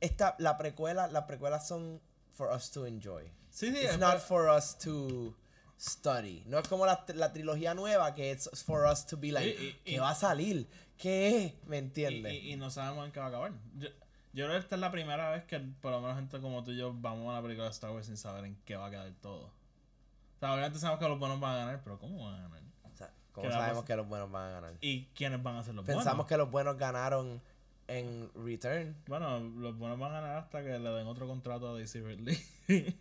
Esta, 0.00 0.36
la 0.38 0.56
precuela, 0.58 1.08
las 1.08 1.24
precuelas 1.24 1.66
son 1.66 2.00
for 2.32 2.50
us 2.54 2.70
to 2.70 2.86
enjoy. 2.86 3.24
Sí, 3.50 3.70
sí, 3.72 3.78
It's 3.78 3.92
es- 3.94 3.98
not 3.98 4.20
for 4.20 4.48
us 4.48 4.76
to 4.78 5.34
study. 5.78 6.42
No 6.46 6.58
es 6.58 6.68
como 6.68 6.86
la, 6.86 7.04
la 7.14 7.32
trilogía 7.32 7.74
nueva 7.74 8.14
que 8.14 8.30
es 8.30 8.48
for 8.64 8.84
us 8.86 9.06
to 9.06 9.16
be 9.16 9.32
like, 9.32 9.48
Y- 9.48 9.66
y- 9.68 9.72
¿qué 9.84 9.92
y- 9.92 9.98
va 9.98 10.10
a 10.10 10.14
salir? 10.14 10.66
¿Qué? 10.98 11.54
¿Me 11.66 11.78
entiendes? 11.78 12.32
y- 12.32 12.52
y 12.52 12.56
no 12.56 12.70
sabemos 12.70 13.06
en 13.06 13.12
qué 13.12 13.20
va 13.20 13.26
a 13.26 13.28
acabar. 13.28 13.52
Yo, 13.78 13.88
yo 14.32 14.44
creo 14.44 14.50
que 14.50 14.58
esta 14.58 14.74
es 14.76 14.80
la 14.80 14.90
primera 14.90 15.30
vez 15.30 15.44
que 15.44 15.58
por 15.80 15.92
lo 15.92 16.00
menos 16.00 16.16
gente 16.16 16.40
como 16.40 16.62
tú 16.64 16.70
y 16.72 16.76
yo 16.78 16.92
vamos 16.94 17.30
a 17.30 17.34
la 17.36 17.42
película 17.42 17.64
de 17.64 17.70
Star 17.72 17.90
Wars 17.90 18.06
sin 18.06 18.16
saber 18.16 18.44
en 18.44 18.56
qué 18.64 18.76
va 18.76 18.86
a 18.86 18.90
quedar 18.90 19.10
todo. 19.20 19.46
O 19.46 20.38
sea, 20.40 20.52
obviamente 20.52 20.78
sabemos 20.78 21.00
que 21.02 21.08
los 21.08 21.18
buenos 21.18 21.40
van 21.40 21.54
a 21.54 21.58
ganar, 21.58 21.80
pero 21.82 21.98
¿cómo 21.98 22.24
van 22.24 22.34
a 22.34 22.42
ganar? 22.42 22.62
O 22.84 22.94
sea, 22.96 23.10
¿Cómo 23.32 23.42
¿qué 23.42 23.48
va 23.48 23.56
a 23.56 23.60
sabemos 23.66 23.84
que 23.84 23.96
los 23.96 24.06
buenos 24.08 24.30
van 24.30 24.48
a 24.48 24.50
ganar? 24.52 24.74
¿Y 24.80 25.04
quiénes 25.14 25.42
van 25.42 25.56
a 25.56 25.62
ser 25.62 25.74
los 25.74 25.84
Pensamos 25.86 26.08
buenos? 26.14 26.26
que 26.26 26.36
los 26.36 26.50
buenos 26.50 26.76
ganaron 26.76 27.40
en 27.88 28.30
Return. 28.34 28.96
Bueno, 29.06 29.38
los 29.40 29.76
buenos 29.78 29.98
van 29.98 30.12
a 30.12 30.20
ganar 30.20 30.36
hasta 30.38 30.62
que 30.62 30.78
le 30.78 30.90
den 30.90 31.06
otro 31.06 31.26
contrato 31.26 31.68
a 31.70 31.74
Daisy 31.74 32.00
Ridley. 32.00 32.38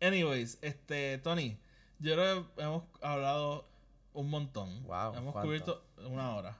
Anyways, 0.00 0.58
este, 0.62 1.18
Tony, 1.18 1.56
yo 1.98 2.14
creo 2.14 2.54
que 2.54 2.62
hemos 2.62 2.82
hablado 3.00 3.66
un 4.14 4.30
montón. 4.30 4.82
Wow, 4.84 5.14
Hemos 5.14 5.32
¿cuánto? 5.32 5.46
cubierto 5.48 5.84
una 6.06 6.34
hora. 6.34 6.56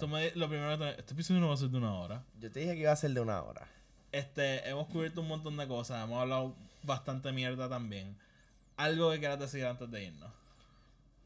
Tú 0.00 0.08
me 0.08 0.30
lo 0.34 0.48
primero 0.48 0.76
que 0.78 0.84
te- 0.84 1.00
este 1.00 1.12
episodio 1.14 1.40
no 1.40 1.48
va 1.48 1.54
a 1.54 1.58
ser 1.58 1.68
de 1.68 1.76
una 1.78 1.94
hora. 1.94 2.24
Yo 2.40 2.50
te 2.50 2.60
dije 2.60 2.74
que 2.74 2.80
iba 2.80 2.92
a 2.92 2.96
ser 2.96 3.12
de 3.12 3.20
una 3.20 3.42
hora. 3.42 3.68
Este, 4.12 4.68
hemos 4.68 4.88
cubierto 4.88 5.20
un 5.20 5.28
montón 5.28 5.56
de 5.56 5.68
cosas. 5.68 6.02
Hemos 6.04 6.20
hablado 6.20 6.56
bastante 6.82 7.30
mierda 7.32 7.68
también. 7.68 8.16
Algo 8.76 9.10
que 9.12 9.18
quieras 9.20 9.38
decir 9.38 9.64
antes 9.66 9.90
de 9.90 10.04
irnos. 10.04 10.32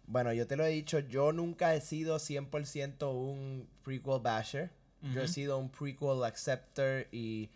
Bueno, 0.06 0.32
yo 0.34 0.46
te 0.46 0.56
lo 0.56 0.64
he 0.66 0.68
dicho, 0.70 0.98
yo 0.98 1.32
nunca 1.32 1.74
he 1.74 1.80
sido 1.80 2.18
100% 2.18 3.10
un 3.14 3.66
prequel 3.82 4.20
basher. 4.20 4.70
Yo 5.14 5.20
he 5.22 5.28
sido 5.28 5.58
un 5.58 5.68
prequel 5.70 6.24
acceptor 6.24 7.06
y... 7.12 7.50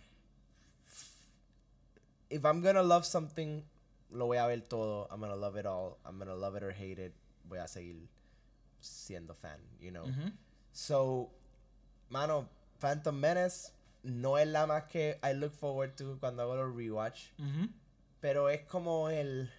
If 2.31 2.45
I'm 2.45 2.61
gonna 2.63 2.83
love 2.83 3.05
something, 3.07 3.63
lo 4.11 4.27
voy 4.27 4.37
a 4.37 4.47
ver 4.47 4.61
todo. 4.63 5.09
I'm 5.11 5.21
gonna 5.21 5.35
love 5.37 5.57
it 5.59 5.65
all. 5.67 5.97
I'm 6.05 6.19
gonna 6.19 6.35
love 6.35 6.57
it 6.57 6.63
or 6.63 6.73
hate 6.73 6.99
it. 6.99 7.15
Voy 7.45 7.59
a 7.59 7.67
seguir 7.67 8.07
siendo 8.81 9.35
fan, 9.35 9.61
you 9.81 9.91
know. 9.91 10.05
Ujú. 10.05 10.31
So, 10.79 11.29
mano, 12.09 12.49
Phantom 12.79 13.13
Menace 13.19 13.73
no 14.05 14.39
es 14.39 14.47
la 14.47 14.65
más 14.65 14.85
que 14.85 15.19
I 15.25 15.35
look 15.35 15.53
forward 15.53 15.97
to 15.97 16.19
cuando 16.21 16.43
hago 16.43 16.55
los 16.55 16.77
rewatch. 16.77 17.31
Pero 18.21 18.49
es 18.49 18.63
como 18.67 19.09
el. 19.11 19.51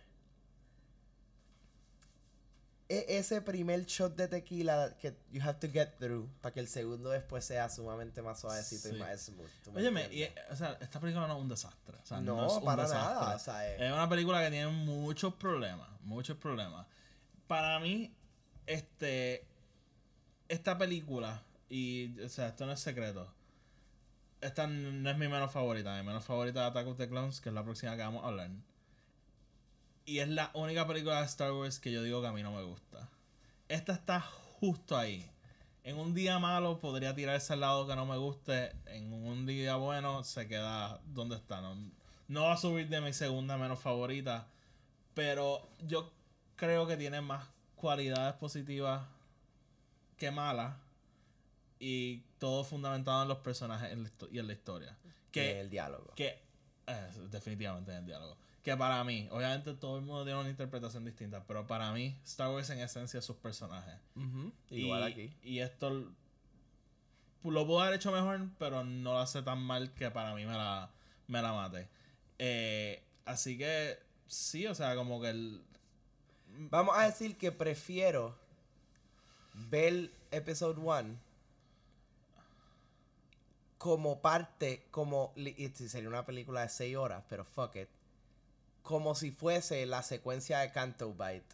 e- 2.87 3.05
ese 3.19 3.41
primer 3.41 3.85
shot 3.85 4.15
de 4.15 4.27
tequila 4.29 4.95
que 4.97 5.13
you 5.31 5.41
have 5.41 5.59
to 5.59 5.67
get 5.69 5.97
through 5.99 6.27
para 6.41 6.53
que 6.53 6.59
el 6.61 6.67
segundo 6.69 7.09
después 7.09 7.43
sea 7.45 7.67
sumamente 7.69 8.21
más 8.21 8.39
suavecito 8.39 8.87
Sí. 8.89 8.95
y 8.95 8.99
más 8.99 9.19
smooth. 9.25 9.49
¿tú 9.63 9.71
me 9.73 9.81
Óyeme, 9.81 10.07
y, 10.13 10.23
eh, 10.23 10.33
o 10.51 10.55
sea, 10.55 10.77
esta 10.79 10.99
película 11.01 11.27
no 11.27 11.35
es 11.35 11.41
un 11.41 11.49
desastre. 11.49 11.97
O 12.01 12.05
sea, 12.05 12.21
no, 12.21 12.37
no, 12.37 12.47
es 12.47 12.53
un 12.53 12.63
para 12.63 12.83
desastre. 12.83 13.13
nada. 13.13 13.35
O 13.35 13.39
sea, 13.39 13.75
es- 13.75 13.81
Es 13.81 13.91
una 13.91 14.07
película 14.09 14.41
que 14.43 14.51
tiene 14.51 14.67
muchos 14.71 15.33
problemas, 15.35 15.89
muchos 16.01 16.37
problemas. 16.37 16.87
Para 17.45 17.77
mí, 17.79 18.15
este, 18.65 19.45
esta 20.49 20.77
película, 20.77 21.41
y, 21.69 22.19
o 22.19 22.29
sea, 22.29 22.49
esto 22.49 22.65
no 22.65 22.73
es 22.73 22.79
secreto, 22.79 23.31
esta 24.41 24.67
no 24.67 25.09
es 25.09 25.17
mi 25.17 25.27
menos 25.27 25.51
favorita. 25.51 25.97
Mi 25.97 26.05
menos 26.05 26.23
favorita 26.23 26.61
es 26.61 26.71
Attack 26.71 26.87
of 26.87 26.97
the 26.97 27.07
Clones, 27.09 27.41
que 27.41 27.49
es 27.49 27.55
la 27.55 27.63
próxima 27.63 27.95
que 27.95 28.01
vamos 28.01 28.23
a 28.23 28.27
hablar. 28.27 28.49
Y 30.05 30.19
es 30.19 30.29
la 30.29 30.49
única 30.53 30.87
película 30.87 31.19
de 31.19 31.25
Star 31.25 31.51
Wars 31.51 31.79
que 31.79 31.91
yo 31.91 32.01
digo 32.03 32.21
que 32.21 32.27
a 32.27 32.31
mí 32.31 32.41
no 32.41 32.51
me 32.51 32.63
gusta. 32.63 33.09
Esta 33.67 33.93
está 33.93 34.21
justo 34.21 34.97
ahí. 34.97 35.29
En 35.83 35.97
un 35.97 36.13
día 36.13 36.39
malo 36.39 36.79
podría 36.79 37.13
tirarse 37.13 37.53
al 37.53 37.61
lado 37.61 37.87
que 37.87 37.95
no 37.95 38.05
me 38.05 38.17
guste. 38.17 38.71
En 38.87 39.13
un 39.13 39.45
día 39.45 39.75
bueno 39.75 40.23
se 40.23 40.47
queda 40.47 40.99
donde 41.05 41.35
está. 41.35 41.61
No, 41.61 41.75
no 42.27 42.43
va 42.43 42.53
a 42.53 42.57
subir 42.57 42.89
de 42.89 43.01
mi 43.01 43.13
segunda 43.13 43.57
menos 43.57 43.79
favorita. 43.79 44.47
Pero 45.13 45.67
yo 45.85 46.11
creo 46.55 46.87
que 46.87 46.97
tiene 46.97 47.21
más 47.21 47.47
cualidades 47.75 48.33
positivas 48.35 49.03
que 50.19 50.31
malas. 50.31 50.75
Y 51.79 52.23
todo 52.39 52.63
fundamentado 52.63 53.23
en 53.23 53.29
los 53.29 53.39
personajes 53.39 53.91
en 53.91 54.11
y 54.31 54.39
en 54.39 54.47
la 54.47 54.53
historia. 54.53 54.97
Que, 55.31 55.61
el 55.61 55.69
diálogo. 55.69 56.13
que 56.15 56.41
eh, 56.87 57.11
definitivamente 57.29 57.91
en 57.91 57.97
el 57.99 58.05
diálogo. 58.05 58.37
Que 58.63 58.75
para 58.75 59.03
mí, 59.03 59.27
obviamente 59.31 59.73
todo 59.73 59.97
el 59.97 60.03
mundo 60.03 60.25
tiene 60.25 60.39
una 60.39 60.49
interpretación 60.49 61.05
distinta, 61.05 61.43
pero 61.47 61.65
para 61.65 61.91
mí, 61.93 62.19
Star 62.25 62.49
Wars 62.49 62.69
en 62.69 62.79
esencia 62.79 63.19
es 63.19 63.25
sus 63.25 63.37
personajes. 63.37 63.95
Ujú, 64.15 64.51
Igual 64.71 65.01
y, 65.01 65.11
aquí. 65.11 65.33
Y 65.43 65.59
esto 65.59 66.11
lo 67.43 67.65
pudo 67.65 67.81
haber 67.81 67.95
hecho 67.95 68.11
mejor, 68.11 68.49
pero 68.57 68.83
no 68.83 69.13
lo 69.13 69.19
hace 69.19 69.41
tan 69.41 69.59
mal 69.59 69.93
que 69.93 70.11
para 70.11 70.35
mí 70.35 70.45
me 70.45 70.53
la, 70.53 70.91
me 71.27 71.41
la 71.41 71.53
mate. 71.53 71.87
Eh, 72.37 73.01
así 73.25 73.57
que 73.57 73.97
sí, 74.27 74.67
o 74.67 74.75
sea, 74.75 74.95
como 74.95 75.21
que 75.21 75.29
el... 75.29 75.63
Vamos 76.71 76.97
a 76.97 77.03
decir 77.03 77.37
que 77.37 77.51
prefiero 77.51 78.37
ver 79.69 80.11
Episode 80.31 80.79
1 80.79 81.17
como 83.77 84.21
parte, 84.21 84.85
como 84.91 85.33
sería 85.73 86.09
una 86.09 86.25
película 86.25 86.61
de 86.61 86.69
6 86.69 86.95
horas, 86.97 87.23
pero 87.29 87.45
fuck 87.45 87.75
it. 87.77 87.87
Como 88.83 89.15
si 89.15 89.31
fuese 89.31 89.85
la 89.85 90.03
secuencia 90.03 90.59
de 90.59 90.71
Canto 90.71 91.13
Bite 91.13 91.45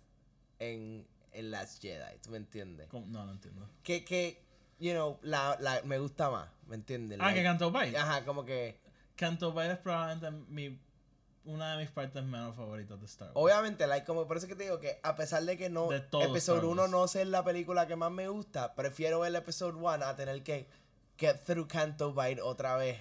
en, 0.59 1.05
en 1.33 1.51
Last 1.51 1.81
Jedi, 1.81 2.17
¿tú 2.23 2.31
me 2.31 2.37
entiendes? 2.37 2.87
como- 2.89 3.05
no, 3.07 3.25
no 3.25 3.31
entiendo. 3.33 3.67
Que, 3.83 4.03
que, 4.03 4.41
you 4.79 4.91
know, 4.93 5.19
la, 5.21 5.57
la, 5.59 5.81
me 5.83 5.99
gusta 5.99 6.29
más, 6.31 6.49
¿me 6.67 6.75
entiendes? 6.75 7.19
Ah, 7.21 7.33
que 7.33 7.43
Canto 7.43 7.71
Bite. 7.71 7.97
Ajá, 7.97 8.25
como 8.25 8.43
que, 8.45 8.79
Canto 9.15 9.51
Bite 9.51 9.73
es 9.73 9.77
probablemente 9.77 10.31
mi, 10.49 10.79
una 11.45 11.71
de 11.75 11.83
mis 11.83 11.91
partes 11.91 12.23
menos 12.23 12.55
favoritas 12.55 12.99
de 12.99 13.05
Star 13.05 13.27
Wars. 13.29 13.37
obviamente, 13.37 13.87
like, 13.87 14.05
como 14.05 14.27
por 14.27 14.37
eso 14.37 14.47
que 14.47 14.55
te 14.55 14.63
digo 14.63 14.79
que 14.79 14.99
a 15.03 15.15
pesar 15.15 15.43
de 15.43 15.57
que 15.57 15.69
no, 15.69 15.89
De 15.89 15.97
Star 15.97 16.65
1 16.65 16.81
Wars. 16.81 16.91
no 16.91 17.07
ser 17.07 17.27
la 17.27 17.43
película 17.43 17.87
que 17.87 17.95
más 17.95 18.11
me 18.11 18.27
gusta, 18.27 18.75
prefiero 18.75 19.21
ver 19.21 19.29
el 19.29 19.35
Episode 19.37 19.73
1 19.73 19.89
a 19.89 20.15
tener 20.15 20.43
que 20.43 20.67
get 21.17 21.43
through 21.45 21.67
Canto 21.67 22.13
Bite 22.13 22.41
otra 22.41 22.75
vez. 22.77 22.99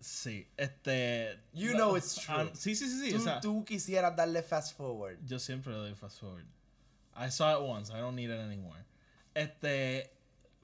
Sí, 0.00 0.48
este... 0.56 1.40
You 1.52 1.72
know 1.72 1.96
it's 1.96 2.14
true. 2.14 2.34
Ah, 2.36 2.50
sí, 2.54 2.76
sí, 2.76 2.88
sí, 2.88 3.00
sí. 3.00 3.10
tú, 3.10 3.20
o 3.20 3.24
sea, 3.24 3.40
tú 3.40 3.64
quisieras 3.64 4.14
darle 4.14 4.42
fast 4.42 4.76
forward. 4.76 5.18
Yo 5.24 5.38
siempre 5.38 5.72
le 5.72 5.78
doy 5.78 5.94
fast 5.94 6.20
forward. 6.20 6.46
I 7.16 7.30
saw 7.30 7.56
it 7.56 7.68
once, 7.68 7.90
I 7.90 8.00
don't 8.00 8.14
need 8.14 8.30
it 8.30 8.38
anymore. 8.38 8.84
Este. 9.34 10.12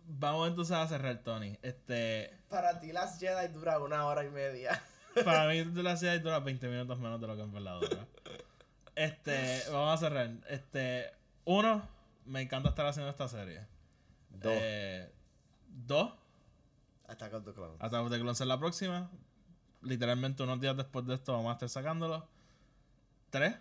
Vamos 0.05 0.49
entonces 0.49 0.77
a 0.77 0.87
cerrar, 0.87 1.23
Tony. 1.23 1.59
Este. 1.63 2.31
Para 2.49 2.79
ti 2.81 2.93
Last 2.93 3.21
Jedi 3.21 3.49
dura 3.49 3.79
una 3.79 4.07
hora 4.07 4.25
y 4.25 4.31
media. 4.31 4.83
Para 5.25 5.49
mí, 5.49 5.63
de 5.63 5.83
la 5.83 5.97
serie 5.97 6.21
dura 6.21 6.41
20 6.41 6.69
minutos 6.69 6.99
menos 6.99 7.21
de 7.21 7.27
lo 7.27 7.37
que 7.37 7.43
en 7.43 7.53
verdad 7.53 7.81
dura. 7.81 8.07
Este. 8.95 9.63
Vamos 9.71 9.95
a 9.95 9.97
cerrar. 9.99 10.31
Este. 10.49 11.11
Uno, 11.45 11.83
me 12.27 12.43
encanta 12.43 12.71
estar 12.71 12.87
haciendo 12.87 13.11
esta 13.11 13.29
serie. 13.29 13.67
Dos. 14.31 14.53
Eh, 14.55 15.13
dos, 15.87 16.13
Hasta 17.09 17.31
con 17.31 17.45
tu 17.45 17.55
clone. 17.55 17.75
Attack 17.79 18.01
of 18.01 18.11
the 18.11 18.19
Clones 18.19 18.41
en 18.41 18.49
la 18.49 18.59
próxima. 18.59 19.11
Literalmente 19.83 20.43
unos 20.43 20.61
días 20.61 20.77
después 20.77 21.07
de 21.07 21.15
esto 21.15 21.33
vamos 21.33 21.51
a 21.51 21.53
estar 21.55 21.69
sacándolo. 21.69 22.27
Tres, 23.31 23.57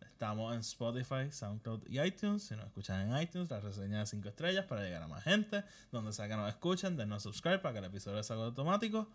estamos 0.00 0.54
en 0.54 0.60
Spotify, 0.60 1.30
SoundCloud 1.30 1.88
y 1.88 2.00
iTunes. 2.00 2.44
Si 2.44 2.54
nos 2.54 2.66
escuchan 2.66 3.10
en 3.10 3.20
iTunes, 3.20 3.50
la 3.50 3.60
reseña 3.60 4.00
de 4.00 4.06
5 4.06 4.28
estrellas 4.28 4.66
para 4.66 4.82
llegar 4.82 5.02
a 5.02 5.08
más 5.08 5.24
gente. 5.24 5.64
Donde 5.90 6.12
sea 6.12 6.28
que 6.28 6.36
nos 6.36 6.48
escuchen, 6.48 6.96
denos 6.96 7.22
subscribe 7.24 7.58
para 7.58 7.72
que 7.72 7.78
el 7.80 7.84
episodio 7.86 8.22
salga 8.22 8.44
automático. 8.44 9.08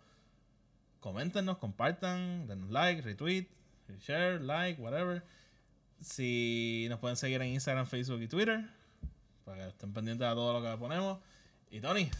Coméntenos, 1.00 1.58
compartan, 1.58 2.46
denos 2.46 2.70
like, 2.70 3.02
retweet, 3.02 3.46
share, 4.00 4.38
like, 4.40 4.80
whatever. 4.80 5.22
Si 6.00 6.86
nos 6.88 6.98
pueden 6.98 7.16
seguir 7.16 7.40
en 7.42 7.48
Instagram, 7.48 7.86
Facebook 7.86 8.20
y 8.22 8.28
Twitter. 8.28 8.64
Para 9.44 9.56
que 9.58 9.68
estén 9.68 9.92
pendientes 9.92 10.28
de 10.28 10.34
todo 10.34 10.60
lo 10.60 10.70
que 10.70 10.76
ponemos. 10.78 11.18
Y 11.70 11.80
Tony, 11.80 12.10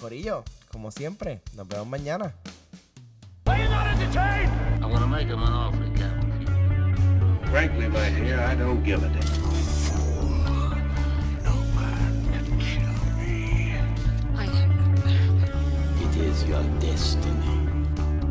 Corillo, 0.00 0.44
como 0.70 0.90
siempre, 0.90 1.40
nos 1.54 1.68
vemos 1.68 1.86
mañana. 1.86 2.34
I'm 3.46 4.90
gonna 4.90 5.06
make 5.06 5.28
him 5.28 5.42
an 5.42 5.52
offer. 5.52 5.84
Frankly, 7.54 7.86
my 7.86 8.10
dear, 8.10 8.40
I 8.40 8.56
don't 8.56 8.82
give 8.82 9.00
a 9.04 9.08
damn. 9.08 9.22
No 11.44 11.54
man 11.76 12.26
can 12.32 12.58
kill 12.58 12.90
me. 13.16 13.76
I 14.34 14.44
am 14.44 14.94
not. 14.96 16.16
It 16.16 16.16
is 16.16 16.44
your 16.44 16.64
destiny. 16.80 17.53